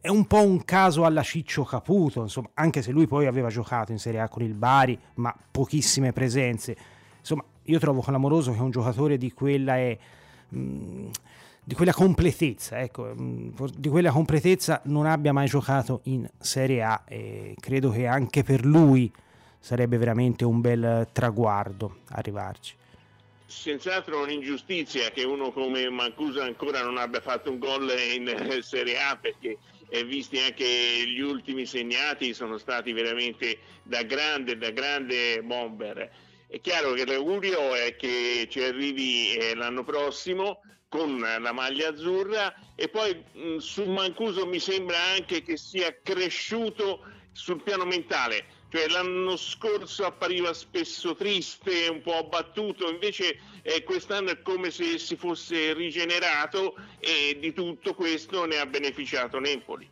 è 0.00 0.08
un 0.08 0.26
po' 0.26 0.42
un 0.42 0.64
caso 0.64 1.04
alla 1.04 1.22
Ciccio 1.22 1.64
Caputo, 1.64 2.22
insomma, 2.22 2.50
anche 2.54 2.82
se 2.82 2.90
lui 2.90 3.06
poi 3.06 3.26
aveva 3.26 3.48
giocato 3.48 3.92
in 3.92 3.98
Serie 3.98 4.20
A 4.20 4.28
con 4.28 4.42
il 4.42 4.54
Bari, 4.54 4.98
ma 5.14 5.34
pochissime 5.50 6.12
presenze. 6.12 6.76
Insomma, 7.18 7.44
io 7.64 7.78
trovo 7.78 8.00
clamoroso 8.00 8.52
che 8.52 8.60
un 8.60 8.70
giocatore 8.70 9.18
di 9.18 9.32
quella 9.32 9.76
è... 9.76 9.96
Mm, 10.54 11.08
di 11.64 11.74
quella 11.74 11.92
completezza, 11.92 12.80
ecco, 12.80 13.14
mm, 13.16 13.50
di 13.76 13.88
quella 13.88 14.10
completezza 14.10 14.80
non 14.86 15.06
abbia 15.06 15.32
mai 15.32 15.46
giocato 15.46 16.00
in 16.04 16.28
Serie 16.38 16.82
A 16.82 17.02
e 17.06 17.54
credo 17.60 17.90
che 17.90 18.08
anche 18.08 18.42
per 18.42 18.64
lui 18.64 19.10
sarebbe 19.62 19.96
veramente 19.96 20.44
un 20.44 20.60
bel 20.60 21.08
traguardo 21.12 22.00
arrivarci 22.08 22.74
senz'altro 23.46 24.22
un'ingiustizia 24.22 25.10
che 25.10 25.24
uno 25.24 25.52
come 25.52 25.88
Mancusa 25.90 26.42
ancora 26.42 26.82
non 26.82 26.96
abbia 26.96 27.20
fatto 27.20 27.50
un 27.50 27.58
gol 27.58 27.92
in 28.14 28.34
Serie 28.62 28.98
A 28.98 29.16
perché 29.16 29.58
eh, 29.88 30.04
visti 30.04 30.38
anche 30.38 30.64
gli 30.64 31.20
ultimi 31.20 31.66
segnati 31.66 32.32
sono 32.32 32.56
stati 32.56 32.92
veramente 32.92 33.58
da 33.82 34.02
grande, 34.02 34.56
da 34.56 34.70
grande 34.70 35.42
bomber. 35.42 36.10
È 36.46 36.60
chiaro 36.60 36.92
che 36.92 37.04
l'augurio 37.04 37.74
è 37.74 37.94
che 37.96 38.46
ci 38.50 38.62
arrivi 38.62 39.36
eh, 39.36 39.54
l'anno 39.54 39.84
prossimo 39.84 40.60
con 40.88 41.20
la 41.20 41.52
maglia 41.52 41.90
azzurra 41.90 42.54
e 42.74 42.88
poi 42.88 43.22
mh, 43.32 43.56
su 43.58 43.84
Mancuso 43.84 44.46
mi 44.46 44.58
sembra 44.58 44.98
anche 45.14 45.42
che 45.42 45.56
sia 45.56 45.94
cresciuto 46.02 47.04
sul 47.32 47.62
piano 47.62 47.84
mentale 47.84 48.44
cioè, 48.72 48.88
l'anno 48.88 49.36
scorso 49.36 50.06
appariva 50.06 50.54
spesso 50.54 51.14
triste, 51.14 51.88
un 51.90 52.00
po' 52.00 52.16
abbattuto, 52.16 52.88
invece 52.88 53.36
eh, 53.60 53.82
quest'anno 53.84 54.30
è 54.30 54.40
come 54.40 54.70
se 54.70 54.96
si 54.96 55.14
fosse 55.14 55.74
rigenerato 55.74 56.74
e 56.98 57.36
di 57.38 57.52
tutto 57.52 57.92
questo 57.92 58.46
ne 58.46 58.56
ha 58.56 58.64
beneficiato 58.64 59.38
Napoli. 59.38 59.86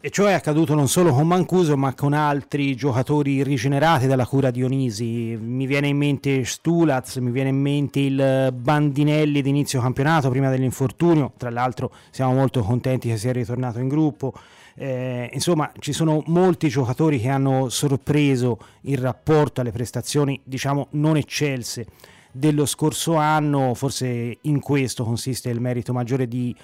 E 0.00 0.08
ciò 0.08 0.24
è 0.24 0.32
accaduto 0.32 0.74
non 0.74 0.88
solo 0.88 1.12
con 1.12 1.26
Mancuso 1.26 1.76
ma 1.76 1.94
con 1.94 2.14
altri 2.14 2.74
giocatori 2.74 3.42
rigenerati 3.42 4.06
dalla 4.06 4.26
cura 4.26 4.50
Dionisi. 4.50 5.36
Mi 5.38 5.66
viene 5.66 5.88
in 5.88 5.98
mente 5.98 6.46
Stulaz, 6.46 7.16
mi 7.16 7.32
viene 7.32 7.50
in 7.50 7.60
mente 7.60 8.00
il 8.00 8.50
Bandinelli 8.50 9.42
di 9.42 9.50
inizio 9.50 9.82
campionato 9.82 10.30
prima 10.30 10.48
dell'infortunio. 10.48 11.34
Tra 11.36 11.50
l'altro 11.50 11.92
siamo 12.10 12.32
molto 12.32 12.62
contenti 12.62 13.08
che 13.08 13.18
sia 13.18 13.32
ritornato 13.32 13.78
in 13.78 13.88
gruppo. 13.88 14.32
Eh, 14.74 15.30
insomma, 15.32 15.70
ci 15.78 15.92
sono 15.92 16.22
molti 16.26 16.68
giocatori 16.68 17.20
che 17.20 17.28
hanno 17.28 17.68
sorpreso 17.68 18.58
il 18.82 18.98
rapporto 18.98 19.60
alle 19.60 19.72
prestazioni, 19.72 20.40
diciamo, 20.42 20.88
non 20.92 21.16
eccelse 21.16 21.86
dello 22.32 22.64
scorso 22.66 23.16
anno. 23.16 23.74
Forse 23.74 24.38
in 24.40 24.60
questo 24.60 25.04
consiste 25.04 25.50
il 25.50 25.60
merito 25.60 25.92
maggiore 25.92 26.26
di, 26.26 26.54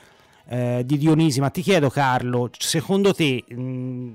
eh, 0.46 0.82
di 0.84 0.96
Dionisi. 0.98 1.40
Ma 1.40 1.50
ti 1.50 1.62
chiedo, 1.62 1.90
Carlo, 1.90 2.50
secondo 2.56 3.12
te 3.12 3.44
mh, 3.46 4.08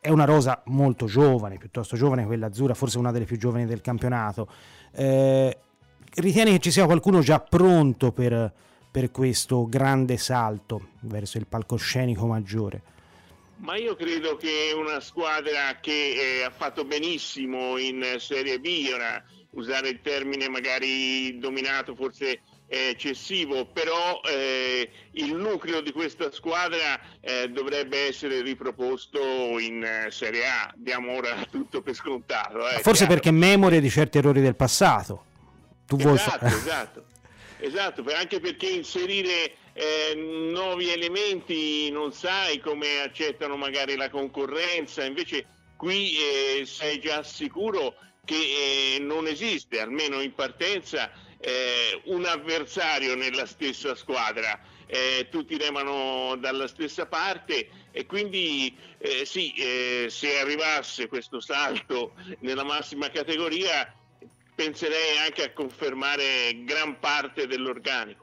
è 0.00 0.10
una 0.10 0.24
rosa 0.24 0.62
molto 0.66 1.06
giovane, 1.06 1.58
piuttosto 1.58 1.96
giovane 1.96 2.26
quella 2.26 2.46
azzurra, 2.46 2.74
forse 2.74 2.98
una 2.98 3.12
delle 3.12 3.24
più 3.24 3.38
giovani 3.38 3.66
del 3.66 3.80
campionato. 3.80 4.48
Eh, 4.92 5.56
ritieni 6.14 6.50
che 6.52 6.58
ci 6.58 6.70
sia 6.70 6.86
qualcuno 6.86 7.20
già 7.20 7.40
pronto 7.40 8.12
per, 8.12 8.52
per 8.90 9.10
questo 9.10 9.66
grande 9.68 10.16
salto 10.16 10.88
verso 11.00 11.38
il 11.38 11.46
palcoscenico 11.46 12.26
maggiore? 12.26 12.82
Ma 13.62 13.76
io 13.76 13.94
credo 13.94 14.36
che 14.36 14.72
una 14.74 14.98
squadra 14.98 15.78
che 15.80 16.40
eh, 16.40 16.42
ha 16.42 16.50
fatto 16.50 16.84
benissimo 16.84 17.78
in 17.78 18.16
Serie 18.18 18.58
B, 18.58 18.90
ora 18.92 19.22
usare 19.50 19.88
il 19.88 20.00
termine 20.02 20.48
magari 20.48 21.38
dominato 21.38 21.94
forse 21.94 22.40
è 22.66 22.88
eccessivo, 22.88 23.66
però 23.66 24.20
eh, 24.24 24.90
il 25.12 25.34
nucleo 25.34 25.80
di 25.80 25.92
questa 25.92 26.32
squadra 26.32 26.98
eh, 27.20 27.50
dovrebbe 27.50 28.08
essere 28.08 28.42
riproposto 28.42 29.20
in 29.58 29.84
eh, 29.84 30.10
Serie 30.10 30.46
A. 30.48 30.72
Diamo 30.74 31.12
ora 31.12 31.46
tutto 31.48 31.82
per 31.82 31.94
scontato. 31.94 32.68
Eh, 32.68 32.80
forse 32.80 33.04
chiaro. 33.04 33.12
perché 33.12 33.30
memoria 33.30 33.80
di 33.80 33.90
certi 33.90 34.18
errori 34.18 34.40
del 34.40 34.56
passato. 34.56 35.24
Tu 35.86 35.96
esatto, 35.98 36.46
vuoi... 36.46 36.50
esatto. 36.58 37.04
Esatto, 37.58 38.04
anche 38.12 38.40
perché 38.40 38.66
inserire 38.66 39.54
eh, 39.74 40.14
nuovi 40.14 40.90
elementi 40.90 41.90
non 41.90 42.12
sai 42.12 42.60
come 42.60 43.00
accettano 43.00 43.56
magari 43.56 43.96
la 43.96 44.10
concorrenza, 44.10 45.04
invece 45.04 45.46
qui 45.76 46.16
eh, 46.16 46.66
sei 46.66 47.00
già 47.00 47.22
sicuro 47.22 47.96
che 48.24 48.34
eh, 48.34 48.98
non 49.00 49.26
esiste, 49.26 49.80
almeno 49.80 50.20
in 50.20 50.34
partenza, 50.34 51.10
eh, 51.40 52.00
un 52.04 52.24
avversario 52.24 53.14
nella 53.14 53.46
stessa 53.46 53.94
squadra. 53.94 54.60
Eh, 54.86 55.28
tutti 55.30 55.56
remano 55.56 56.36
dalla 56.36 56.66
stessa 56.66 57.06
parte 57.06 57.68
e 57.92 58.04
quindi 58.04 58.76
eh, 58.98 59.24
sì, 59.24 59.54
se 60.08 60.38
arrivasse 60.38 61.08
questo 61.08 61.40
salto 61.40 62.12
nella 62.40 62.62
massima 62.62 63.08
categoria 63.08 63.90
penserei 64.54 65.16
anche 65.24 65.44
a 65.44 65.52
confermare 65.52 66.62
gran 66.64 66.98
parte 67.00 67.46
dell'organico. 67.46 68.21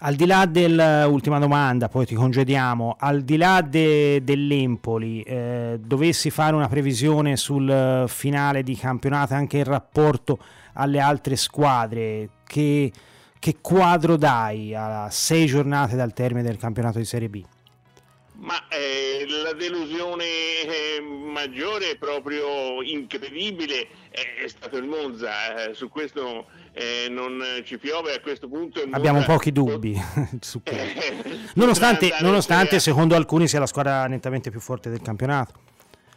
Al 0.00 0.14
di 0.14 0.26
là 0.26 0.46
dell'ultima 0.46 1.40
domanda, 1.40 1.88
poi 1.88 2.06
ti 2.06 2.14
congediamo, 2.14 2.94
al 3.00 3.22
di 3.22 3.36
là 3.36 3.60
de, 3.62 4.22
dell'Empoli, 4.22 5.22
eh, 5.22 5.80
dovessi 5.84 6.30
fare 6.30 6.54
una 6.54 6.68
previsione 6.68 7.36
sul 7.36 8.04
finale 8.06 8.62
di 8.62 8.76
campionato 8.76 9.34
anche 9.34 9.56
in 9.58 9.64
rapporto 9.64 10.38
alle 10.74 11.00
altre 11.00 11.34
squadre, 11.34 12.28
che, 12.46 12.92
che 13.40 13.56
quadro 13.60 14.16
dai 14.16 14.72
a 14.72 15.10
sei 15.10 15.46
giornate 15.46 15.96
dal 15.96 16.12
termine 16.12 16.44
del 16.44 16.58
campionato 16.58 16.98
di 16.98 17.04
Serie 17.04 17.28
B? 17.28 17.44
Ma 18.36 18.68
eh, 18.68 19.26
la 19.42 19.52
delusione 19.52 20.24
eh, 20.24 21.00
maggiore, 21.00 21.96
proprio 21.96 22.82
incredibile, 22.82 23.88
è, 24.10 24.44
è 24.44 24.46
stato 24.46 24.76
il 24.76 24.84
Monza. 24.84 25.70
Eh, 25.70 25.74
su 25.74 25.88
questo 25.88 26.46
eh, 26.72 27.08
non 27.08 27.42
ci 27.64 27.78
piove 27.78 28.14
a 28.14 28.20
questo 28.20 28.48
punto. 28.48 28.82
Abbiamo 28.90 29.22
pochi 29.22 29.52
dubbi 29.52 30.00
su 30.40 30.60
nonostante, 31.54 32.14
nonostante 32.20 32.78
secondo 32.80 33.14
alcuni 33.14 33.48
sia 33.48 33.58
la 33.58 33.66
squadra 33.66 34.06
nettamente 34.06 34.50
più 34.50 34.60
forte 34.60 34.90
del 34.90 35.02
campionato. 35.02 35.66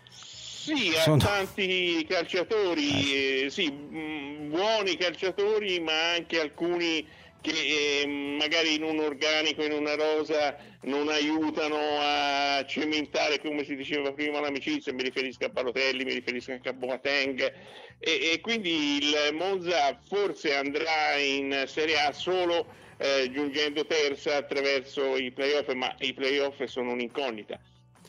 Sì, 0.09 0.93
ha 0.95 1.01
Sono... 1.01 1.17
tanti 1.17 2.05
calciatori, 2.07 3.45
eh. 3.45 3.49
sì, 3.49 3.71
mh, 3.71 4.49
buoni 4.49 4.95
calciatori, 4.95 5.79
ma 5.79 6.11
anche 6.15 6.39
alcuni 6.39 7.03
che 7.41 8.01
eh, 8.01 8.07
magari 8.07 8.75
in 8.75 8.83
un 8.83 8.99
organico, 8.99 9.63
in 9.63 9.71
una 9.71 9.95
rosa 9.95 10.55
non 10.83 11.09
aiutano 11.09 11.77
a 11.99 12.63
cementare, 12.65 13.39
come 13.39 13.63
si 13.63 13.75
diceva 13.75 14.13
prima, 14.13 14.39
l'amicizia, 14.39 14.93
mi 14.93 15.03
riferisco 15.03 15.45
a 15.45 15.49
Balotelli, 15.49 16.05
mi 16.05 16.13
riferisco 16.13 16.51
anche 16.51 16.69
a 16.69 16.73
Boateng 16.73 17.53
e, 17.99 18.31
e 18.33 18.39
quindi 18.41 18.97
il 18.97 19.29
Monza 19.33 19.99
forse 20.07 20.55
andrà 20.55 21.15
in 21.17 21.63
Serie 21.67 21.99
A 21.99 22.11
solo 22.11 22.65
eh, 22.97 23.29
giungendo 23.31 23.85
terza 23.85 24.37
attraverso 24.37 25.17
i 25.17 25.31
playoff, 25.31 25.71
ma 25.73 25.93
i 25.99 26.13
playoff 26.13 26.63
sono 26.63 26.91
un'incognita. 26.91 27.59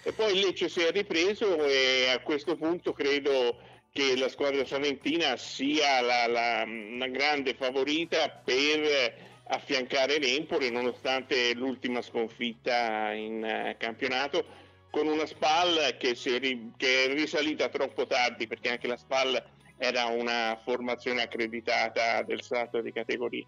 E 0.05 0.13
poi 0.13 0.41
Lecce 0.41 0.69
si 0.69 0.81
è 0.81 0.91
ripreso 0.91 1.65
e 1.65 2.09
a 2.09 2.19
questo 2.21 2.57
punto 2.57 2.93
credo 2.93 3.57
che 3.93 4.17
la 4.17 4.29
squadra 4.29 4.65
salentina 4.65 5.37
sia 5.37 6.01
la, 6.01 6.27
la, 6.27 6.65
la 6.65 7.09
grande 7.09 7.55
favorita 7.55 8.31
per 8.43 9.31
affiancare 9.49 10.19
l'Empoli 10.19 10.71
nonostante 10.71 11.53
l'ultima 11.53 12.01
sconfitta 12.01 13.13
in 13.13 13.43
uh, 13.43 13.77
campionato 13.77 14.61
con 14.91 15.07
una 15.07 15.27
SPAL 15.27 15.97
che, 15.99 16.17
ri- 16.39 16.73
che, 16.77 17.05
è 17.05 17.15
risalita 17.15 17.69
troppo 17.69 18.07
tardi 18.07 18.47
perché 18.47 18.71
anche 18.71 18.87
la 18.87 18.97
SPAL 18.97 19.43
era 19.77 20.07
una 20.07 20.59
formazione 20.65 21.23
accreditata 21.23 22.23
del 22.23 22.43
salto 22.43 22.81
di 22.81 22.93
categoria. 22.93 23.47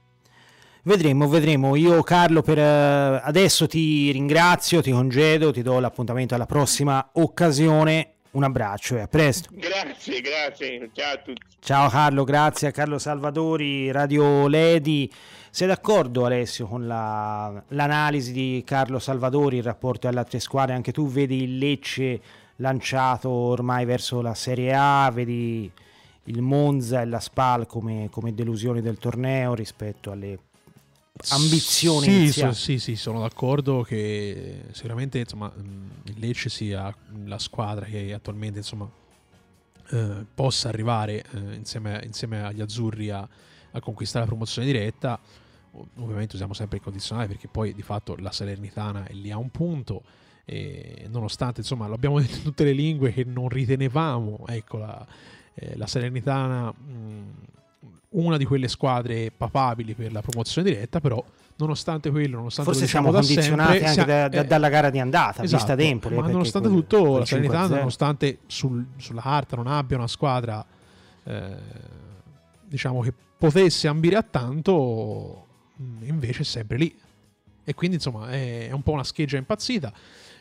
Vedremo, 0.82 1.26
vedremo. 1.26 1.76
Io 1.76 2.02
Carlo 2.02 2.42
per 2.42 2.58
uh, 2.58 3.20
adesso 3.24 3.66
ti 3.66 4.10
ringrazio, 4.10 4.82
ti 4.82 4.90
congedo, 4.90 5.52
ti 5.52 5.62
do 5.62 5.78
l'appuntamento 5.78 6.34
alla 6.34 6.44
prossima 6.44 7.10
occasione 7.14 8.13
un 8.34 8.44
abbraccio 8.44 8.96
e 8.96 9.00
a 9.00 9.08
presto. 9.08 9.48
Grazie, 9.52 10.20
grazie. 10.20 10.90
Ciao 10.92 11.14
a 11.14 11.16
tutti. 11.18 11.40
Ciao 11.60 11.88
Carlo, 11.88 12.24
grazie 12.24 12.68
a 12.68 12.70
Carlo 12.70 12.98
Salvadori, 12.98 13.90
Radio 13.90 14.46
Ledi. 14.46 15.10
Sei 15.50 15.66
d'accordo 15.66 16.24
Alessio 16.24 16.66
con 16.66 16.86
la, 16.86 17.62
l'analisi 17.68 18.32
di 18.32 18.62
Carlo 18.66 18.98
Salvadori 18.98 19.56
in 19.56 19.62
rapporto 19.62 20.08
alle 20.08 20.18
altre 20.18 20.40
squadre? 20.40 20.74
Anche 20.74 20.92
tu 20.92 21.08
vedi 21.08 21.42
il 21.42 21.58
Lecce 21.58 22.20
lanciato 22.56 23.28
ormai 23.28 23.84
verso 23.84 24.20
la 24.20 24.34
Serie 24.34 24.74
A, 24.74 25.10
vedi 25.12 25.70
il 26.24 26.42
Monza 26.42 27.00
e 27.00 27.06
la 27.06 27.20
Spal 27.20 27.66
come, 27.66 28.08
come 28.10 28.34
delusioni 28.34 28.80
del 28.80 28.98
torneo 28.98 29.54
rispetto 29.54 30.10
alle 30.10 30.38
ambizioni 31.30 32.28
sì, 32.28 32.40
so, 32.40 32.52
sì, 32.52 32.78
sì, 32.78 32.96
sono 32.96 33.20
d'accordo 33.20 33.82
che 33.82 34.64
sicuramente 34.72 35.18
insomma, 35.18 35.52
il 35.56 36.18
Lecce 36.18 36.48
sia 36.48 36.94
la 37.24 37.38
squadra 37.38 37.86
che 37.86 38.12
attualmente 38.12 38.58
insomma, 38.58 38.88
eh, 39.90 40.26
possa 40.34 40.68
arrivare 40.68 41.24
eh, 41.32 41.54
insieme, 41.54 42.02
insieme, 42.04 42.42
agli 42.42 42.60
azzurri 42.60 43.10
a, 43.10 43.26
a, 43.70 43.80
conquistare 43.80 44.24
la 44.24 44.30
promozione 44.30 44.66
diretta. 44.66 45.18
Ovviamente 45.96 46.34
usiamo 46.34 46.52
sempre 46.52 46.78
il 46.78 46.82
condizionale 46.82 47.26
perché 47.26 47.48
poi 47.48 47.74
di 47.74 47.82
fatto 47.82 48.14
la 48.18 48.30
Salernitana 48.30 49.06
è 49.06 49.12
lì 49.12 49.30
a 49.30 49.38
un 49.38 49.50
punto 49.50 50.02
e 50.44 51.06
nonostante 51.10 51.60
insomma 51.60 51.88
l'abbiamo 51.88 52.18
detto 52.20 52.36
in 52.36 52.42
tutte 52.42 52.64
le 52.64 52.72
lingue 52.72 53.12
che 53.12 53.24
non 53.24 53.48
ritenevamo 53.48 54.44
ecco 54.46 54.76
la, 54.76 55.04
eh, 55.54 55.76
la 55.76 55.86
Salernitana 55.86 56.70
mh, 56.70 57.32
una 58.14 58.36
di 58.36 58.44
quelle 58.44 58.68
squadre 58.68 59.30
papabili 59.36 59.94
per 59.94 60.12
la 60.12 60.20
promozione 60.20 60.70
diretta, 60.70 61.00
però 61.00 61.22
nonostante 61.56 62.10
quello, 62.10 62.36
nonostante 62.36 62.70
forse 62.70 62.86
siamo 62.86 63.10
condizionati 63.10 63.78
sempre, 63.78 63.88
anche 63.88 64.04
da, 64.04 64.28
da, 64.28 64.40
eh, 64.42 64.46
dalla 64.46 64.68
gara 64.68 64.90
di 64.90 64.98
andata, 64.98 65.42
esatto, 65.42 65.74
vista 65.74 65.82
Empoli. 65.82 66.16
Ma 66.16 66.26
nonostante 66.26 66.68
quel, 66.68 66.80
tutto, 66.80 67.02
quel 67.02 67.18
la 67.20 67.24
Salernitana, 67.24 67.76
nonostante 67.76 68.38
sul, 68.46 68.84
sulla 68.96 69.20
carta 69.20 69.56
non 69.56 69.66
abbia 69.66 69.96
una 69.96 70.08
squadra 70.08 70.64
eh, 71.24 71.56
diciamo 72.64 73.00
che 73.00 73.12
potesse 73.38 73.88
ambire 73.88 74.16
a 74.16 74.22
tanto, 74.22 75.46
mm, 75.80 76.02
invece 76.04 76.42
è 76.42 76.44
sempre 76.44 76.76
lì. 76.76 76.98
E 77.66 77.74
quindi 77.74 77.96
insomma 77.96 78.30
è, 78.30 78.68
è 78.68 78.72
un 78.72 78.82
po' 78.82 78.92
una 78.92 79.04
scheggia 79.04 79.36
impazzita. 79.36 79.92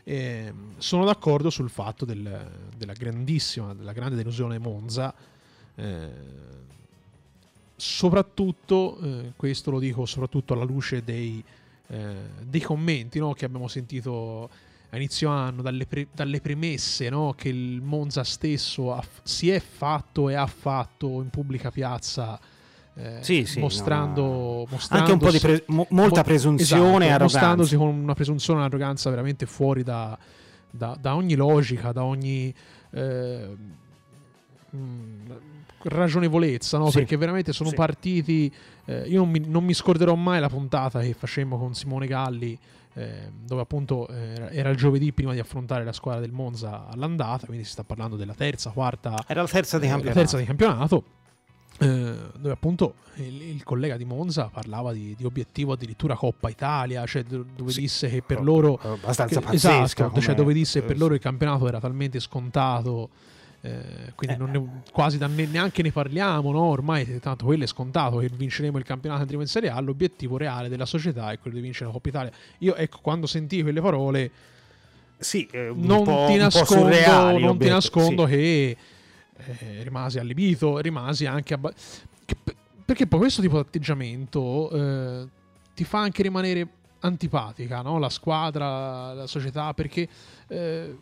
Eh, 0.04 0.54
sono 0.78 1.06
d'accordo 1.06 1.50
sul 1.50 1.70
fatto 1.70 2.04
del, 2.04 2.52
della 2.76 2.94
grandissima, 2.94 3.74
della 3.74 3.94
grande 3.94 4.16
delusione 4.16 4.60
Monza. 4.60 5.14
Eh, 5.76 6.10
soprattutto, 7.84 8.98
eh, 9.02 9.34
questo 9.36 9.70
lo 9.70 9.80
dico 9.80 10.06
soprattutto 10.06 10.54
alla 10.54 10.64
luce 10.64 11.04
dei, 11.04 11.44
eh, 11.88 12.16
dei 12.42 12.62
commenti 12.62 13.20
no, 13.20 13.34
che 13.34 13.44
abbiamo 13.44 13.68
sentito 13.68 14.50
a 14.90 14.96
inizio 14.96 15.30
anno, 15.30 15.62
dalle, 15.62 15.86
pre- 15.86 16.08
dalle 16.14 16.40
premesse 16.40 17.10
no, 17.10 17.34
che 17.36 17.50
il 17.50 17.82
Monza 17.82 18.24
stesso 18.24 18.94
ha, 18.94 19.04
si 19.24 19.50
è 19.50 19.60
fatto 19.60 20.30
e 20.30 20.36
ha 20.36 20.48
fatto 20.48 21.22
in 21.22 21.30
pubblica 21.30 21.72
piazza. 21.72 22.40
Eh, 22.96 23.18
sì, 23.22 23.44
sì, 23.46 23.60
mostrando, 23.60 24.66
no, 24.70 24.78
anche 24.90 25.12
un 25.12 25.18
po' 25.18 25.32
di 25.32 25.40
pre- 25.40 25.64
mo- 25.68 25.88
molta 25.90 26.24
presunzione 26.24 27.08
esatto, 27.08 27.24
mostrandosi 27.24 27.76
con 27.76 27.88
una 27.88 28.14
presunzione 28.14 28.60
e 28.60 28.62
un'arroganza 28.62 29.10
veramente 29.10 29.48
fuori 29.48 29.82
da, 29.84 30.18
da, 30.70 30.96
da 31.02 31.16
ogni 31.16 31.34
logica, 31.34 31.92
da 31.92 32.04
ogni 32.04 32.54
eh, 32.92 33.58
mh, 34.70 34.78
mm, 34.78 35.32
ragionevolezza, 35.84 36.78
no? 36.78 36.90
sì. 36.90 37.00
perché 37.00 37.18
veramente 37.18 37.54
sono 37.54 37.70
sì. 37.70 37.76
partiti. 37.76 38.54
Eh, 38.86 39.08
io 39.08 39.20
non 39.20 39.30
mi, 39.30 39.44
non 39.46 39.64
mi, 39.64 39.74
scorderò 39.74 40.16
mai 40.16 40.40
la 40.40 40.50
puntata 40.50 41.02
che 41.02 41.14
facemmo 41.14 41.58
con 41.58 41.74
Simone 41.74 42.08
Galli, 42.08 42.58
eh, 42.94 43.32
dove 43.46 43.62
appunto 43.62 44.08
eh, 44.08 44.50
era 44.52 44.70
il 44.70 44.78
giovedì 44.78 45.12
prima 45.12 45.34
di 45.34 45.40
affrontare 45.40 45.84
la 45.84 45.94
squadra 45.94 46.22
del 46.22 46.32
Monza 46.32 46.88
all'andata, 46.88 47.46
quindi 47.46 47.66
si 47.66 47.72
sta 47.72 47.84
parlando 47.84 48.16
della 48.16 48.36
terza, 48.36 48.72
quarta. 48.72 49.24
Era 49.28 49.42
la 49.42 49.48
terza 49.48 49.80
di 49.80 49.88
campionato. 49.88 50.18
La 50.18 50.22
terza 50.26 50.38
di 50.38 50.46
campionato. 50.46 51.04
Eh, 51.80 52.16
dove 52.38 52.52
appunto 52.52 52.94
il, 53.16 53.42
il, 53.42 53.64
collega 53.64 53.98
di 53.98 54.06
Monza 54.06 54.48
parlava 54.54 54.94
di, 54.94 55.16
di, 55.18 55.26
obiettivo 55.26 55.74
addirittura 55.74 56.16
Coppa 56.16 56.50
Italia, 56.50 57.04
cioè 57.08 57.24
dove 57.24 57.72
sì, 57.72 57.82
disse 57.82 58.10
che 58.10 58.22
per 58.22 58.44
loro 58.44 58.80
abbastanza 58.80 59.40
che, 59.42 59.56
esatto, 59.56 60.22
cioè 60.22 60.36
dove 60.36 60.54
disse 60.54 60.82
che 60.82 60.86
per 60.86 60.98
loro 60.98 61.16
il 61.16 61.20
campionato 61.20 61.68
era 61.68 61.80
talmente 61.80 62.20
scontato 62.20 63.10
eh, 63.66 64.12
quindi 64.16 64.44
eh. 64.44 64.46
ne, 64.46 64.82
quasi 64.92 65.18
da 65.18 65.28
ne, 65.28 65.46
neanche 65.46 65.82
ne 65.82 65.92
parliamo, 65.94 66.52
no? 66.52 66.64
ormai 66.64 67.20
tanto 67.22 67.46
quello 67.46 67.64
è 67.64 67.68
scontato 67.68 68.18
che 68.18 68.28
vinceremo 68.28 68.78
il 68.78 68.84
campionato 68.84 69.22
andremo 69.22 69.42
in 69.42 69.48
Serie 69.48 69.70
A, 69.70 69.80
l'obiettivo 69.80 70.36
reale 70.36 70.68
della 70.68 70.86
società 70.86 71.32
è 71.32 71.40
quello 71.40 71.56
di 71.56 71.64
vincere 71.64 71.86
la 71.86 71.94
Coppa 71.94 72.10
Italia. 72.10 72.32
Io 72.58 72.76
ecco, 72.76 73.00
quando 73.02 73.26
sentii 73.26 73.62
quelle 73.62 73.80
parole, 73.80 74.32
sì, 75.18 75.48
non, 75.76 76.04
ti 76.28 76.36
nascondo, 76.36 77.40
non 77.40 77.58
ti 77.58 77.70
nascondo, 77.70 78.26
sì. 78.26 78.32
che 78.32 78.78
eh, 79.38 79.84
rimasi 79.84 80.20
allibito, 80.20 80.80
rimasi 80.80 81.26
anche 81.26 81.54
abba- 81.54 81.74
che, 82.26 82.36
perché 82.84 83.08
poi 83.08 83.20
questo 83.20 83.42
tipo 83.42 83.56
di 83.56 83.62
atteggiamento 83.62 84.70
eh, 84.72 85.28
ti 85.74 85.86
fa 85.86 86.00
anche 86.00 86.22
rimanere 86.22 86.68
antipatica, 87.00 87.82
no? 87.82 87.98
la 87.98 88.10
squadra, 88.10 89.14
la 89.14 89.28
società, 89.28 89.74
perché 89.74 90.06
eh, 90.50 90.98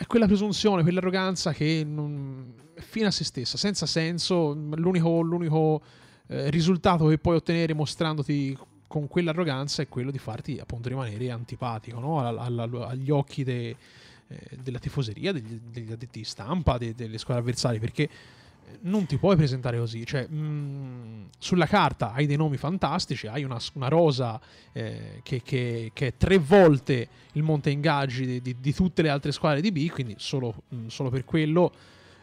è 0.00 0.06
quella 0.06 0.24
presunzione, 0.24 0.82
quell'arroganza 0.82 1.52
che 1.52 1.84
non, 1.86 2.54
è 2.72 2.80
fine 2.80 3.08
a 3.08 3.10
se 3.10 3.22
stessa, 3.22 3.58
senza 3.58 3.84
senso. 3.84 4.54
L'unico, 4.54 5.20
l'unico 5.20 5.82
eh, 6.28 6.48
risultato 6.48 7.06
che 7.08 7.18
puoi 7.18 7.36
ottenere 7.36 7.74
mostrandoti 7.74 8.56
con 8.86 9.08
quell'arroganza 9.08 9.82
è 9.82 9.88
quello 9.88 10.10
di 10.10 10.16
farti 10.16 10.58
appunto 10.58 10.88
rimanere 10.88 11.30
antipatico 11.30 12.00
no? 12.00 12.18
all, 12.18 12.38
all, 12.38 12.82
agli 12.82 13.10
occhi 13.10 13.44
de, 13.44 13.76
eh, 14.26 14.58
della 14.62 14.78
tifoseria, 14.78 15.32
degli, 15.32 15.60
degli 15.70 15.92
addetti 15.92 16.24
stampa, 16.24 16.78
de, 16.78 16.94
delle 16.94 17.18
squadre 17.18 17.42
avversarie, 17.42 17.78
perché 17.78 18.08
non 18.82 19.06
ti 19.06 19.16
puoi 19.16 19.36
presentare 19.36 19.78
così. 19.78 20.04
Cioè, 20.04 20.26
mh, 20.28 20.36
mm, 20.36 21.24
sulla 21.38 21.66
carta 21.66 22.12
hai 22.12 22.26
dei 22.26 22.36
nomi 22.36 22.56
fantastici, 22.56 23.26
hai 23.26 23.44
una, 23.44 23.58
una 23.74 23.88
rosa 23.88 24.40
eh, 24.72 25.20
che, 25.22 25.42
che, 25.42 25.90
che, 25.92 26.06
è 26.08 26.16
tre 26.16 26.38
volte 26.38 27.08
il 27.32 27.42
monte 27.42 27.70
ingaggi 27.70 28.26
di, 28.26 28.42
di, 28.42 28.56
di, 28.60 28.74
tutte 28.74 29.02
le 29.02 29.08
altre 29.08 29.32
squadre 29.32 29.60
di 29.60 29.72
B, 29.72 29.88
quindi 29.88 30.14
solo, 30.18 30.62
mh, 30.68 30.76
mm, 30.76 30.86
solo 30.88 31.10
per 31.10 31.24
quello 31.24 31.72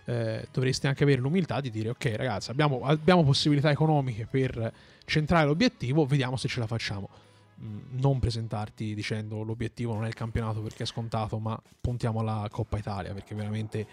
eh, 0.05 0.47
dovresti 0.51 0.87
anche 0.87 1.03
avere 1.03 1.19
l'umiltà 1.19 1.59
di 1.59 1.69
dire 1.69 1.89
ok 1.89 2.13
ragazzi 2.15 2.49
abbiamo, 2.49 2.79
abbiamo 2.85 3.25
possibilità 3.25 3.69
economiche 3.69 4.25
per 4.25 4.71
centrare 5.05 5.45
l'obiettivo, 5.45 6.05
vediamo 6.05 6.37
se 6.37 6.47
ce 6.47 6.59
la 6.59 6.67
facciamo. 6.67 7.09
mh, 7.55 7.99
non 7.99 8.19
presentarti 8.19 8.93
dicendo 8.93 9.43
l'obiettivo 9.43 9.93
non 9.93 10.05
è 10.05 10.07
il 10.07 10.13
campionato 10.13 10.61
perché 10.61 10.83
è 10.83 10.85
scontato, 10.85 11.39
ma 11.39 11.59
puntiamo 11.81 12.19
alla 12.21 12.47
Coppa 12.49 12.77
Italia 12.77 13.13
perché 13.13 13.35
veramente 13.35 13.87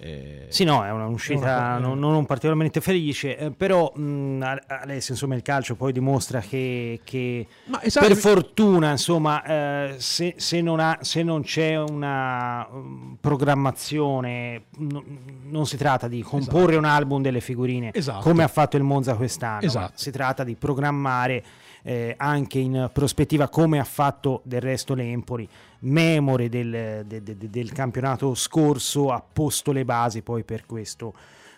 eh, 0.00 0.46
sì, 0.48 0.62
no, 0.62 0.84
è 0.84 0.92
un'uscita 0.92 1.40
una... 1.40 1.78
non, 1.78 1.98
non, 1.98 2.24
particolarmente 2.24 2.80
felice, 2.80 3.36
eh, 3.36 3.50
però 3.50 3.92
mh, 3.92 4.60
Alessio, 4.68 5.14
insomma, 5.14 5.34
il 5.34 5.42
calcio 5.42 5.74
poi 5.74 5.92
dimostra 5.92 6.38
che, 6.38 7.00
che 7.02 7.44
esatto, 7.80 8.06
per 8.06 8.16
fortuna, 8.16 8.92
insomma, 8.92 9.42
eh, 9.42 9.94
se, 9.98 10.34
se, 10.36 10.60
non 10.60 10.78
ha, 10.78 10.98
se, 11.00 11.24
non 11.24 11.42
c'è 11.42 11.76
una 11.76 12.64
um, 12.70 13.16
programmazione, 13.20 14.66
no, 14.76 15.02
non 15.46 15.66
si 15.66 15.76
tratta 15.76 16.06
di 16.06 16.22
comporre 16.22 16.72
esatto. 16.72 16.78
un 16.78 16.84
album 16.84 17.20
delle 17.20 17.40
figurine 17.40 17.90
esatto. 17.92 18.20
come 18.20 18.44
ha 18.44 18.48
fatto 18.48 18.76
il 18.76 18.84
Monza 18.84 19.14
quest'anno, 19.14 19.66
esatto. 19.66 19.92
si 19.96 20.12
tratta 20.12 20.44
di 20.44 20.54
programmare 20.54 21.42
eh, 21.82 22.14
anche 22.16 22.58
in 22.58 22.90
prospettiva 22.92 23.48
come 23.48 23.78
ha 23.78 23.84
fatto 23.84 24.40
del 24.44 24.60
resto 24.60 24.94
l'Empoli 24.94 25.48
memore 25.80 26.48
del, 26.48 27.04
de, 27.06 27.22
de, 27.22 27.36
del, 27.38 27.72
campionato 27.72 28.34
scorso 28.34 29.10
ha 29.12 29.22
posto 29.22 29.72
le 29.72 29.84
basi 29.84 30.22
poi 30.22 30.42
per 30.42 30.66
questo 30.66 31.14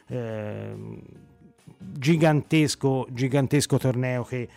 eh, 0.09 0.75
gigantesco, 1.79 3.07
gigantesco 3.11 3.79
torneo 3.79 4.25
che, 4.25 4.49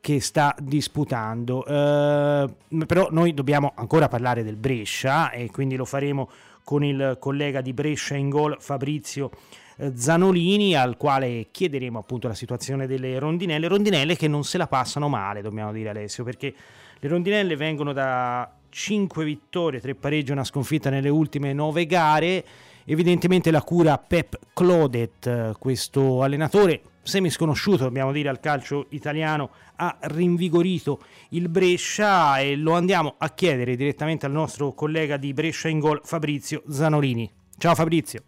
che 0.00 0.20
sta 0.20 0.54
disputando. 0.60 1.64
Eh, 1.64 2.50
però 2.86 3.08
noi 3.10 3.34
dobbiamo 3.34 3.72
ancora 3.76 4.08
parlare 4.08 4.42
del 4.42 4.56
Brescia 4.56 5.30
e 5.30 5.50
quindi 5.50 5.76
lo 5.76 5.84
faremo 5.84 6.28
con 6.64 6.84
il 6.84 7.16
collega 7.18 7.60
di 7.60 7.72
Brescia 7.72 8.14
in 8.14 8.28
gol 8.28 8.56
Fabrizio 8.58 9.30
eh, 9.30 9.61
Zanolini 9.94 10.74
al 10.76 10.96
quale 10.96 11.48
chiederemo 11.50 11.98
appunto 11.98 12.28
la 12.28 12.34
situazione 12.34 12.86
delle 12.86 13.18
rondinelle, 13.18 13.68
rondinelle 13.68 14.16
che 14.16 14.28
non 14.28 14.44
se 14.44 14.58
la 14.58 14.66
passano 14.66 15.08
male 15.08 15.42
dobbiamo 15.42 15.72
dire 15.72 15.88
Alessio 15.88 16.24
perché 16.24 16.54
le 16.98 17.08
rondinelle 17.08 17.56
vengono 17.56 17.92
da 17.92 18.50
5 18.68 19.24
vittorie, 19.24 19.80
3 19.80 19.94
pareggi 19.96 20.30
e 20.30 20.32
una 20.32 20.44
sconfitta 20.44 20.88
nelle 20.88 21.08
ultime 21.08 21.52
9 21.52 21.86
gare. 21.86 22.44
Evidentemente 22.84 23.50
la 23.50 23.62
cura 23.62 23.98
Pep 23.98 24.38
Clodet, 24.52 25.56
questo 25.58 26.22
allenatore 26.22 26.82
semi 27.02 27.30
sconosciuto, 27.30 27.84
dobbiamo 27.84 28.12
dire, 28.12 28.28
al 28.28 28.40
calcio 28.40 28.86
italiano, 28.90 29.50
ha 29.76 29.98
rinvigorito 30.00 31.00
il 31.30 31.48
Brescia 31.48 32.38
e 32.38 32.56
lo 32.56 32.74
andiamo 32.74 33.14
a 33.18 33.30
chiedere 33.30 33.76
direttamente 33.76 34.26
al 34.26 34.32
nostro 34.32 34.72
collega 34.72 35.16
di 35.16 35.32
Brescia 35.32 35.68
in 35.68 35.80
Gol, 35.80 36.00
Fabrizio 36.02 36.62
Zanolini. 36.68 37.30
Ciao 37.58 37.74
Fabrizio. 37.74 38.22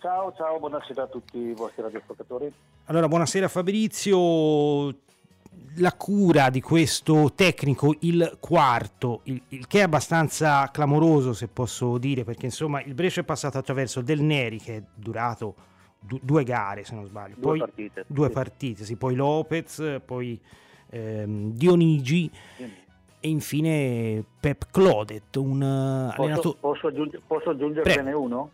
Ciao, 0.00 0.32
ciao, 0.34 0.58
buonasera 0.58 1.02
a 1.02 1.06
tutti 1.08 1.36
i 1.36 1.52
vostri 1.52 1.82
radioascoltatori. 1.82 2.50
Allora, 2.86 3.06
buonasera 3.06 3.48
Fabrizio, 3.48 4.86
la 5.76 5.92
cura 5.94 6.48
di 6.48 6.62
questo 6.62 7.32
tecnico, 7.34 7.94
il 8.00 8.38
quarto, 8.40 9.20
il, 9.24 9.42
il, 9.48 9.66
che 9.66 9.80
è 9.80 9.82
abbastanza 9.82 10.70
clamoroso 10.70 11.34
se 11.34 11.48
posso 11.48 11.98
dire, 11.98 12.24
perché 12.24 12.46
insomma 12.46 12.80
il 12.80 12.94
Brescia 12.94 13.20
è 13.20 13.24
passato 13.24 13.58
attraverso 13.58 14.00
Del 14.00 14.22
Neri 14.22 14.56
che 14.56 14.76
è 14.78 14.82
durato 14.94 15.54
du- 16.00 16.20
due 16.22 16.44
gare 16.44 16.82
se 16.82 16.94
non 16.94 17.04
sbaglio, 17.04 17.34
due 17.34 17.42
poi 17.42 17.58
partite, 17.58 18.04
due 18.06 18.28
sì. 18.28 18.32
partite 18.32 18.84
sì, 18.84 18.96
poi 18.96 19.14
Lopez, 19.14 20.00
poi 20.02 20.40
ehm, 20.88 21.52
Dionigi 21.52 22.30
sì. 22.56 22.62
e 23.20 23.28
infine 23.28 24.24
Pep 24.40 24.68
Clodet, 24.70 25.36
un 25.36 25.58
posso, 26.08 26.22
allenatore... 26.22 26.56
Posso, 26.58 26.86
aggiungere, 26.86 27.22
posso 27.26 27.50
aggiungerne 27.50 28.12
uno? 28.14 28.50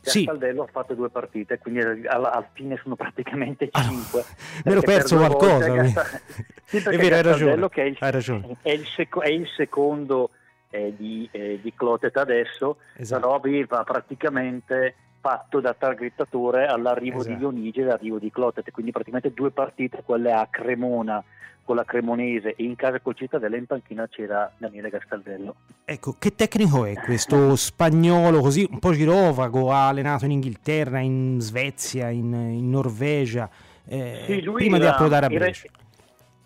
Sì. 0.00 0.24
Caldello 0.24 0.62
ha 0.62 0.68
fatto 0.70 0.94
due 0.94 1.10
partite, 1.10 1.58
quindi 1.58 1.80
alla, 2.06 2.48
fine 2.52 2.78
sono 2.82 2.96
praticamente 2.96 3.68
ah, 3.70 3.82
cinque. 3.82 4.24
mi 4.64 4.72
ero 4.72 4.80
perso 4.80 5.16
qualcosa. 5.16 5.68
Gasta... 5.68 6.04
sì, 6.64 6.76
è 6.78 6.96
vero, 6.96 7.14
hai 7.16 7.22
ragione. 7.22 7.68
Che 7.68 7.82
è 7.82 7.86
il, 7.86 7.96
hai 8.00 8.10
ragione. 8.10 8.56
È 8.62 8.70
il, 8.70 8.86
seco- 8.86 9.20
è 9.22 9.28
il 9.28 9.46
secondo 9.56 10.30
eh, 10.70 10.94
di, 10.96 11.28
eh, 11.30 11.58
di 11.62 11.72
Clotet 11.74 12.16
adesso, 12.16 12.78
esatto. 12.96 13.20
però 13.20 13.34
aveva 13.34 13.84
praticamente 13.84 14.94
fatto 15.20 15.60
da 15.60 15.74
targettatore 15.74 16.66
all'arrivo 16.66 17.18
esatto. 17.18 17.34
di 17.34 17.38
Dionigi 17.38 17.80
e 17.80 17.82
all'arrivo 17.84 18.18
di 18.18 18.30
Clotet, 18.30 18.70
quindi 18.70 18.90
praticamente 18.90 19.32
due 19.32 19.50
partite, 19.50 20.02
quelle 20.04 20.32
a 20.32 20.46
Cremona 20.50 21.22
con 21.62 21.76
la 21.76 21.84
Cremonese 21.84 22.56
e 22.56 22.64
in 22.64 22.74
casa 22.74 22.98
col 22.98 23.14
Cittadella 23.14 23.56
in 23.56 23.66
panchina 23.66 24.08
c'era 24.08 24.50
Daniele 24.56 24.88
Gastaldello. 24.88 25.54
Ecco, 25.84 26.16
che 26.18 26.34
tecnico 26.34 26.84
è 26.84 26.94
questo 26.94 27.54
spagnolo 27.54 28.40
così 28.40 28.66
un 28.68 28.80
po' 28.80 28.92
girovago, 28.92 29.70
ha 29.70 29.86
allenato 29.86 30.24
in 30.24 30.32
Inghilterra, 30.32 30.98
in 30.98 31.36
Svezia, 31.40 32.08
in, 32.08 32.32
in 32.32 32.70
Norvegia, 32.70 33.48
eh, 33.86 34.22
sì, 34.26 34.40
prima 34.52 34.76
era, 34.76 34.86
di 34.86 34.90
approdare 34.90 35.26
a 35.26 35.28
Brescia? 35.28 35.66
Era, 35.66 35.78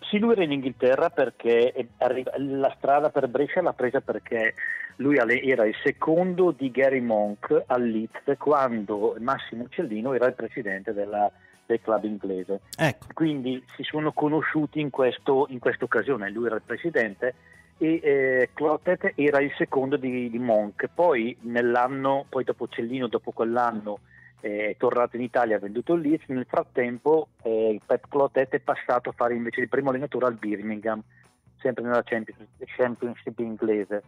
sì, 0.09 0.19
lui 0.19 0.33
era 0.33 0.43
in 0.43 0.51
Inghilterra 0.51 1.09
perché 1.09 1.87
la 2.37 2.73
strada 2.77 3.09
per 3.09 3.27
Brescia 3.27 3.61
l'ha 3.61 3.73
presa 3.73 4.01
perché 4.01 4.53
lui 4.97 5.17
era 5.17 5.65
il 5.65 5.75
secondo 5.83 6.51
di 6.51 6.71
Gary 6.71 7.01
Monk 7.01 7.63
al 7.67 7.83
Leeds 7.83 8.37
quando 8.37 9.15
Massimo 9.19 9.67
Cellino 9.69 10.13
era 10.13 10.27
il 10.27 10.33
presidente 10.33 10.93
della 10.93 11.31
del 11.65 11.81
club 11.81 12.03
inglese. 12.03 12.61
Ecco. 12.77 13.07
Quindi 13.13 13.63
si 13.75 13.83
sono 13.83 14.11
conosciuti 14.11 14.79
in, 14.79 14.89
questo, 14.89 15.47
in 15.49 15.59
questa 15.59 15.85
occasione, 15.85 16.29
lui 16.29 16.45
era 16.45 16.55
il 16.55 16.61
presidente 16.65 17.33
e 17.77 17.99
eh, 18.01 18.49
Clotet 18.53 19.13
era 19.15 19.41
il 19.41 19.51
secondo 19.57 19.97
di, 19.97 20.29
di, 20.29 20.39
Monk. 20.39 20.87
Poi 20.93 21.35
nell'anno, 21.41 22.25
poi 22.29 22.43
dopo 22.43 22.67
Cellino, 22.67 23.07
dopo 23.07 23.31
quell'anno 23.31 23.99
eh, 24.41 24.69
è 24.69 24.75
tornato 24.77 25.15
in 25.15 25.23
Italia, 25.23 25.57
ha 25.57 25.59
venduto 25.59 25.93
il 25.93 26.01
Leeds, 26.01 26.27
nel 26.27 26.45
frattempo 26.47 27.29
eh, 27.43 27.79
Pep 27.85 28.05
Clotet 28.09 28.53
è 28.53 28.59
passato 28.59 29.09
a 29.09 29.13
fare 29.13 29.35
invece 29.35 29.61
il 29.61 29.69
primo 29.69 29.89
allenatore 29.89 30.27
al 30.27 30.35
Birmingham, 30.35 31.01
sempre 31.59 31.83
nella 31.83 32.03
Championship 32.03 33.39
inglese 33.39 34.03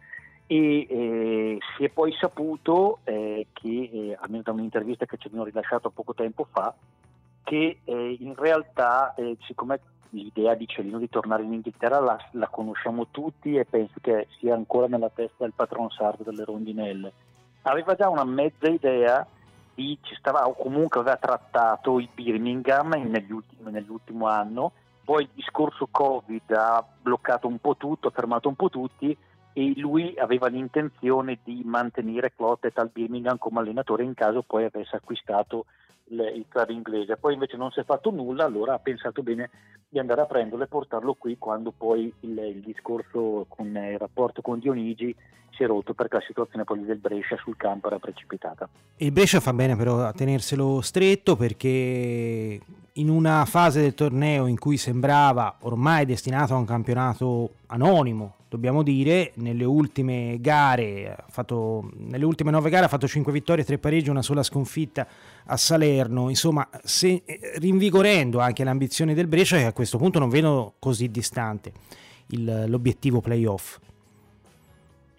e 0.50 0.86
eh, 0.88 1.58
si 1.76 1.84
è 1.84 1.90
poi 1.90 2.10
saputo 2.18 3.00
eh, 3.04 3.48
che, 3.52 3.90
eh, 3.92 4.16
almeno 4.18 4.42
da 4.44 4.52
un'intervista 4.52 5.04
che 5.04 5.18
ci 5.18 5.26
abbiamo 5.26 5.44
rilasciato 5.44 5.90
poco 5.90 6.14
tempo 6.14 6.48
fa, 6.50 6.74
che 7.44 7.80
eh, 7.84 8.16
in 8.18 8.34
realtà, 8.34 9.14
eh, 9.14 9.36
siccome 9.42 9.78
l'idea 10.10 10.54
di 10.54 10.66
Cellino 10.66 10.96
di 10.96 11.10
tornare 11.10 11.42
in 11.42 11.52
Inghilterra 11.52 12.00
la, 12.00 12.16
la, 12.32 12.48
conosciamo 12.48 13.08
tutti 13.10 13.56
e 13.56 13.66
penso 13.66 13.98
che 14.00 14.26
sia 14.38 14.54
ancora 14.54 14.86
nella 14.86 15.10
testa 15.10 15.44
del 15.44 15.52
patron 15.54 15.90
sardo 15.90 16.22
delle 16.22 16.44
rondinelle, 16.44 17.12
aveva 17.62 17.94
già 17.94 18.08
una 18.08 18.24
mezza 18.24 18.70
idea 18.70 19.26
di, 19.74 19.98
ci 20.00 20.14
stava, 20.14 20.48
o 20.48 20.54
comunque 20.54 21.00
aveva 21.00 21.16
trattato 21.16 21.98
il 21.98 22.08
Birmingham 22.14 22.92
ultimi, 22.94 23.70
nell'ultimo 23.70 24.26
anno, 24.28 24.72
poi 25.04 25.24
il 25.24 25.30
discorso 25.34 25.88
Covid 25.90 26.50
ha 26.52 26.82
bloccato 27.02 27.46
un 27.46 27.58
po' 27.58 27.76
tutto, 27.76 28.08
ha 28.08 28.12
fermato 28.12 28.48
un 28.48 28.54
po' 28.54 28.70
tutti 28.70 29.14
e 29.52 29.72
lui 29.76 30.14
aveva 30.18 30.48
l'intenzione 30.48 31.38
di 31.42 31.62
mantenere 31.64 32.32
Clotet 32.34 32.78
al 32.78 32.90
Birmingham 32.92 33.38
come 33.38 33.60
allenatore 33.60 34.04
in 34.04 34.14
caso 34.14 34.42
poi 34.42 34.64
avesse 34.64 34.96
acquistato 34.96 35.66
il 36.10 36.44
club 36.48 36.70
inglese. 36.70 37.16
Poi 37.16 37.34
invece 37.34 37.56
non 37.56 37.70
si 37.70 37.80
è 37.80 37.84
fatto 37.84 38.10
nulla, 38.10 38.44
allora 38.44 38.74
ha 38.74 38.78
pensato 38.78 39.22
bene 39.22 39.50
di 39.88 39.98
andare 39.98 40.22
a 40.22 40.26
prenderlo 40.26 40.64
e 40.64 40.68
portarlo 40.68 41.14
qui 41.14 41.38
quando 41.38 41.72
poi 41.76 42.12
il, 42.20 42.38
il 42.38 42.60
discorso 42.60 43.46
con 43.48 43.66
il 43.66 43.98
rapporto 43.98 44.42
con 44.42 44.58
Dionigi 44.58 45.14
si 45.50 45.64
è 45.64 45.66
rotto 45.66 45.94
perché 45.94 46.16
la 46.16 46.24
situazione 46.26 46.64
poi 46.64 46.84
del 46.84 46.98
Brescia 46.98 47.36
sul 47.36 47.56
campo 47.56 47.88
era 47.88 47.98
precipitata. 47.98 48.68
Il 48.96 49.12
Brescia 49.12 49.40
fa 49.40 49.52
bene 49.52 49.76
però 49.76 50.00
a 50.00 50.12
tenerselo 50.12 50.80
stretto 50.80 51.36
perché 51.36 52.60
in 52.92 53.08
una 53.08 53.44
fase 53.44 53.80
del 53.80 53.94
torneo 53.94 54.46
in 54.46 54.58
cui 54.58 54.76
sembrava 54.76 55.56
ormai 55.60 56.04
destinato 56.04 56.54
a 56.54 56.58
un 56.58 56.64
campionato 56.64 57.50
anonimo, 57.66 58.34
dobbiamo 58.48 58.82
dire, 58.82 59.32
nelle 59.34 59.64
ultime 59.64 60.38
gare, 60.40 61.16
fatto, 61.28 61.90
nelle 61.96 62.24
ultime 62.24 62.50
nove 62.50 62.70
gare 62.70 62.86
ha 62.86 62.88
fatto 62.88 63.06
5 63.06 63.30
vittorie, 63.32 63.64
3 63.64 63.78
pareggi, 63.78 64.10
una 64.10 64.22
sola 64.22 64.42
sconfitta 64.42 65.06
a 65.46 65.56
Salerno, 65.56 66.28
insomma 66.28 66.66
se, 66.82 67.22
rinvigorendo 67.56 68.38
anche 68.38 68.64
le 68.64 68.70
ambizioni 68.70 69.14
del 69.14 69.26
Brescia 69.26 69.58
che 69.58 69.66
a 69.66 69.72
questo 69.72 69.98
punto 69.98 70.18
non 70.18 70.28
vedo 70.28 70.74
così 70.78 71.10
distante 71.10 71.72
il, 72.28 72.64
l'obiettivo 72.68 73.20
playoff. 73.20 73.78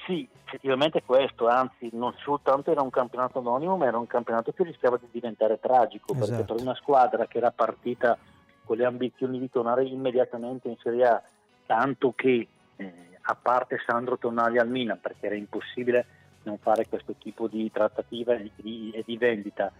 Sì, 0.05 0.27
effettivamente 0.45 1.03
questo, 1.05 1.47
anzi 1.47 1.89
non 1.93 2.13
soltanto 2.17 2.71
era 2.71 2.81
un 2.81 2.89
campionato 2.89 3.39
anonimo, 3.39 3.77
ma 3.77 3.85
era 3.85 3.99
un 3.99 4.07
campionato 4.07 4.51
che 4.51 4.63
rischiava 4.63 4.97
di 4.97 5.07
diventare 5.11 5.59
tragico, 5.59 6.13
esatto. 6.13 6.29
perché 6.29 6.53
per 6.53 6.61
una 6.61 6.75
squadra 6.75 7.27
che 7.27 7.37
era 7.37 7.51
partita 7.51 8.17
con 8.63 8.77
le 8.77 8.85
ambizioni 8.85 9.39
di 9.39 9.49
tornare 9.49 9.85
immediatamente 9.85 10.67
in 10.67 10.77
Serie 10.81 11.05
A, 11.05 11.21
tanto 11.67 12.13
che 12.15 12.47
eh, 12.75 13.08
a 13.29 13.35
parte 13.35 13.77
Sandro 13.85 14.17
Tonali 14.17 14.57
al 14.57 14.69
Milan, 14.69 14.99
perché 14.99 15.27
era 15.27 15.35
impossibile 15.35 16.05
non 16.43 16.57
fare 16.57 16.87
questo 16.87 17.13
tipo 17.13 17.47
di 17.47 17.69
trattativa 17.71 18.33
e 18.33 18.49
di, 18.55 18.91
e 18.91 19.03
di 19.05 19.17
vendita, 19.17 19.71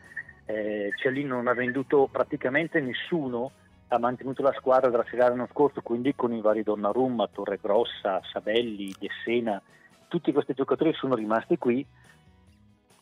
eh, 0.46 0.92
Cialino 0.96 1.36
non 1.36 1.48
ha 1.48 1.54
venduto 1.54 2.08
praticamente 2.12 2.80
nessuno, 2.80 3.52
ha 3.88 3.98
mantenuto 3.98 4.44
la 4.44 4.54
squadra 4.54 4.92
dalla 4.92 5.06
Serie 5.10 5.30
l'anno 5.30 5.48
scorso, 5.52 5.82
quindi 5.82 6.14
con 6.14 6.32
i 6.32 6.42
vari 6.42 6.62
Donnarumma, 6.62 7.28
Torregrossa, 7.28 8.22
Sabelli, 8.32 8.94
De 9.00 9.10
Sena, 9.24 9.60
tutti 10.08 10.32
questi 10.32 10.54
giocatori 10.54 10.94
sono 10.94 11.16
rimasti 11.16 11.58
qui, 11.58 11.84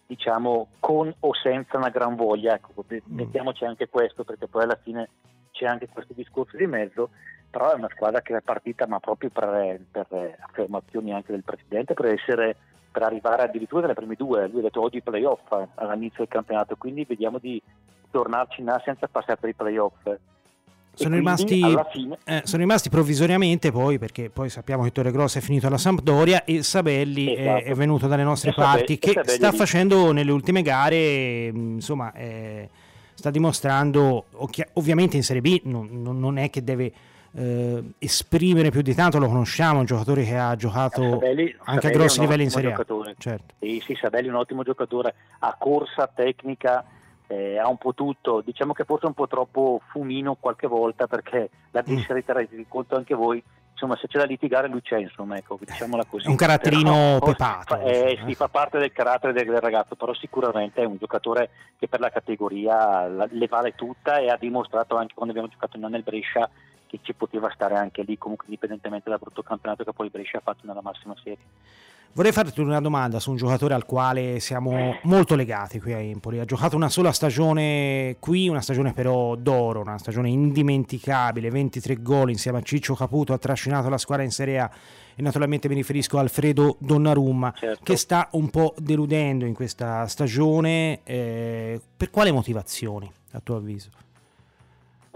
diciamo 0.05 0.69
con 0.79 1.13
o 1.19 1.33
senza 1.33 1.75
una 1.75 1.89
gran 1.89 2.15
voglia, 2.15 2.53
ecco, 2.53 2.85
mm. 2.93 2.97
mettiamoci 3.07 3.65
anche 3.65 3.89
questo 3.89 4.23
perché 4.23 4.47
poi 4.47 4.63
alla 4.63 4.79
fine 4.81 5.09
c'è 5.51 5.65
anche 5.65 5.89
questo 5.89 6.13
discorso 6.13 6.55
di 6.55 6.67
mezzo, 6.67 7.09
però 7.49 7.71
è 7.71 7.75
una 7.75 7.89
squadra 7.93 8.21
che 8.21 8.35
è 8.35 8.41
partita 8.41 8.87
ma 8.87 8.99
proprio 8.99 9.29
per, 9.29 9.79
per 9.91 10.37
affermazioni 10.39 11.13
anche 11.13 11.31
del 11.31 11.43
presidente 11.43 11.93
per 11.93 12.05
essere 12.07 12.55
per 12.97 13.03
arrivare 13.03 13.43
addirittura 13.43 13.81
nelle 13.81 13.93
prime 13.93 14.15
due, 14.15 14.47
lui 14.47 14.59
ha 14.59 14.63
detto 14.63 14.81
oggi 14.81 15.01
playoff 15.03 15.51
all'inizio 15.75 16.19
del 16.19 16.29
campionato, 16.29 16.75
quindi 16.77 17.05
vediamo 17.07 17.37
di 17.37 17.61
tornarci 18.09 18.61
in 18.61 18.69
A 18.69 18.81
senza 18.83 19.07
passare 19.07 19.37
per 19.37 19.49
i 19.49 19.53
playoff. 19.53 20.17
Sono 20.93 21.15
rimasti, 21.15 21.61
fine... 21.91 22.17
eh, 22.23 22.41
sono 22.43 22.63
rimasti, 22.63 22.89
provvisoriamente 22.89 23.71
poi 23.71 23.99
perché 23.99 24.31
poi 24.31 24.49
sappiamo 24.49 24.81
che 24.81 24.91
Torre 24.91 25.11
Grossa 25.11 25.37
è 25.37 25.43
finito 25.43 25.67
alla 25.67 25.77
Sampdoria 25.77 26.43
e 26.43 26.63
Sabelli 26.63 27.35
esatto. 27.35 27.57
è, 27.57 27.63
è, 27.65 27.73
venuto 27.75 28.07
dalle 28.07 28.23
nostre 28.23 28.49
e 28.49 28.53
parti 28.55 28.97
che 28.97 29.11
Sabelli 29.11 29.37
sta 29.37 29.51
lì. 29.51 29.57
facendo 29.57 30.11
nelle 30.11 30.31
ultime 30.31 30.63
gare 30.63 31.45
insomma 31.53 32.11
eh, 32.13 32.67
sta 33.13 33.29
dimostrando 33.29 34.25
ovviamente 34.73 35.15
in 35.17 35.21
Serie 35.21 35.41
B 35.41 35.61
non, 35.65 36.01
non 36.01 36.39
è 36.39 36.49
che 36.49 36.63
deve 36.63 36.91
eh, 37.33 37.83
esprimere 37.99 38.71
più 38.71 38.81
di 38.81 38.93
tanto, 38.93 39.19
lo 39.19 39.27
conosciamo, 39.27 39.79
un 39.79 39.85
giocatore 39.85 40.23
che 40.23 40.37
ha 40.37 40.55
giocato 40.55 41.01
Sabelli, 41.01 41.43
anche 41.43 41.81
Sabelli 41.81 41.87
a 41.87 41.97
grossi 41.97 42.19
livelli 42.19 42.43
in 42.43 42.49
Serie 42.49 42.73
A. 42.73 42.85
Certo. 43.17 43.53
Sì, 43.59 43.81
sì, 43.85 43.97
Sabelli 43.99 44.27
è 44.27 44.29
un 44.29 44.37
ottimo 44.37 44.63
giocatore, 44.63 45.15
ha 45.39 45.55
corsa, 45.57 46.09
tecnica, 46.13 46.85
eh, 47.27 47.57
ha 47.57 47.67
un 47.67 47.77
po' 47.77 47.93
tutto, 47.93 48.41
diciamo 48.43 48.73
che 48.73 48.85
forse 48.85 49.05
un 49.05 49.13
po' 49.13 49.27
troppo 49.27 49.81
fumino 49.91 50.35
qualche 50.39 50.67
volta 50.67 51.07
perché 51.07 51.49
la 51.71 51.81
disserità 51.81 52.33
mm. 52.39 52.61
conto 52.69 52.95
anche 52.95 53.13
voi, 53.13 53.43
insomma 53.73 53.97
se 53.97 54.07
c'è 54.07 54.17
da 54.17 54.25
litigare 54.25 54.69
lui 54.69 54.81
c'è 54.81 54.97
insomma, 54.97 55.35
ecco, 55.35 55.59
diciamola 55.59 56.05
così. 56.05 56.29
Un 56.29 56.35
caratterino 56.35 57.17
però, 57.19 57.25
pepato. 57.25 57.75
Fa, 57.75 57.81
eh, 57.81 58.17
sì, 58.25 58.33
fa 58.33 58.47
parte 58.47 58.79
del 58.79 58.93
carattere 58.93 59.33
del, 59.33 59.45
del, 59.45 59.59
ragazzo, 59.59 59.95
però 59.95 60.13
sicuramente 60.13 60.81
è 60.81 60.85
un 60.85 60.97
giocatore 60.97 61.49
che 61.77 61.89
per 61.89 61.99
la 61.99 62.09
categoria 62.09 63.07
la, 63.07 63.27
le 63.29 63.47
vale 63.47 63.75
tutta 63.75 64.19
e 64.19 64.29
ha 64.29 64.37
dimostrato 64.37 64.95
anche 64.95 65.13
quando 65.13 65.33
abbiamo 65.33 65.51
giocato 65.51 65.77
nel 65.77 66.03
Brescia 66.03 66.49
che 66.87 66.99
ci 67.01 67.13
poteva 67.13 67.51
stare 67.53 67.75
anche 67.75 68.03
lì, 68.03 68.17
comunque 68.17 68.45
indipendentemente 68.47 69.09
dal 69.09 69.19
brutto 69.19 69.43
campionato 69.43 69.83
che 69.83 69.93
poi 69.93 70.09
Brescia 70.09 70.37
ha 70.37 70.41
fatto 70.41 70.65
nella 70.65 70.81
massima 70.81 71.15
serie. 71.21 71.37
Vorrei 72.17 72.31
farti 72.31 72.61
una 72.61 72.81
domanda 72.81 73.19
su 73.19 73.29
un 73.29 73.35
giocatore 73.35 73.75
al 73.75 73.85
quale 73.85 74.39
siamo 74.39 74.97
molto 75.03 75.35
legati 75.35 75.79
qui 75.79 75.93
a 75.93 75.99
Empoli. 75.99 76.39
Ha 76.39 76.45
giocato 76.45 76.75
una 76.75 76.89
sola 76.89 77.11
stagione 77.11 78.15
qui, 78.19 78.49
una 78.49 78.61
stagione 78.61 78.93
però 78.93 79.35
d'oro, 79.35 79.81
una 79.81 79.99
stagione 79.99 80.29
indimenticabile, 80.29 81.51
23 81.51 82.01
gol 82.01 82.31
insieme 82.31 82.57
a 82.57 82.61
Ciccio 82.63 82.95
Caputo, 82.95 83.33
ha 83.33 83.37
trascinato 83.37 83.87
la 83.89 83.99
squadra 83.99 84.25
in 84.25 84.31
Serie 84.31 84.57
A 84.57 84.71
e 85.13 85.21
naturalmente 85.21 85.67
mi 85.67 85.75
riferisco 85.75 86.17
a 86.17 86.21
Alfredo 86.21 86.77
Donnarumma 86.79 87.53
certo. 87.55 87.83
che 87.83 87.95
sta 87.95 88.29
un 88.31 88.49
po' 88.49 88.73
deludendo 88.79 89.45
in 89.45 89.53
questa 89.53 90.07
stagione. 90.07 91.01
Eh, 91.03 91.79
per 91.95 92.09
quale 92.09 92.31
motivazioni, 92.31 93.11
a 93.33 93.39
tuo 93.41 93.57
avviso? 93.57 93.89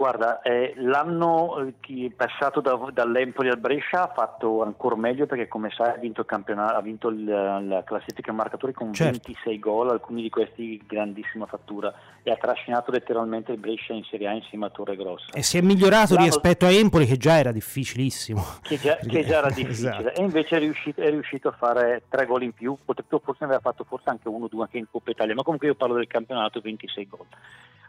Guarda, 0.02 0.42
eh, 0.42 0.74
l'anno 0.78 1.72
eh, 1.80 2.10
passato 2.10 2.60
da, 2.60 2.76
dall'Empoli 2.92 3.50
al 3.50 3.60
Brescia 3.60 4.02
ha 4.02 4.12
fatto 4.12 4.64
ancora 4.64 4.96
meglio 4.96 5.26
perché 5.26 5.46
come 5.46 5.70
sai 5.70 5.90
ha 5.90 5.96
vinto, 5.96 6.26
ha 6.26 6.80
vinto 6.80 7.06
il, 7.06 7.24
la 7.24 7.84
classifica 7.84 8.32
marcatori 8.32 8.72
con 8.72 8.92
certo. 8.92 9.20
26 9.22 9.58
gol, 9.60 9.90
alcuni 9.90 10.22
di 10.22 10.28
questi 10.28 10.82
grandissima 10.84 11.46
fattura 11.46 11.94
e 12.24 12.32
ha 12.32 12.36
trascinato 12.36 12.90
letteralmente 12.90 13.52
il 13.52 13.58
Brescia 13.58 13.92
in 13.92 14.02
Serie 14.02 14.26
A 14.26 14.32
insieme 14.32 14.66
a 14.66 14.70
Torre 14.70 14.96
Grossa. 14.96 15.30
E 15.34 15.42
si 15.44 15.56
è 15.56 15.60
migliorato 15.60 16.14
l'anno... 16.14 16.26
rispetto 16.26 16.66
a 16.66 16.72
Empoli 16.72 17.06
che 17.06 17.16
già 17.16 17.38
era 17.38 17.52
difficilissimo. 17.52 18.44
Che 18.60 18.78
già, 18.78 18.96
che 18.96 19.24
già 19.24 19.38
era 19.38 19.50
difficile 19.54 19.98
esatto. 19.98 20.20
e 20.20 20.20
invece 20.20 20.56
è 20.56 20.58
riuscito, 20.58 21.00
è 21.00 21.10
riuscito, 21.10 21.46
a 21.46 21.52
fare 21.52 22.02
tre 22.08 22.26
gol 22.26 22.42
in 22.42 22.52
più, 22.52 22.76
forse 22.84 23.36
ne 23.38 23.54
aveva 23.54 23.60
fatto 23.60 23.84
forse 23.84 24.10
anche 24.10 24.26
uno 24.26 24.46
o 24.46 24.48
due 24.48 24.64
anche 24.64 24.78
in 24.78 24.86
Coppa 24.90 25.12
Italia, 25.12 25.36
ma 25.36 25.44
comunque 25.44 25.68
io 25.68 25.76
parlo 25.76 25.94
del 25.94 26.08
campionato 26.08 26.58
26 26.60 27.06
gol. 27.06 27.26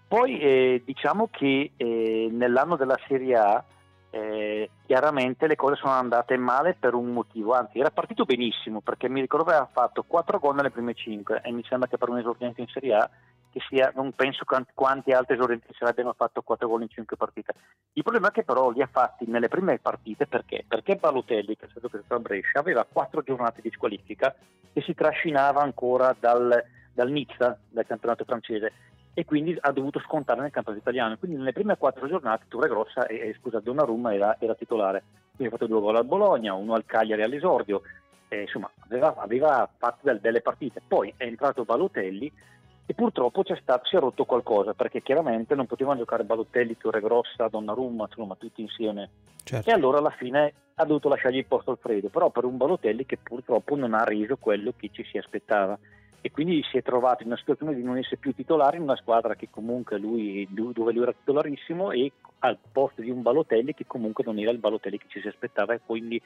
Poi 0.07 0.39
eh, 0.39 0.81
diciamo 0.85 1.29
che 1.31 1.71
eh, 1.75 2.27
nell'anno 2.31 2.75
della 2.75 2.97
Serie 3.07 3.35
A 3.35 3.63
eh, 4.11 4.69
chiaramente 4.85 5.47
le 5.47 5.55
cose 5.55 5.75
sono 5.75 5.93
andate 5.93 6.37
male 6.37 6.75
per 6.79 6.93
un 6.93 7.11
motivo, 7.11 7.53
anzi 7.53 7.79
era 7.79 7.89
partito 7.89 8.25
benissimo 8.25 8.79
perché 8.79 9.09
mi 9.09 9.21
ricordo 9.21 9.45
che 9.45 9.51
aveva 9.53 9.69
fatto 9.71 10.03
4 10.03 10.37
gol 10.37 10.53
nelle 10.53 10.69
prime 10.69 10.93
5 10.93 11.41
e 11.43 11.51
mi 11.51 11.63
sembra 11.67 11.89
che 11.89 11.97
per 11.97 12.09
un 12.09 12.19
esordiente 12.19 12.61
in 12.61 12.67
Serie 12.67 12.93
A 12.93 13.09
che 13.53 13.59
sia, 13.69 13.91
non 13.95 14.13
penso 14.13 14.45
quanti 14.73 15.11
altri 15.11 15.35
esordienti 15.35 15.67
se 15.77 15.85
abbiano 15.85 16.13
fatto 16.13 16.41
4 16.41 16.67
gol 16.67 16.81
in 16.81 16.89
5 16.89 17.15
partite. 17.15 17.53
Il 17.93 18.01
problema 18.01 18.29
è 18.29 18.31
che 18.31 18.43
però 18.43 18.71
li 18.71 18.81
ha 18.81 18.89
fatti 18.91 19.25
nelle 19.27 19.47
prime 19.47 19.77
partite 19.79 20.25
perché? 20.25 20.65
Perché 20.67 20.95
Balotelli, 20.95 21.55
che 21.55 21.65
è 21.65 21.69
stato 21.69 21.87
preso 21.87 22.13
a 22.13 22.19
Brescia, 22.19 22.59
aveva 22.59 22.85
4 22.91 23.21
giornate 23.21 23.61
di 23.61 23.69
squalifica 23.71 24.35
e 24.73 24.81
si 24.81 24.95
trascinava 24.95 25.61
ancora 25.61 26.15
dal, 26.19 26.63
dal 26.93 27.11
Nizza, 27.11 27.59
dal 27.69 27.85
campionato 27.85 28.25
francese 28.25 28.71
e 29.13 29.25
quindi 29.25 29.55
ha 29.59 29.71
dovuto 29.71 29.99
scontare 29.99 30.41
nel 30.41 30.51
campionato 30.51 30.83
italiano. 30.83 31.17
Quindi 31.17 31.37
nelle 31.37 31.53
prime 31.53 31.77
quattro 31.77 32.07
giornate 32.07 32.45
Torre 32.47 32.67
Grossa 32.67 33.05
e, 33.05 33.15
e 33.15 33.35
scusa, 33.39 33.59
Donnarumma 33.59 34.13
era, 34.13 34.35
era 34.39 34.55
titolare. 34.55 35.03
Quindi 35.35 35.53
ha 35.53 35.57
fatto 35.57 35.67
due 35.67 35.81
gol 35.81 35.95
al 35.95 36.05
Bologna, 36.05 36.53
uno 36.53 36.73
al 36.73 36.85
Cagliari 36.85 37.21
all'esordio, 37.21 37.81
e, 38.27 38.41
insomma 38.41 38.69
aveva, 38.79 39.15
aveva 39.17 39.69
fatto 39.77 39.99
del, 40.01 40.19
delle 40.19 40.41
partite. 40.41 40.81
Poi 40.85 41.13
è 41.15 41.25
entrato 41.25 41.63
Balotelli 41.63 42.31
e 42.85 42.93
purtroppo 42.95 43.43
c'è 43.43 43.57
stato, 43.61 43.85
si 43.85 43.95
è 43.95 43.99
rotto 43.99 44.25
qualcosa 44.25 44.73
perché 44.73 45.01
chiaramente 45.01 45.55
non 45.55 45.67
potevano 45.67 45.99
giocare 45.99 46.23
Balotelli, 46.23 46.77
Torre 46.77 46.99
Grossa, 46.99 47.47
Donnarumma, 47.47 48.05
insomma 48.09 48.35
tutti 48.35 48.61
insieme. 48.61 49.09
Certo. 49.43 49.69
E 49.69 49.73
allora 49.73 49.99
alla 49.99 50.09
fine 50.09 50.53
ha 50.75 50.85
dovuto 50.85 51.07
lasciargli 51.07 51.37
il 51.37 51.45
posto 51.45 51.71
Alfredo, 51.71 52.09
però 52.09 52.29
per 52.31 52.45
un 52.45 52.57
Balotelli 52.57 53.05
che 53.05 53.17
purtroppo 53.21 53.75
non 53.75 53.93
ha 53.93 54.03
reso 54.03 54.37
quello 54.37 54.73
che 54.75 54.89
ci 54.91 55.03
si 55.03 55.17
aspettava 55.17 55.77
e 56.25 56.31
quindi 56.31 56.63
si 56.71 56.77
è 56.77 56.81
trovato 56.81 57.21
in 57.21 57.27
una 57.27 57.37
situazione 57.37 57.75
di 57.75 57.83
non 57.83 57.97
essere 57.97 58.15
più 58.15 58.33
titolare 58.33 58.77
in 58.77 58.83
una 58.83 58.95
squadra 58.95 59.35
lui, 59.97 60.47
dove 60.49 60.93
lui 60.93 61.01
era 61.01 61.11
titolarissimo 61.11 61.91
e 61.91 62.13
al 62.39 62.57
posto 62.71 63.01
di 63.01 63.09
un 63.09 63.21
Balotelli 63.21 63.73
che 63.73 63.85
comunque 63.85 64.23
non 64.23 64.39
era 64.39 64.49
il 64.49 64.57
Balotelli 64.57 64.97
che 64.97 65.07
ci 65.09 65.19
si 65.19 65.27
aspettava 65.27 65.73
e 65.73 65.81
quindi 65.85 66.21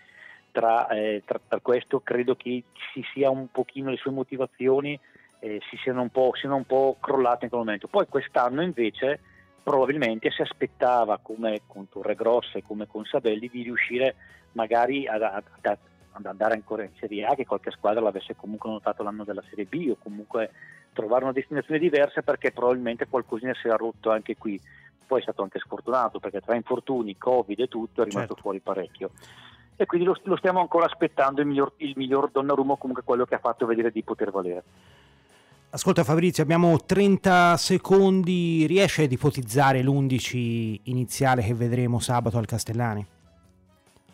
tra, 0.52 0.88
eh, 0.90 1.24
tra, 1.26 1.40
tra 1.48 1.60
questo 1.62 2.02
credo 2.02 2.36
che 2.36 2.66
ci 2.94 3.04
sia 3.12 3.32
un 3.32 3.48
pochino 3.52 3.90
le 3.90 3.98
sue 3.98 4.12
motivazioni 4.12 5.00
eh, 5.40 5.60
si 5.68 5.78
siano 5.78 6.04
un, 6.04 6.10
po', 6.10 6.32
siano 6.36 6.58
un 6.58 6.66
po' 6.66 6.98
crollate 7.00 7.46
in 7.46 7.50
quel 7.50 7.64
momento. 7.64 7.88
Poi 7.88 8.06
quest'anno 8.08 8.62
invece 8.62 9.20
probabilmente 9.64 10.30
si 10.30 10.44
aspettava 10.44 11.18
come 11.20 11.62
con 11.66 11.90
Torregrossa 11.90 12.60
e 12.60 12.64
come 12.64 12.86
con 12.86 13.04
Sabelli 13.06 13.50
di 13.50 13.64
riuscire 13.64 14.14
magari 14.52 15.08
a, 15.08 15.16
a, 15.16 15.44
a 15.64 15.78
ad 16.18 16.26
andare 16.26 16.54
ancora 16.54 16.84
in 16.84 16.92
Serie 17.00 17.26
A, 17.26 17.36
che 17.36 17.46
qualche 17.46 17.72
squadra 17.72 18.02
l'avesse 18.02 18.36
comunque 18.36 18.70
notato 18.70 19.04
l'anno 19.04 19.24
della 19.24 19.44
Serie 19.50 19.66
B 19.66 19.90
o 19.92 19.98
comunque 20.02 20.52
trovare 20.94 21.24
una 21.24 21.34
destinazione 21.34 21.80
diversa 21.80 22.22
perché 22.22 22.52
probabilmente 22.52 23.08
qualcosina 23.08 23.54
si 23.54 23.68
era 23.68 23.76
rotto 23.76 24.12
anche 24.12 24.36
qui. 24.38 24.60
Poi 25.06 25.20
è 25.20 25.24
stato 25.24 25.44
anche 25.44 25.60
sfortunato 25.60 26.20
perché 26.20 26.42
tra 26.42 26.56
infortuni, 26.56 27.18
Covid 27.18 27.60
e 27.60 27.68
tutto 27.68 28.02
è 28.02 28.06
rimasto 28.06 28.34
certo. 28.34 28.42
fuori 28.42 28.60
parecchio. 28.60 29.12
E 29.76 29.86
quindi 29.86 30.08
lo, 30.08 30.20
lo, 30.24 30.36
stiamo 30.38 30.60
ancora 30.60 30.86
aspettando 30.86 31.42
il 31.42 31.48
miglior, 31.48 31.74
il 31.78 31.94
miglior 31.96 32.32
Donnarumma, 32.32 32.76
comunque 32.78 33.04
quello 33.04 33.26
che 33.26 33.36
ha 33.36 33.40
fatto 33.40 33.66
vedere 33.66 33.92
di 33.92 34.04
poter 34.04 34.32
valere. 34.32 34.64
Ascolta 35.70 36.04
Fabrizio, 36.04 36.42
abbiamo 36.42 36.78
30 36.84 37.58
secondi, 37.58 38.66
riesci 38.66 39.04
ad 39.04 39.12
ipotizzare 39.12 39.84
l'11 39.84 40.80
iniziale 40.84 41.44
che 41.44 41.54
vedremo 41.54 42.00
sabato 42.00 42.38
al 42.38 42.46
Castellani? 42.46 43.06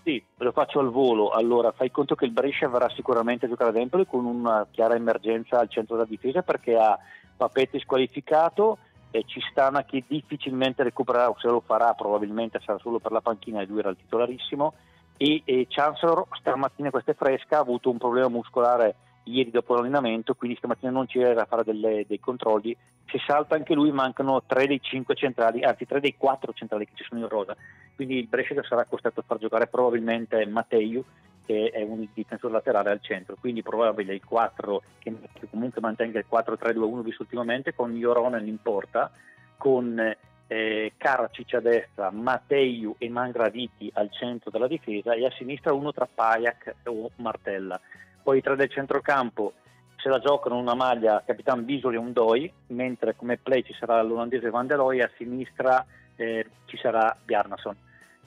Sì, 0.03 0.21
lo 0.37 0.51
faccio 0.51 0.79
al 0.79 0.89
volo. 0.89 1.29
Allora, 1.29 1.71
fai 1.71 1.89
conto 1.89 2.15
che 2.15 2.25
il 2.25 2.31
Brescia 2.31 2.67
verrà 2.67 2.89
sicuramente 2.89 3.45
a 3.45 3.49
giocare 3.49 3.69
ad 3.69 3.77
Empoli 3.77 4.05
con 4.05 4.25
una 4.25 4.67
chiara 4.69 4.95
emergenza 4.95 5.59
al 5.59 5.69
centro 5.69 5.95
della 5.95 6.07
difesa 6.07 6.41
perché 6.41 6.75
ha 6.75 6.99
Papetti 7.37 7.79
squalificato 7.79 8.77
e 9.11 9.23
Cistana 9.25 9.85
che 9.85 10.03
difficilmente 10.07 10.83
recupererà 10.83 11.29
o 11.29 11.35
se 11.39 11.47
lo 11.47 11.61
farà 11.61 11.93
probabilmente 11.93 12.59
sarà 12.63 12.79
solo 12.79 12.99
per 12.99 13.11
la 13.11 13.21
panchina 13.21 13.61
e 13.61 13.65
lui 13.65 13.79
era 13.79 13.89
il 13.89 13.97
titolarissimo 13.97 14.73
e, 15.17 15.41
e 15.45 15.67
Chancellor 15.69 16.25
stamattina 16.31 16.89
questa 16.89 17.11
è 17.11 17.15
fresca 17.15 17.57
ha 17.57 17.61
avuto 17.61 17.91
un 17.91 17.97
problema 17.97 18.27
muscolare 18.29 18.95
ieri 19.23 19.51
dopo 19.51 19.75
l'allenamento, 19.75 20.33
quindi 20.33 20.57
stamattina 20.57 20.91
non 20.91 21.05
c'era 21.05 21.33
da 21.33 21.45
fare 21.45 21.63
delle, 21.63 22.05
dei 22.07 22.19
controlli. 22.19 22.75
Se 23.07 23.19
salta 23.25 23.55
anche 23.55 23.73
lui 23.73 23.91
mancano 23.91 24.43
tre 24.45 24.67
dei 24.67 24.81
cinque 24.81 25.15
centrali, 25.15 25.63
anzi 25.63 25.85
tre 25.85 25.99
dei 25.99 26.15
quattro 26.17 26.53
centrali 26.53 26.85
che 26.85 26.93
ci 26.95 27.03
sono 27.03 27.21
in 27.21 27.27
rosa. 27.27 27.55
Quindi 27.95 28.17
il 28.17 28.27
Brescia 28.27 28.61
sarà 28.63 28.85
costretto 28.85 29.19
a 29.19 29.23
far 29.25 29.37
giocare 29.37 29.67
probabilmente 29.67 30.45
Matteo, 30.45 31.03
che 31.45 31.69
è 31.73 31.81
un 31.83 32.07
difensore 32.13 32.53
laterale 32.53 32.89
al 32.89 33.01
centro. 33.01 33.35
Quindi 33.39 33.61
probabile 33.61 34.13
il 34.13 34.23
4, 34.25 34.81
che, 34.99 35.15
che 35.33 35.47
comunque 35.49 35.81
mantenga 35.81 36.19
il 36.19 36.25
4-3-2-1 36.29 37.01
visto 37.01 37.21
ultimamente, 37.21 37.73
con 37.73 37.95
Ioronen 37.95 38.47
in 38.47 38.61
porta, 38.61 39.11
con 39.57 40.15
eh, 40.47 40.93
Karacic 40.97 41.53
a 41.53 41.59
destra, 41.59 42.11
Matteo 42.11 42.95
e 42.97 43.09
Mangraditi 43.09 43.89
al 43.93 44.11
centro 44.11 44.51
della 44.51 44.67
difesa 44.67 45.13
e 45.13 45.25
a 45.25 45.31
sinistra 45.31 45.73
uno 45.73 45.91
tra 45.91 46.07
Payak 46.11 46.75
o 46.85 47.11
Martella 47.17 47.79
poi 48.23 48.39
i 48.39 48.41
tre 48.41 48.55
del 48.55 48.69
centrocampo 48.69 49.53
se 49.97 50.09
la 50.09 50.19
giocano 50.19 50.57
una 50.57 50.73
maglia 50.73 51.23
Capitan 51.25 51.63
Bisoli 51.63 51.95
e 51.95 51.99
un 51.99 52.11
Doi, 52.11 52.51
mentre 52.67 53.15
come 53.15 53.37
play 53.37 53.63
ci 53.63 53.73
sarà 53.73 54.01
l'olandese 54.01 54.49
Van 54.49 54.67
der 54.67 54.77
Roy 54.77 54.99
e 54.99 55.03
a 55.03 55.11
sinistra 55.15 55.85
eh, 56.15 56.45
ci 56.65 56.75
sarà 56.77 57.15
Bjarnason. 57.23 57.75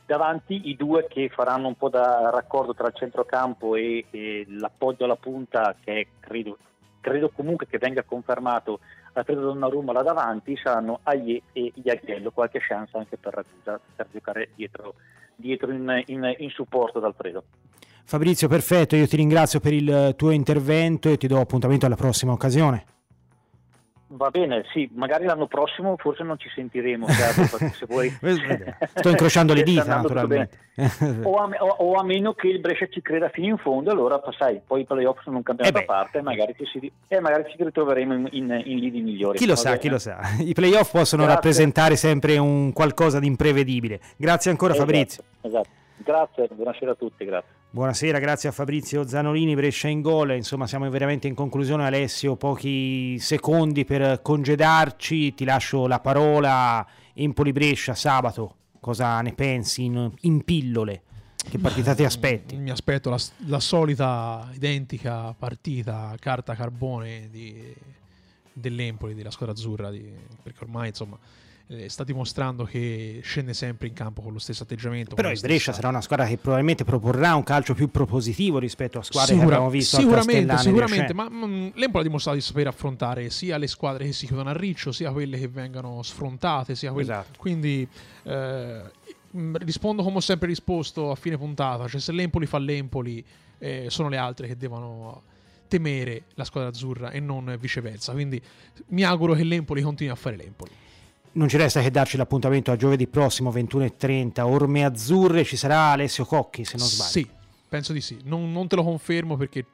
Davanti 0.06 0.70
i 0.70 0.76
due 0.76 1.06
che 1.06 1.28
faranno 1.28 1.66
un 1.66 1.74
po' 1.74 1.90
da 1.90 2.30
raccordo 2.30 2.72
tra 2.72 2.86
il 2.86 2.94
centrocampo 2.94 3.74
e, 3.74 4.06
e 4.10 4.46
l'appoggio 4.48 5.04
alla 5.04 5.16
punta, 5.16 5.76
che 5.82 6.08
credo, 6.18 6.56
credo, 7.00 7.28
comunque 7.28 7.66
che 7.66 7.76
venga 7.76 8.04
confermato 8.04 8.80
Alfredo 9.12 9.42
Donnarumma 9.42 9.92
là 9.92 10.02
davanti, 10.02 10.56
saranno 10.56 11.00
Aie 11.02 11.42
e 11.52 11.72
Iaghiello, 11.74 12.30
qualche 12.30 12.60
chance 12.60 12.96
anche 12.96 13.16
per 13.18 13.44
per 13.64 14.06
giocare 14.10 14.50
dietro 14.54 14.94
dietro 15.34 15.70
in, 15.70 16.02
in, 16.06 16.34
in 16.38 16.50
supporto 16.50 16.98
ad 16.98 17.04
Alfredo. 17.04 17.44
Fabrizio, 18.06 18.46
perfetto, 18.46 18.94
io 18.94 19.08
ti 19.08 19.16
ringrazio 19.16 19.58
per 19.58 19.72
il 19.72 20.14
tuo 20.16 20.30
intervento 20.30 21.08
e 21.08 21.16
ti 21.16 21.26
do 21.26 21.40
appuntamento 21.40 21.86
alla 21.86 21.96
prossima 21.96 22.30
occasione. 22.30 22.84
Va 24.08 24.30
bene, 24.30 24.62
sì, 24.72 24.88
magari 24.94 25.24
l'anno 25.24 25.48
prossimo 25.48 25.96
forse 25.98 26.22
non 26.22 26.38
ci 26.38 26.48
sentiremo, 26.54 27.08
certo, 27.08 27.58
se 27.74 27.84
vuoi. 27.88 28.08
Sto 28.94 29.08
incrociando 29.08 29.52
le 29.52 29.64
dita, 29.64 29.96
naturalmente. 29.96 30.56
o, 31.24 31.34
a, 31.34 31.48
o, 31.58 31.66
o, 31.66 31.94
a, 31.94 32.04
meno 32.04 32.32
che 32.34 32.46
il 32.46 32.60
Brescia 32.60 32.86
ci 32.88 33.02
creda 33.02 33.28
fino 33.30 33.48
in 33.48 33.58
fondo, 33.58 33.90
allora 33.90 34.22
sai, 34.38 34.60
poi 34.64 34.82
i 34.82 34.84
playoff 34.84 35.20
sono 35.24 35.38
un 35.38 35.42
campionato 35.42 35.78
eh 35.78 35.82
a 35.82 35.84
parte, 35.84 36.22
magari 36.22 36.54
ci, 36.56 36.64
si, 36.66 36.92
eh, 37.08 37.18
magari 37.18 37.50
ci 37.50 37.60
ritroveremo 37.60 38.14
in, 38.14 38.28
in, 38.30 38.62
in 38.64 38.78
lidi 38.78 39.00
migliori. 39.00 39.36
Chi 39.36 39.46
lo 39.46 39.56
sa, 39.56 39.76
chi 39.78 39.88
lo 39.88 39.98
sa. 39.98 40.20
I 40.38 40.54
playoff 40.54 40.92
possono 40.92 41.22
Grazie. 41.22 41.40
rappresentare 41.40 41.96
sempre 41.96 42.38
un 42.38 42.72
qualcosa 42.72 43.18
di 43.18 43.26
imprevedibile. 43.26 43.98
Grazie 44.16 44.52
ancora 44.52 44.74
esatto, 44.74 44.88
Fabrizio. 44.88 45.24
Esatto. 45.40 45.68
Grazie, 45.96 46.48
buonasera 46.52 46.92
a 46.92 46.94
tutti, 46.94 47.24
grazie. 47.24 47.50
Buonasera, 47.76 48.18
grazie 48.18 48.48
a 48.48 48.52
Fabrizio 48.52 49.06
Zanolini, 49.06 49.54
Brescia 49.54 49.88
in 49.88 50.00
gol. 50.00 50.30
Insomma, 50.30 50.66
siamo 50.66 50.88
veramente 50.88 51.28
in 51.28 51.34
conclusione. 51.34 51.84
Alessio, 51.84 52.34
pochi 52.34 53.18
secondi 53.18 53.84
per 53.84 54.22
congedarci. 54.22 55.34
Ti 55.34 55.44
lascio 55.44 55.86
la 55.86 56.00
parola. 56.00 56.86
Empoli-Brescia 57.12 57.94
sabato. 57.94 58.54
Cosa 58.80 59.20
ne 59.20 59.34
pensi 59.34 59.84
in, 59.84 60.10
in 60.22 60.42
pillole? 60.42 61.02
Che 61.36 61.58
partita 61.58 61.94
ti 61.94 62.02
aspetti? 62.02 62.56
Mi 62.56 62.70
aspetto 62.70 63.10
la, 63.10 63.18
la 63.44 63.60
solita 63.60 64.48
identica 64.54 65.34
partita 65.34 66.16
carta 66.18 66.54
carbone 66.54 67.28
di, 67.30 67.74
dell'Empoli, 68.54 69.12
della 69.12 69.30
squadra 69.30 69.54
azzurra, 69.54 69.90
di, 69.90 70.10
perché 70.42 70.64
ormai 70.64 70.88
insomma 70.88 71.18
eh, 71.68 71.88
sta 71.88 72.04
dimostrando 72.04 72.64
che 72.64 73.20
scende 73.22 73.52
sempre 73.52 73.88
in 73.88 73.94
campo 73.94 74.22
con 74.22 74.32
lo 74.32 74.38
stesso 74.38 74.62
atteggiamento. 74.62 75.14
Però 75.14 75.30
il 75.30 75.40
Brescia 75.40 75.72
sarà 75.72 75.88
una 75.88 76.00
squadra 76.00 76.26
che 76.26 76.36
probabilmente 76.36 76.84
proporrà 76.84 77.34
un 77.34 77.42
calcio 77.42 77.74
più 77.74 77.90
propositivo 77.90 78.58
rispetto 78.58 78.98
a 78.98 79.02
squadre 79.02 79.34
Sicura, 79.34 79.46
che 79.46 79.52
abbiamo 79.54 79.70
visto 79.70 79.96
sicuramente, 79.96 80.58
sicuramente 80.58 81.14
ma 81.14 81.28
mh, 81.28 81.44
mm, 81.44 81.68
l'Empoli 81.74 82.04
ha 82.04 82.06
dimostrato 82.06 82.38
di 82.38 82.42
saper 82.44 82.68
affrontare 82.68 83.30
sia 83.30 83.56
le 83.56 83.66
squadre 83.66 84.04
che 84.04 84.12
si 84.12 84.26
chiudono 84.26 84.50
a 84.50 84.52
riccio, 84.52 84.92
sia 84.92 85.10
quelle 85.10 85.38
che 85.38 85.48
vengono 85.48 86.02
sfrontate, 86.02 86.74
sia 86.74 86.92
quelle... 86.92 87.10
Esatto. 87.10 87.38
Quindi 87.38 87.86
eh, 88.22 88.80
mm, 89.36 89.56
rispondo 89.56 90.04
come 90.04 90.16
ho 90.16 90.20
sempre 90.20 90.46
risposto 90.46 91.10
a 91.10 91.16
fine 91.16 91.36
puntata, 91.36 91.88
cioè 91.88 92.00
se 92.00 92.12
l'Empoli 92.12 92.46
fa 92.46 92.58
l'Empoli 92.58 93.24
eh, 93.58 93.86
sono 93.88 94.08
le 94.08 94.18
altre 94.18 94.46
che 94.46 94.56
devono 94.56 95.22
temere 95.66 96.26
la 96.34 96.44
squadra 96.44 96.70
azzurra 96.70 97.10
e 97.10 97.18
non 97.18 97.56
viceversa. 97.58 98.12
Quindi 98.12 98.40
mi 98.88 99.02
auguro 99.02 99.34
che 99.34 99.42
l'Empoli 99.42 99.82
continui 99.82 100.12
a 100.12 100.16
fare 100.16 100.36
l'Empoli 100.36 100.70
non 101.36 101.48
ci 101.48 101.56
resta 101.56 101.80
che 101.80 101.90
darci 101.90 102.16
l'appuntamento 102.16 102.72
a 102.72 102.76
giovedì 102.76 103.06
prossimo 103.06 103.50
21.30 103.50 104.40
Orme 104.40 104.84
Azzurre 104.84 105.44
ci 105.44 105.56
sarà 105.56 105.90
Alessio 105.92 106.24
Cocchi 106.24 106.64
se 106.64 106.76
non 106.76 106.86
sbaglio. 106.86 107.10
Sì 107.10 107.28
penso 107.68 107.92
di 107.92 108.00
sì. 108.00 108.18
Non, 108.24 108.52
non 108.52 108.68
te 108.68 108.76
lo 108.76 108.84
confermo 108.84 109.36
perché 109.36 109.66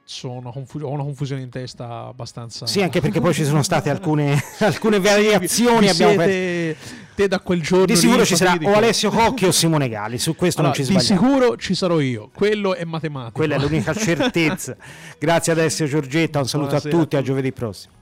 confu- 0.51 0.81
ho 0.81 0.89
una 0.89 1.03
confusione 1.03 1.41
in 1.41 1.49
testa 1.49 2.07
abbastanza. 2.07 2.65
Sì 2.65 2.81
anche 2.81 2.99
perché 2.99 3.21
poi 3.21 3.33
ci 3.33 3.45
sono 3.45 3.63
state 3.63 3.89
alcune, 3.89 4.41
alcune 4.59 4.99
variazioni 4.99 5.87
abbiamo 5.87 6.13
siete... 6.13 6.77
te 7.15 7.27
da 7.27 7.39
quel 7.39 7.61
giorno 7.61 7.85
di 7.85 7.95
sicuro 7.95 8.25
ci 8.25 8.35
sarà 8.35 8.57
o 8.61 8.73
Alessio 8.73 9.09
Cocchi 9.09 9.45
o 9.45 9.51
Simone 9.51 9.87
Galli 9.87 10.17
su 10.17 10.35
questo 10.35 10.61
allora, 10.61 10.75
non 10.75 10.85
ci 10.85 10.91
sbagliamo. 10.91 11.21
di 11.21 11.27
sicuro 11.27 11.57
ci 11.57 11.75
sarò 11.75 11.99
io 11.99 12.29
quello 12.33 12.75
è 12.75 12.83
matematico. 12.83 13.31
Quella 13.33 13.55
è 13.55 13.59
l'unica 13.59 13.93
certezza. 13.95 14.75
Grazie 15.17 15.53
Alessio 15.53 15.87
Giorgetta 15.87 16.39
un 16.39 16.47
saluto 16.47 16.69
Buonasera 16.71 16.95
a 16.95 16.99
tutti 16.99 17.15
a 17.15 17.21
giovedì 17.21 17.51
prossimo 17.53 18.01